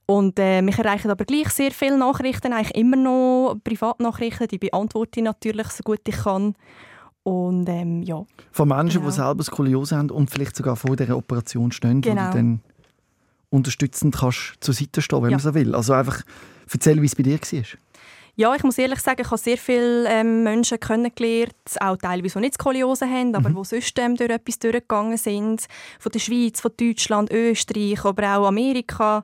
Und 0.06 0.38
äh, 0.38 0.62
mich 0.62 0.78
erreichen 0.78 1.10
aber 1.10 1.26
gleich 1.26 1.50
sehr 1.50 1.72
viele 1.72 1.98
Nachrichten, 1.98 2.54
eigentlich 2.54 2.74
immer 2.74 2.96
noch 2.96 3.56
Privatnachrichten. 3.62 4.48
Die 4.48 4.56
beantworte 4.56 5.20
ich 5.20 5.24
natürlich 5.24 5.66
so 5.66 5.82
gut 5.82 6.00
ich 6.08 6.16
kann. 6.16 6.54
Und 7.24 7.68
ähm, 7.68 8.02
ja, 8.02 8.24
Von 8.52 8.68
Menschen, 8.68 9.00
Genau. 9.00 9.10
die 9.10 9.16
selber 9.16 9.42
Skoliose 9.42 9.96
haben 9.96 10.10
und 10.10 10.30
vielleicht 10.30 10.54
sogar 10.54 10.76
vor 10.76 10.94
dieser 10.94 11.16
Operation 11.16 11.72
stehen, 11.72 12.00
Genau. 12.02 12.30
du 12.30 12.36
dann 12.36 12.60
unterstützend 13.50 14.16
kannst 14.16 14.54
zur 14.60 14.74
Seite 14.74 15.00
stehen, 15.02 15.22
wenn 15.22 15.30
Ja. 15.30 15.36
man 15.38 15.42
so 15.42 15.54
will. 15.54 15.74
Also 15.74 15.94
einfach 15.94 16.22
erzähl, 16.72 17.00
wie 17.00 17.06
es 17.06 17.16
bei 17.16 17.22
dir 17.22 17.38
war. 17.38 17.62
Ja, 18.36 18.52
ich 18.56 18.64
muss 18.64 18.78
ehrlich 18.78 18.98
sagen, 18.98 19.20
ich 19.22 19.28
habe 19.30 19.38
sehr 19.38 19.56
viele 19.56 20.08
ähm, 20.08 20.42
Menschen 20.42 20.80
kennengelernt, 20.80 21.54
auch 21.80 21.96
teilweise, 21.96 22.34
die 22.34 22.40
nicht 22.46 22.54
Skoliose 22.54 23.06
haben, 23.08 23.32
aber 23.36 23.48
die 23.50 23.64
sonst 23.64 23.96
ähm, 24.00 24.16
durch 24.16 24.30
etwas 24.30 24.58
durchgegangen 24.58 25.16
sind. 25.16 25.66
Von 26.00 26.10
der 26.10 26.18
Schweiz, 26.18 26.60
von 26.60 26.72
Deutschland, 26.76 27.30
Österreich, 27.30 28.04
aber 28.04 28.36
auch 28.38 28.46
Amerika. 28.48 29.22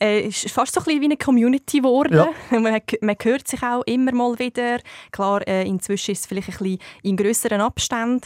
Äh, 0.00 0.28
Es 0.28 0.44
ist 0.44 0.54
fast 0.54 0.74
so 0.74 0.80
ein 0.80 0.84
bisschen 0.84 1.00
wie 1.00 1.04
eine 1.06 1.16
Community 1.16 1.78
geworden. 1.78 2.14
Man, 2.50 2.72
hat- 2.72 2.92
man 3.00 3.16
hört 3.20 3.48
sich 3.48 3.62
auch 3.64 3.82
immer 3.82 4.12
mal 4.12 4.38
wieder. 4.38 4.78
Klar, 5.10 5.46
äh, 5.48 5.66
inzwischen 5.66 6.12
ist 6.12 6.20
es 6.20 6.26
vielleicht 6.26 6.48
ein 6.50 6.56
bisschen 6.58 6.78
in 7.02 7.16
grösseren 7.16 7.60
Abständen, 7.60 8.20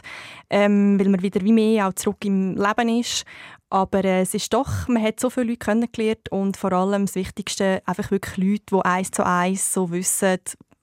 ähm, 0.51 1.01
weil 1.01 1.09
man 1.09 1.23
wieder 1.23 1.41
wie 1.41 1.53
mehr 1.53 1.89
auch 1.89 1.95
zurück 1.95 2.23
im 2.27 2.57
Leben 2.57 2.89
ist. 3.01 3.25
Aber 3.71 4.05
äh, 4.05 4.21
es 4.23 4.33
ist 4.35 4.53
doch, 4.55 4.87
man 4.89 5.03
hat 5.03 5.19
so 5.19 5.29
viele 5.31 5.47
Leute 5.47 5.59
kennengelernt 5.59 6.31
und 6.31 6.57
vor 6.57 6.73
allem 6.73 7.07
das 7.07 7.15
Wichtigste, 7.17 7.83
einfach 7.85 8.11
wirklich 8.11 8.37
Leute, 8.37 8.63
die 8.73 8.85
eins 8.85 9.11
zu 9.11 9.27
eins 9.27 9.73
so 9.73 9.91
wissen, 9.91 10.39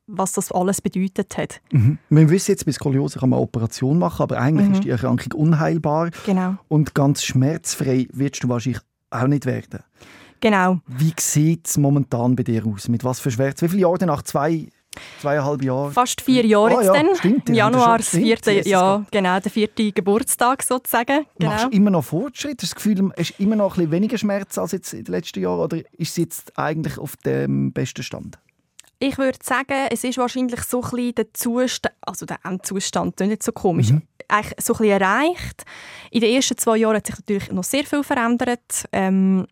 was 0.06 0.34
das 0.34 0.52
alles 0.52 0.82
bedeutet 0.82 1.38
hat. 1.38 1.62
Mhm. 1.72 1.98
Wir 2.10 2.30
wissen 2.30 2.52
jetzt, 2.52 2.66
bei 2.66 2.74
Skoliose 2.74 3.20
kann 3.20 3.30
man 3.30 3.38
eine 3.38 3.44
Operation 3.44 3.98
machen, 4.00 4.24
aber 4.24 4.38
eigentlich 4.38 4.68
Mhm. 4.68 4.74
ist 4.74 4.84
die 4.84 4.90
Erkrankung 4.90 5.32
unheilbar 5.40 6.10
Genau. 6.26 6.56
und 6.68 6.94
ganz 6.94 7.24
schmerzfrei 7.24 8.08
wirst 8.12 8.44
du 8.44 8.50
wahrscheinlich 8.50 8.82
auch 9.12 9.28
nicht 9.28 9.46
werden. 9.46 9.80
Genau. 10.42 10.80
Wie 10.88 11.14
sieht 11.18 11.68
es 11.70 11.78
momentan 11.78 12.36
bei 12.36 12.44
dir 12.44 12.66
aus? 12.66 12.90
Mit 12.90 13.06
was 13.06 13.22
für 13.22 13.32
Schmerzen? 13.32 13.66
Wie 13.66 13.70
viele 13.70 13.84
Jahre 13.84 14.06
nach 14.06 14.24
zwei, 14.24 14.68
zweieinhalb 15.22 15.62
Jahren? 15.64 15.92
Fast 15.92 16.22
vier 16.22 16.46
Jahre 16.46 16.78
Ah, 16.78 16.82
jetzt 16.82 16.86
ja, 16.88 16.94
dann. 16.94 17.16
stimmt, 17.16 17.50
Im 17.50 17.56
ja, 17.56 17.66
Januar, 17.70 17.98
das 17.98 18.10
vierte, 18.10 18.52
ja, 18.68 19.04
genau, 19.12 19.40
der 19.40 19.52
vierte 19.52 19.92
Geburtstag 19.92 20.64
sozusagen. 20.64 21.26
Genau. 21.38 21.52
Machst 21.52 21.66
du 21.66 21.70
immer 21.70 21.90
noch 21.92 22.04
Fortschritt? 22.04 22.62
Hast 22.62 22.72
du 22.72 22.76
das 22.76 22.76
Gefühl, 22.76 23.12
hast 23.18 23.34
du 23.40 23.44
immer 23.44 23.56
noch 23.56 23.74
ein 23.74 23.76
bisschen 23.78 23.92
weniger 23.92 24.18
Schmerz 24.18 24.58
als 24.58 24.72
jetzt 24.74 24.94
in 24.94 25.04
den 25.06 25.12
letzten 25.12 25.42
Jahren? 25.42 25.60
Oder 25.60 25.78
ist 25.78 26.12
es 26.12 26.18
jetzt 26.18 26.58
eigentlich 26.58 26.98
auf 26.98 27.16
dem 27.18 27.72
besten 27.74 28.04
Stand? 28.04 28.38
Ich 29.00 29.18
würde 29.18 29.40
sagen, 29.44 29.88
es 29.92 30.04
ist 30.04 30.18
wahrscheinlich 30.18 30.62
so 30.62 30.82
ein 30.82 30.90
bisschen 30.90 31.16
der 31.16 31.34
Zustand, 31.34 31.94
also 32.02 32.26
der 32.26 32.38
Endzustand, 32.46 33.20
das 33.20 33.26
ist 33.26 33.30
nicht 33.32 33.44
so 33.44 33.52
komisch, 33.52 33.90
Mhm. 33.92 34.04
eigentlich 34.30 34.54
so 34.64 34.74
ein 34.74 34.78
bisschen 34.78 35.02
erreicht. 35.02 35.64
In 36.12 36.22
den 36.22 36.34
ersten 36.34 36.58
zwei 36.58 36.78
Jahren 36.78 36.96
hat 36.96 37.08
sich 37.08 37.18
natürlich 37.18 37.52
noch 37.52 37.66
sehr 37.66 37.84
viel 37.84 38.04
verändert. 38.04 38.86
Ähm, 38.94 39.46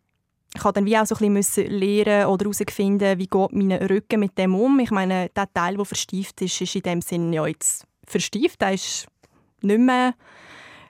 ich 0.53 0.63
habe 0.63 0.73
dann 0.73 0.85
wie 0.85 0.97
auch 0.97 1.05
so 1.05 1.15
ein 1.15 1.33
bisschen 1.33 1.71
lernen 1.71 2.27
oder 2.27 2.45
herausfinden, 2.45 3.17
wie 3.17 3.27
geht 3.27 3.51
mein 3.53 3.71
Rücken 3.71 4.19
mit 4.19 4.37
dem 4.37 4.53
um. 4.55 4.79
Ich 4.79 4.91
meine, 4.91 5.29
der 5.29 5.51
Teil, 5.53 5.77
der 5.77 5.85
verstieft 5.85 6.41
ist, 6.41 6.59
ist 6.59 6.75
in 6.75 6.81
dem 6.81 7.01
Sinne 7.01 7.35
ja 7.35 7.47
jetzt 7.47 7.85
verstieft. 8.05 8.61
Der 8.61 8.73
ist 8.73 9.07
nicht 9.61 9.79
mehr 9.79 10.13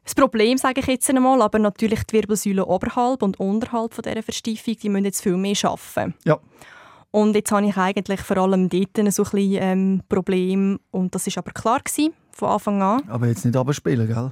das 0.03 0.15
Problem, 0.15 0.57
sage 0.57 0.81
ich 0.81 0.87
jetzt 0.87 1.09
einmal. 1.09 1.41
Aber 1.41 1.59
natürlich 1.59 2.03
die 2.05 2.13
Wirbelsäule 2.13 2.65
oberhalb 2.65 3.21
und 3.21 3.39
unterhalb 3.39 3.93
von 3.93 4.01
dieser 4.01 4.23
Verstiefung, 4.23 4.75
die 4.81 4.89
müssen 4.89 5.05
jetzt 5.05 5.21
viel 5.21 5.37
mehr 5.37 5.55
arbeiten. 5.63 6.15
Ja. 6.25 6.39
Und 7.11 7.35
jetzt 7.35 7.51
habe 7.51 7.67
ich 7.67 7.77
eigentlich 7.77 8.21
vor 8.21 8.37
allem 8.37 8.69
dort 8.69 8.95
so 8.95 9.01
ein 9.01 9.29
bisschen 9.29 9.57
ähm, 9.61 10.01
Problem. 10.09 10.79
Und 10.91 11.13
das 11.13 11.27
war 11.27 11.43
aber 11.43 11.51
klar 11.51 11.81
gewesen, 11.81 12.13
von 12.33 12.49
Anfang 12.49 12.81
an. 12.81 13.01
Aber 13.09 13.27
jetzt 13.27 13.45
nicht 13.45 13.55
abspielen, 13.57 14.07
gell? 14.07 14.31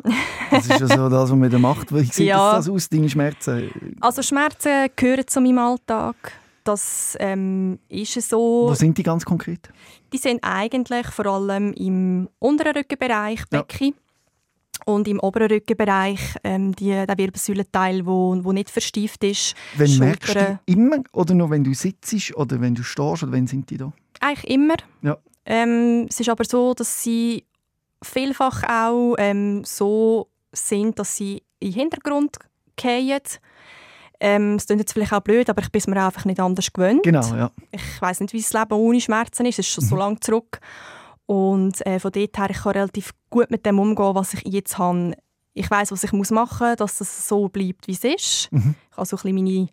Das 0.51 0.65
ist 0.65 0.79
ja 0.79 0.87
so 0.87 1.09
das, 1.09 1.29
was 1.29 1.37
man 1.37 1.61
macht. 1.61 1.93
Wie 1.93 2.03
sieht 2.03 2.27
Ja. 2.27 2.55
das 2.55 2.69
aus, 2.69 2.89
deine 2.89 3.09
Schmerzen? 3.09 3.95
Also 4.01 4.21
Schmerzen 4.21 4.87
gehören 4.95 5.27
zu 5.27 5.41
meinem 5.41 5.59
Alltag. 5.59 6.15
Das 6.63 7.15
ähm, 7.19 7.79
ist 7.87 8.13
so. 8.29 8.67
Wo 8.69 8.73
sind 8.73 8.97
die 8.97 9.03
ganz 9.03 9.25
konkret? 9.25 9.69
Die 10.13 10.17
sind 10.17 10.39
eigentlich 10.43 11.07
vor 11.07 11.25
allem 11.27 11.73
im 11.73 12.29
unteren 12.39 12.75
Rückenbereich, 12.75 13.39
Ja. 13.51 13.61
Becken. 13.61 13.93
Und 14.85 15.07
im 15.07 15.19
oberen 15.19 15.49
Rückenbereich 15.51 16.35
ähm, 16.43 16.73
die, 16.75 16.89
der 16.91 17.17
Wirbelsäulenteil, 17.17 18.05
wo, 18.05 18.37
wo 18.43 18.51
nicht 18.53 18.69
verstieft 18.69 19.23
ist. 19.23 19.53
Wenn 19.75 19.97
merkst 19.97 20.29
du 20.29 20.33
Schultern. 20.39 20.59
immer 20.65 20.97
oder 21.11 21.33
nur 21.35 21.49
wenn 21.49 21.63
du 21.63 21.73
sitzt 21.73 22.35
oder 22.35 22.59
wenn 22.61 22.75
du 22.75 22.83
stehst 22.83 23.23
oder 23.23 23.31
wenn 23.31 23.45
sind 23.45 23.69
die 23.69 23.77
da? 23.77 23.91
Eigentlich 24.21 24.49
immer. 24.49 24.75
Ja. 25.01 25.17
Ähm, 25.45 26.05
es 26.09 26.19
ist 26.19 26.29
aber 26.29 26.45
so, 26.45 26.73
dass 26.73 27.03
sie 27.03 27.43
vielfach 28.03 28.63
auch 28.63 29.15
ähm, 29.17 29.63
so 29.63 30.29
sind, 30.51 30.99
dass 30.99 31.15
sie 31.15 31.43
in 31.59 31.71
den 31.71 31.79
Hintergrund 31.79 32.37
fallen. 32.79 33.21
Ähm, 34.21 34.55
es 34.55 34.65
klingt 34.65 34.81
jetzt 34.81 34.93
vielleicht 34.93 35.13
auch 35.13 35.21
blöd, 35.21 35.49
aber 35.49 35.61
ich 35.61 35.71
bin 35.71 35.81
mir 35.87 36.05
einfach 36.05 36.25
nicht 36.25 36.39
anders 36.39 36.73
gewöhnt. 36.73 37.03
Genau, 37.03 37.35
ja. 37.35 37.51
Ich 37.71 38.01
weiß 38.01 38.19
nicht, 38.19 38.33
wie 38.33 38.41
das 38.41 38.51
Leben 38.51 38.73
ohne 38.73 38.99
Schmerzen 38.99 39.45
ist. 39.45 39.59
Es 39.59 39.67
ist 39.67 39.73
schon 39.73 39.85
so 39.85 39.95
lange 39.95 40.19
zurück. 40.19 40.59
Und 41.25 41.85
äh, 41.85 41.99
von 41.99 42.11
dort 42.11 42.37
her, 42.37 42.49
ich 42.49 42.57
kann 42.57 42.73
relativ 42.73 43.11
gut 43.29 43.51
mit 43.51 43.65
dem 43.65 43.79
umgehen, 43.79 44.15
was 44.15 44.33
ich 44.33 44.41
jetzt 44.45 44.77
habe. 44.77 45.13
Ich 45.59 45.69
weiß, 45.69 45.91
was 45.91 46.03
ich 46.03 46.13
muss 46.13 46.31
machen 46.31 46.67
muss, 46.69 46.77
dass 46.77 47.01
es 47.01 47.27
so 47.27 47.49
bleibt, 47.49 47.87
wie 47.87 47.91
es 47.91 48.03
ist. 48.03 48.51
Mhm. 48.51 48.75
Ich 48.91 48.97
habe 48.97 49.05
so 49.05 49.17
ein 49.17 49.35
bisschen 49.35 49.35
meine 49.35 49.67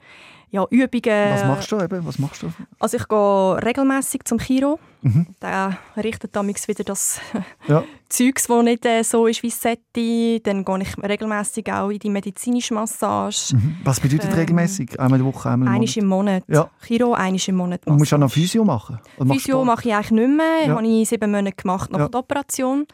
ja, 0.49 0.64
Übungen. 0.70 1.32
Was 1.32 1.45
machst 1.45 1.72
du 1.72 1.80
eben? 1.80 2.07
Was 2.07 2.18
machst 2.18 2.43
du? 2.43 2.53
Also 2.78 2.97
ich 2.97 3.09
gehe 3.09 3.62
regelmäßig 3.64 4.24
zum 4.24 4.39
Chiro. 4.39 4.78
Mhm. 5.03 5.26
Der 5.43 5.76
richtet 5.97 6.34
damals 6.34 6.66
wieder 6.68 6.84
das 6.84 7.20
ja. 7.68 7.84
Zeugs, 8.09 8.47
das 8.47 8.64
nicht 8.64 8.87
äh, 8.87 9.03
so 9.03 9.26
ist, 9.26 9.43
wie 9.43 9.51
sollte. 9.51 10.41
Dann 10.41 10.64
gehe 10.64 10.78
ich 10.82 10.97
regelmäßig 11.03 11.72
auch 11.72 11.91
in 11.91 11.99
die 11.99 12.11
medizinische 12.11 12.74
Massage. 12.74 13.55
Mhm. 13.55 13.76
Was 13.84 14.01
bedeutet 14.01 14.30
ähm, 14.30 14.39
regelmäßig? 14.39 14.99
Einmal 14.99 15.20
in 15.20 15.26
der 15.26 15.34
Woche, 15.34 15.51
einmal 15.51 15.68
im 15.68 15.74
Monat? 15.74 15.97
im 15.97 16.07
Monat. 16.07 16.45
Ja. 16.49 16.70
Chiro, 16.84 17.12
einmal 17.14 17.41
im 17.47 17.57
Monat 17.57 17.80
Massage. 17.80 17.93
Und 17.93 17.99
musst 17.99 18.12
du 18.12 18.16
auch 18.16 18.20
noch 18.20 18.30
Physio 18.30 18.64
machen? 18.64 18.99
Physio 19.18 19.64
mache 19.64 19.89
ich 19.89 19.95
eigentlich 19.95 20.11
nicht 20.12 20.37
mehr. 20.37 20.66
Ja. 20.66 20.76
Habe 20.76 20.87
ich 20.87 21.09
sieben 21.09 21.30
Monate 21.30 21.57
gemacht 21.57 21.91
nach 21.91 22.01
ja. 22.01 22.09
der 22.09 22.20
Operation 22.20 22.87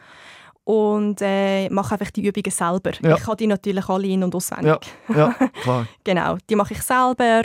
und 0.65 1.17
äh, 1.21 1.69
mache 1.69 1.95
einfach 1.95 2.11
die 2.11 2.25
Übungen 2.25 2.51
selber. 2.51 2.91
Ja. 3.01 3.15
Ich 3.15 3.27
habe 3.27 3.37
die 3.37 3.47
natürlich 3.47 3.87
alle 3.89 4.07
in- 4.07 4.23
und 4.23 4.33
auswendig. 4.33 4.79
Ja, 5.09 5.15
ja 5.15 5.49
klar. 5.61 5.87
genau, 6.03 6.37
die 6.49 6.55
mache 6.55 6.73
ich 6.73 6.81
selber. 6.81 7.43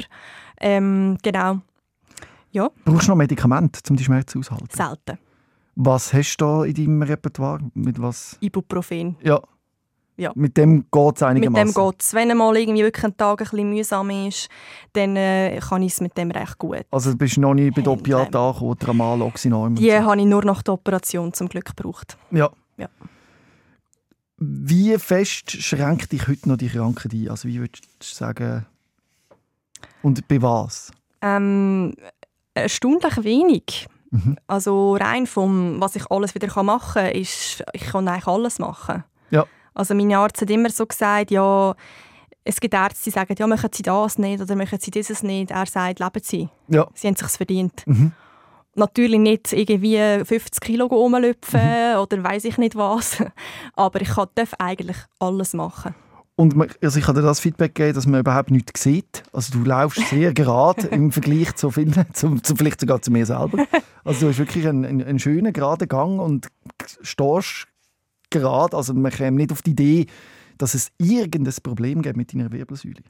Ähm, 0.61 1.19
genau. 1.23 1.59
Ja. 2.51 2.71
Brauchst 2.85 3.07
du 3.07 3.13
noch 3.13 3.17
Medikamente, 3.17 3.81
um 3.91 3.97
die 3.97 4.05
Schmerzen 4.05 4.39
auszuhalten? 4.39 4.69
Selten. 4.73 5.19
Was 5.77 6.13
hast 6.13 6.37
du 6.39 6.45
da 6.45 6.65
in 6.65 6.75
deinem 6.75 7.03
Repertoire? 7.03 7.61
Mit 7.75 8.01
was? 8.01 8.37
Ibuprofen. 8.41 9.17
Ja. 9.23 9.41
ja. 10.17 10.33
Mit 10.35 10.57
dem 10.57 10.87
geht 10.91 11.17
es 11.17 11.23
einigermaßen? 11.23 11.67
Mit 11.69 11.77
dem 11.77 11.85
geht 11.85 12.03
es. 12.03 12.15
Wenn 12.15 12.37
mal 12.37 12.57
irgendwie 12.57 12.83
wirklich 12.83 13.05
ein 13.05 13.17
Tag 13.17 13.41
ein 13.41 13.45
bisschen 13.51 13.71
mühsam 13.71 14.11
ist, 14.11 14.49
dann 14.95 15.15
äh, 15.15 15.61
kann 15.61 15.83
ich 15.83 15.93
es 15.93 16.01
mit 16.01 16.17
dem 16.19 16.33
recht 16.33 16.59
gut. 16.59 16.85
Also 16.91 17.17
bist 17.17 17.37
du 17.37 17.43
noch 17.43 17.55
nicht 17.55 17.77
bei 17.77 17.83
den 17.83 17.93
Opiaten 17.93 18.35
angekommen, 18.35 18.79
Tramal, 18.79 19.23
Oxynorm? 19.23 19.77
Die 19.77 19.91
so. 19.91 19.97
habe 19.99 20.19
ich 20.19 20.27
nur 20.27 20.45
nach 20.45 20.63
der 20.63 20.75
Operation 20.75 21.33
zum 21.33 21.49
Glück 21.49 21.77
gebraucht. 21.77 22.17
Ja. 22.33 22.51
Ja. 22.79 22.89
Wie 24.39 24.97
fest 24.99 25.51
schränkt 25.51 26.13
dich 26.13 26.29
heute 26.29 26.49
noch 26.49 26.57
die 26.57 26.69
Krankheit 26.69 27.13
ein? 27.13 27.29
Also 27.29 27.49
wie 27.49 27.59
würdest 27.59 27.85
du 27.99 28.07
sagen... 28.07 28.67
Und 30.03 30.27
bei 30.29 30.41
was? 30.41 30.93
Ähm, 31.21 31.95
erstaunlich 32.55 33.25
wenig. 33.25 33.89
Mhm. 34.11 34.37
Also 34.47 34.95
rein 34.95 35.27
vom, 35.27 35.81
was 35.81 35.97
ich 35.97 36.09
alles 36.11 36.35
wieder 36.35 36.63
machen 36.63 37.03
kann, 37.03 37.13
ist, 37.13 37.65
ich 37.73 37.83
kann 37.83 38.07
eigentlich 38.07 38.27
alles 38.29 38.59
machen. 38.61 39.05
Ja. 39.31 39.45
Also 39.75 39.95
mein 39.95 40.13
Arzt 40.15 40.41
hat 40.41 40.51
immer 40.51 40.71
so 40.71 40.87
gesagt, 40.87 41.33
ja, 41.33 41.75
es 42.45 42.61
gibt 42.61 42.75
Ärzte, 42.75 43.05
die 43.05 43.11
sagen, 43.11 43.35
ja, 43.37 43.47
machen 43.47 43.71
Sie 43.73 43.83
das 43.83 44.19
nicht 44.19 44.41
oder 44.41 44.55
machen 44.55 44.79
Sie 44.81 44.93
dieses 44.93 45.23
nicht. 45.25 45.51
Er 45.51 45.67
sagt, 45.67 45.99
leben 45.99 46.23
Sie. 46.23 46.49
Ja. 46.69 46.89
Sie 46.95 47.09
haben 47.09 47.15
es 47.15 47.21
sich 47.21 47.37
verdient. 47.37 47.85
Mhm 47.87 48.13
natürlich 48.75 49.19
nicht 49.19 49.53
irgendwie 49.53 50.25
50 50.25 50.61
Kilo 50.61 50.87
rumlüpfen 50.87 51.61
mhm. 51.61 52.01
oder 52.01 52.23
weiß 52.23 52.45
ich 52.45 52.59
nicht 52.59 52.77
was. 52.77 53.23
Aber 53.75 54.01
ich 54.01 54.15
darf 54.35 54.55
eigentlich 54.59 54.97
alles 55.19 55.55
machen. 55.55 55.95
Und 56.37 56.55
man, 56.55 56.69
also 56.81 57.01
ich 57.01 57.05
kann 57.05 57.17
dir 57.17 57.23
das 57.23 57.41
Feedback 57.41 57.75
geben, 57.75 57.95
dass 57.95 58.07
man 58.07 58.21
überhaupt 58.21 58.53
nichts 58.53 58.81
sieht. 58.81 59.25
Also 59.33 59.59
du 59.59 59.65
laufst 59.65 60.09
sehr 60.09 60.33
gerade 60.33 60.87
im 60.93 61.11
Vergleich 61.11 61.57
zu 61.57 61.73
vielen, 61.73 61.93
zu, 62.13 62.37
zu, 62.37 62.55
vielleicht 62.55 62.81
sogar 62.81 63.03
zu 63.03 63.11
mir 63.11 63.27
selber. 63.27 63.67
Also 64.05 64.21
du 64.21 64.29
hast 64.29 64.39
wirklich 64.39 64.69
einen, 64.69 64.85
einen, 64.85 65.03
einen 65.03 65.19
schönen, 65.19 65.53
geraden 65.53 65.89
Gang 65.89 66.21
und 66.21 66.47
stehst 67.03 67.67
gerade. 68.31 68.77
Also 68.77 68.95
man 68.95 69.11
käme 69.11 69.37
nicht 69.37 69.51
auf 69.51 69.63
die 69.63 69.73
Idee, 69.73 70.07
dass 70.59 70.75
es 70.75 70.93
irgendein 70.99 71.55
Problem 71.61 72.03
gibt 72.03 72.17
mit 72.17 72.33
deiner 72.33 72.53
Wirbelsäule. 72.53 73.03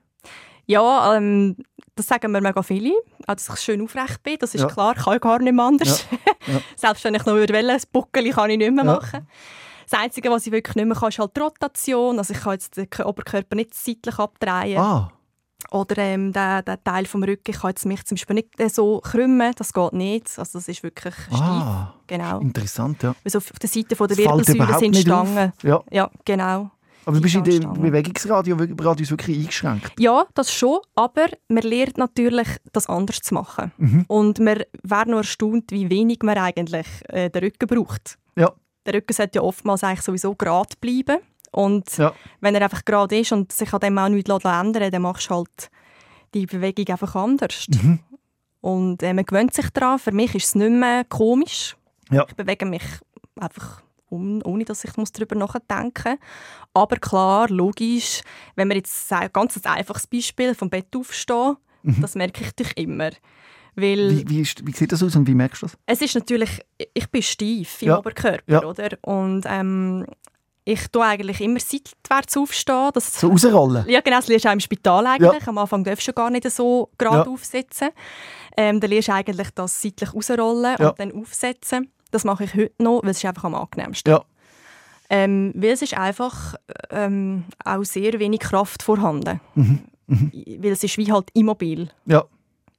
Ja, 0.69 1.17
ähm, 1.17 1.57
das 1.97 2.07
sagen 2.07 2.31
mir 2.31 2.41
mega 2.41 2.63
viele, 2.63 2.93
auch, 3.27 3.35
dass 3.35 3.49
ich 3.49 3.61
schön 3.61 3.81
aufrecht 3.83 4.23
bin. 4.23 4.37
Das 4.39 4.55
ist 4.55 4.61
ja. 4.61 4.69
klar, 4.69 4.95
kann 4.95 5.17
ich 5.17 5.21
gar 5.21 5.39
nicht 5.39 5.53
mehr 5.53 5.65
anders. 5.65 6.07
Ja. 6.11 6.19
Ja. 6.53 6.61
Selbst 6.77 7.05
wenn 7.05 7.15
ich 7.15 7.25
noch 7.25 7.35
will, 7.35 7.47
das 7.47 7.87
Buckel 7.87 8.31
kann 8.31 8.51
ich 8.51 8.59
nicht 8.59 8.73
mehr 8.73 8.85
machen. 8.85 9.27
Das 9.91 9.99
Einzige, 9.99 10.31
was 10.31 10.47
ich 10.47 10.53
wirklich 10.53 10.77
nicht 10.77 10.85
mehr 10.85 10.97
kann, 10.97 11.09
ist 11.09 11.19
halt 11.19 11.35
die 11.35 11.41
Rotation. 11.41 12.19
Also 12.19 12.35
ich 12.35 12.41
kann 12.41 12.53
jetzt 12.53 12.77
den 12.77 12.87
Oberkörper 13.05 13.57
nicht 13.57 13.73
seitlich 13.75 14.19
abdrehen. 14.19 14.79
Ah. 14.79 15.11
Oder 15.71 15.99
ähm, 15.99 16.33
der, 16.33 16.63
der 16.63 16.83
Teil 16.85 17.07
vom 17.07 17.23
Rücken, 17.23 17.51
ich 17.51 17.61
kann 17.61 17.71
jetzt 17.71 17.85
mich 17.87 18.05
zum 18.05 18.17
Beispiel 18.17 18.35
nicht 18.35 18.61
äh, 18.61 18.69
so 18.69 19.01
krümmen, 19.01 19.53
das 19.57 19.73
geht 19.73 19.93
nicht. 19.95 20.39
Also 20.39 20.59
das 20.59 20.69
ist 20.69 20.83
wirklich 20.83 21.15
steif. 21.15 21.41
Ah, 21.41 21.95
genau. 22.07 22.41
Interessant, 22.41 23.03
ja. 23.03 23.15
Also 23.25 23.39
auf 23.39 23.59
der 23.61 23.69
Seite 23.69 23.97
von 23.97 24.09
der 24.09 24.19
Wirbelsäule 24.19 24.79
sind 24.79 24.97
Stangen. 24.97 25.53
Ja. 25.63 25.83
ja, 25.91 26.11
genau. 26.25 26.71
Aber 27.05 27.17
du 27.17 27.23
bist 27.23 27.35
in 27.37 27.45
dem 27.45 27.73
Bewegungsradius 27.73 29.11
wirklich 29.11 29.39
eingeschränkt? 29.39 29.93
Ja, 29.99 30.27
das 30.35 30.53
schon. 30.53 30.81
Aber 30.95 31.27
man 31.49 31.63
lernt 31.63 31.97
natürlich, 31.97 32.49
das 32.73 32.87
anders 32.87 33.21
zu 33.21 33.35
machen. 33.35 33.73
Mhm. 33.79 34.05
Und 34.09 34.39
man 34.41 34.63
wäre 34.83 35.09
nur 35.09 35.19
erstaunt, 35.21 35.71
wie 35.71 35.89
wenig 35.89 36.19
man 36.23 36.37
eigentlich 36.37 36.87
äh, 37.09 37.31
den 37.31 37.45
Rücken 37.45 37.67
braucht. 37.67 38.19
Ja. 38.37 38.53
Der 38.85 38.95
Rücken 38.95 39.13
sollte 39.13 39.39
ja 39.39 39.43
oftmals 39.43 39.85
eigentlich 39.85 40.03
sowieso 40.03 40.35
gerade 40.35 40.75
bleiben. 40.81 41.19
Und 41.51 41.97
ja. 41.97 42.13
wenn 42.41 42.55
er 42.55 42.63
einfach 42.63 42.85
gerade 42.85 43.19
ist 43.19 43.33
und 43.33 43.53
sich 43.53 43.73
an 43.73 43.81
dem 43.81 43.99
auch 43.99 44.09
nichts 44.09 44.31
ändern 44.31 44.91
dann 44.91 45.03
machst 45.03 45.31
du 45.31 45.37
halt 45.37 45.71
die 46.35 46.47
Bewegung 46.47 46.89
einfach 46.89 47.15
anders. 47.17 47.67
Mhm. 47.69 48.01
Und 48.61 49.03
äh, 49.03 49.15
man 49.15 49.25
gewöhnt 49.25 49.55
sich 49.55 49.71
daran. 49.71 49.99
Für 49.99 50.13
mich 50.13 50.35
ist 50.35 50.49
es 50.49 50.55
nicht 50.55 50.71
mehr 50.71 51.05
komisch. 51.05 51.77
Ja. 52.11 52.27
Ich 52.29 52.35
bewege 52.35 52.67
mich 52.67 52.83
einfach 53.37 53.83
ohne 54.11 54.65
dass 54.65 54.85
ich 54.85 54.93
darüber 54.93 55.37
nachdenken 55.37 56.13
muss. 56.13 56.19
Aber 56.75 56.97
klar, 56.97 57.49
logisch, 57.49 58.23
wenn 58.57 58.69
wir 58.69 58.77
jetzt 58.77 59.13
ein 59.13 59.31
ganz 59.33 59.61
einfaches 59.65 60.07
Beispiel 60.07 60.55
vom 60.55 60.71
Bett 60.71 60.95
aufstehen, 60.97 61.57
mhm. 61.83 62.01
das 62.01 62.15
merke 62.15 62.45
ich 62.45 62.53
dich 62.53 62.77
immer. 62.77 63.11
Weil 63.75 64.11
wie, 64.11 64.29
wie, 64.29 64.41
ist, 64.41 64.67
wie, 64.67 64.73
sieht 64.73 64.91
das 64.91 65.03
aus 65.03 65.15
und 65.15 65.27
wie 65.29 65.35
merkst 65.35 65.63
du 65.63 65.67
das? 65.67 65.79
Es 65.87 66.03
ist 66.03 66.15
natürlich, 66.17 66.51
ich 66.93 67.09
bin 67.11 67.23
steif 67.23 67.81
im 67.83 67.89
ja. 67.89 67.99
Oberkörper, 67.99 68.53
ja. 68.53 68.65
oder? 68.65 68.99
Und 69.03 69.45
ähm, 69.47 70.05
ich 70.65 70.89
tue 70.89 71.03
eigentlich 71.03 71.41
immer 71.41 71.61
seitwärts 71.61 72.37
aufstehen. 72.37 72.91
Das, 72.93 73.21
so 73.21 73.29
rausrollen? 73.29 73.89
Ja, 73.89 74.01
genau. 74.01 74.19
Das 74.19 74.29
lernst 74.29 74.45
du 74.45 74.49
auch 74.49 74.53
im 74.53 74.61
Spital 74.61 75.07
eigentlich. 75.07 75.43
Ja. 75.43 75.49
Am 75.49 75.59
Anfang 75.59 75.83
darfst 75.83 76.07
du 76.09 76.13
gar 76.13 76.29
nicht 76.29 76.51
so 76.51 76.91
gerade 76.99 77.29
ja. 77.29 77.33
aufsetzen. 77.33 77.89
Ähm, 78.57 78.81
dann 78.81 78.91
lernst 78.91 79.09
du 79.09 79.13
eigentlich 79.13 79.51
das 79.55 79.81
seitlich 79.81 80.13
rausrollen 80.13 80.77
und 80.77 80.99
dann 80.99 81.13
aufsetzen. 81.13 81.91
Das 82.11 82.25
mache 82.25 82.45
ich 82.45 82.55
heute 82.55 82.83
noch, 82.83 83.03
weil 83.03 83.11
es 83.11 83.19
ist 83.19 83.25
einfach 83.25 83.45
am 83.45 83.55
angenehmsten. 83.55 84.13
Ja. 84.13 84.25
Ähm, 85.11 85.53
weil 85.55 85.71
es 85.71 85.83
ist 85.83 85.97
einfach 85.97 86.55
ähm, 86.91 87.45
auch 87.65 87.85
sehr 87.85 88.19
wenig 88.19 88.41
Kraft 88.41 88.83
vorhanden. 88.83 89.41
Mhm. 89.55 89.81
Mhm. 90.07 90.33
Weil 90.59 90.73
es 90.73 90.85
ist 90.85 90.97
wie 90.99 91.13
halt 91.13 91.31
immobil. 91.35 91.91
Ja. 92.07 92.25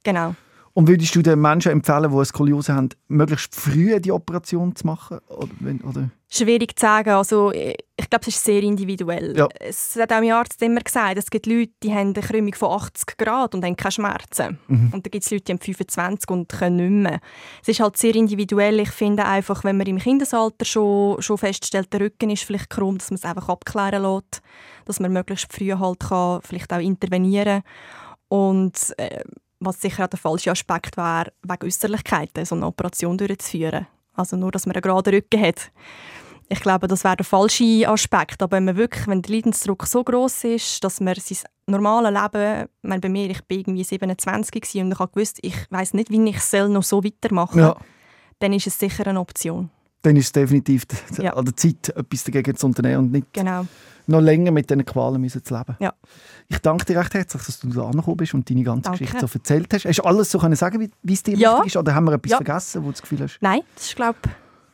Genau. 0.02 0.34
Und 0.72 0.86
würdest 0.86 1.14
du 1.16 1.22
den 1.22 1.40
Menschen 1.40 1.72
empfehlen, 1.72 2.10
die 2.10 2.16
eine 2.16 2.24
Skoliose 2.24 2.74
haben, 2.74 2.90
möglichst 3.08 3.54
früh 3.56 3.98
die 3.98 4.12
Operation 4.12 4.74
zu 4.76 4.86
machen? 4.86 5.18
Oder, 5.28 5.50
oder? 5.84 6.10
Schwierig 6.28 6.78
zu 6.78 6.86
sagen. 6.86 7.10
Also, 7.10 7.50
ich 7.50 8.08
glaube, 8.08 8.22
es 8.22 8.28
ist 8.28 8.44
sehr 8.44 8.62
individuell. 8.62 9.36
Ja. 9.36 9.48
Es 9.58 9.96
hat 9.96 10.12
auch 10.12 10.20
mein 10.20 10.30
Arzt 10.30 10.62
immer 10.62 10.80
gesagt, 10.80 11.18
es 11.18 11.28
gibt 11.28 11.46
Leute, 11.46 11.72
die 11.82 11.92
haben 11.92 12.14
eine 12.14 12.22
Krümmung 12.24 12.54
von 12.54 12.70
80 12.70 13.18
Grad 13.18 13.56
und 13.56 13.64
haben 13.64 13.74
keine 13.74 13.90
Schmerzen. 13.90 14.58
Mhm. 14.68 14.90
Und 14.92 15.04
dann 15.04 15.10
gibt 15.10 15.24
es 15.24 15.30
Leute, 15.32 15.44
die 15.44 15.52
haben 15.54 15.60
25 15.60 16.30
und 16.30 16.48
können 16.48 16.76
nicht 16.76 17.10
mehr. 17.10 17.20
Es 17.62 17.68
ist 17.68 17.80
halt 17.80 17.96
sehr 17.96 18.14
individuell. 18.14 18.78
Ich 18.78 18.90
finde 18.90 19.24
einfach, 19.24 19.64
wenn 19.64 19.76
man 19.76 19.88
im 19.88 19.98
Kindesalter 19.98 20.64
schon, 20.64 21.20
schon 21.20 21.38
feststellt, 21.38 21.92
der 21.92 22.00
Rücken 22.02 22.30
ist 22.30 22.44
vielleicht 22.44 22.70
krumm, 22.70 22.96
dass 22.96 23.10
man 23.10 23.16
es 23.16 23.24
einfach 23.24 23.48
abklären 23.48 24.04
lässt. 24.04 24.40
Dass 24.84 25.00
man 25.00 25.12
möglichst 25.12 25.52
früh 25.52 25.72
halt 25.72 25.98
kann, 25.98 26.42
vielleicht 26.42 26.72
auch 26.72 26.78
intervenieren 26.78 27.62
Und 28.28 28.94
äh, 28.98 29.24
was 29.60 29.80
sicher 29.80 30.04
auch 30.04 30.08
der 30.08 30.18
falsche 30.18 30.50
Aspekt 30.50 30.96
wäre, 30.96 31.32
wegen 31.42 31.66
Äußerlichkeiten 31.66 32.44
so 32.44 32.54
eine 32.54 32.66
Operation 32.66 33.16
durchzuführen. 33.18 33.86
Also 34.14 34.36
nur, 34.36 34.50
dass 34.50 34.66
man 34.66 34.74
einen 34.74 34.82
geraden 34.82 35.14
Rücken 35.14 35.40
hat. 35.40 35.70
Ich 36.48 36.60
glaube, 36.60 36.88
das 36.88 37.04
wäre 37.04 37.16
der 37.16 37.24
falsche 37.24 37.86
Aspekt. 37.86 38.42
Aber 38.42 38.56
wenn, 38.56 38.64
man 38.64 38.76
wirklich, 38.76 39.06
wenn 39.06 39.22
der 39.22 39.36
Leidensdruck 39.36 39.86
so 39.86 40.02
groß 40.02 40.44
ist, 40.44 40.82
dass 40.82 41.00
man 41.00 41.14
sein 41.14 41.38
normales 41.66 42.12
Leben, 42.12 42.62
ich 42.82 42.88
meine, 42.88 43.00
bei 43.00 43.08
mir, 43.08 43.30
ich 43.30 43.44
bin 43.44 43.60
irgendwie 43.60 43.84
27 43.84 44.82
und 44.82 44.92
ich 44.92 44.98
habe 44.98 45.12
gewusst, 45.12 45.38
ich 45.42 45.54
weiß 45.70 45.94
nicht, 45.94 46.10
wie 46.10 46.28
ich 46.28 46.36
es 46.36 46.52
noch 46.52 46.82
so 46.82 47.04
weitermachen 47.04 47.60
soll, 47.60 47.68
ja. 47.68 47.76
dann 48.40 48.52
ist 48.52 48.66
es 48.66 48.78
sicher 48.78 49.06
eine 49.06 49.20
Option. 49.20 49.70
Dann 50.02 50.16
ist 50.16 50.26
es 50.26 50.32
definitiv 50.32 50.86
ja. 51.18 51.34
an 51.34 51.44
der 51.44 51.56
Zeit, 51.56 51.90
etwas 51.90 52.24
dagegen 52.24 52.56
zu 52.56 52.66
unternehmen 52.66 53.04
und 53.04 53.12
nicht 53.12 53.32
genau. 53.32 53.66
noch 54.06 54.20
länger 54.20 54.50
mit 54.50 54.70
diesen 54.70 54.84
Qualen 54.84 55.20
müssen 55.20 55.44
zu 55.44 55.54
leben. 55.54 55.76
Ja. 55.78 55.92
Ich 56.48 56.58
danke 56.58 56.86
dir 56.86 56.98
recht 56.98 57.12
herzlich, 57.12 57.42
dass 57.42 57.60
du 57.60 57.68
da 57.68 57.84
angekommen 57.84 58.16
bist 58.16 58.32
und 58.32 58.48
deine 58.48 58.62
ganze 58.62 58.84
danke. 58.84 59.04
Geschichte 59.04 59.26
so 59.26 59.38
erzählt 59.38 59.74
hast. 59.74 59.84
Hast 59.84 59.98
du 59.98 60.02
alles 60.04 60.30
so 60.30 60.38
können 60.38 60.56
sagen, 60.56 60.90
wie 61.02 61.12
es 61.12 61.22
dir 61.22 61.36
ja. 61.36 61.52
wichtig 61.56 61.74
ist? 61.74 61.76
Oder 61.76 61.94
haben 61.94 62.04
wir 62.04 62.14
etwas 62.14 62.32
vergessen, 62.32 62.82
wo 62.82 62.86
du 62.86 62.92
das 62.92 63.02
Gefühl 63.02 63.20
hast? 63.20 63.38
Nein, 63.40 63.60
das 63.74 63.86
ist, 63.86 63.96
glaube 63.96 64.18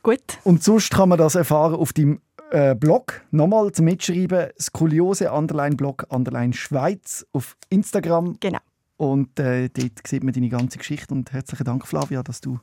gut. 0.07 0.39
Und 0.45 0.63
sonst 0.63 0.93
kann 0.93 1.09
man 1.09 1.19
das 1.19 1.35
erfahren 1.35 1.75
auf 1.75 1.93
deinem 1.93 2.21
äh, 2.51 2.75
Blog. 2.77 3.23
Nochmal 3.33 3.73
zum 3.73 3.87
Mitschreiben: 3.87 4.51
Skoliose 4.59 5.33
Underline 5.33 5.77
Blog 5.77 6.07
Underline 6.09 6.53
Schweiz 6.53 7.27
auf 7.33 7.57
Instagram. 7.69 8.37
Genau. 8.41 8.61
Und 8.97 9.39
äh, 9.41 9.69
dort 9.69 10.07
sieht 10.07 10.25
man 10.25 10.33
deine 10.33 10.49
ganze 10.49 10.79
Geschichte. 10.79 11.13
Und 11.13 11.33
herzlichen 11.33 11.65
Dank, 11.65 11.87
Flavia, 11.87 12.23
dass 12.23 12.41
du 12.41 12.61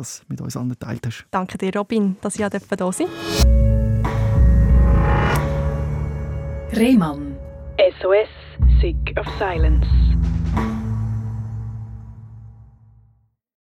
das 0.00 0.22
mit 0.28 0.40
uns 0.40 0.56
allen 0.56 0.70
geteilt 0.70 1.06
hast. 1.06 1.26
Danke 1.30 1.58
dir, 1.58 1.74
Robin, 1.76 2.16
dass 2.22 2.34
ich 2.34 2.44
hier 2.44 2.50
da 2.76 2.90
sein 2.90 3.06
Rehmann. 6.72 7.36
SOS, 8.00 8.28
Sick 8.80 9.14
of 9.18 9.26
Silence. 9.38 9.86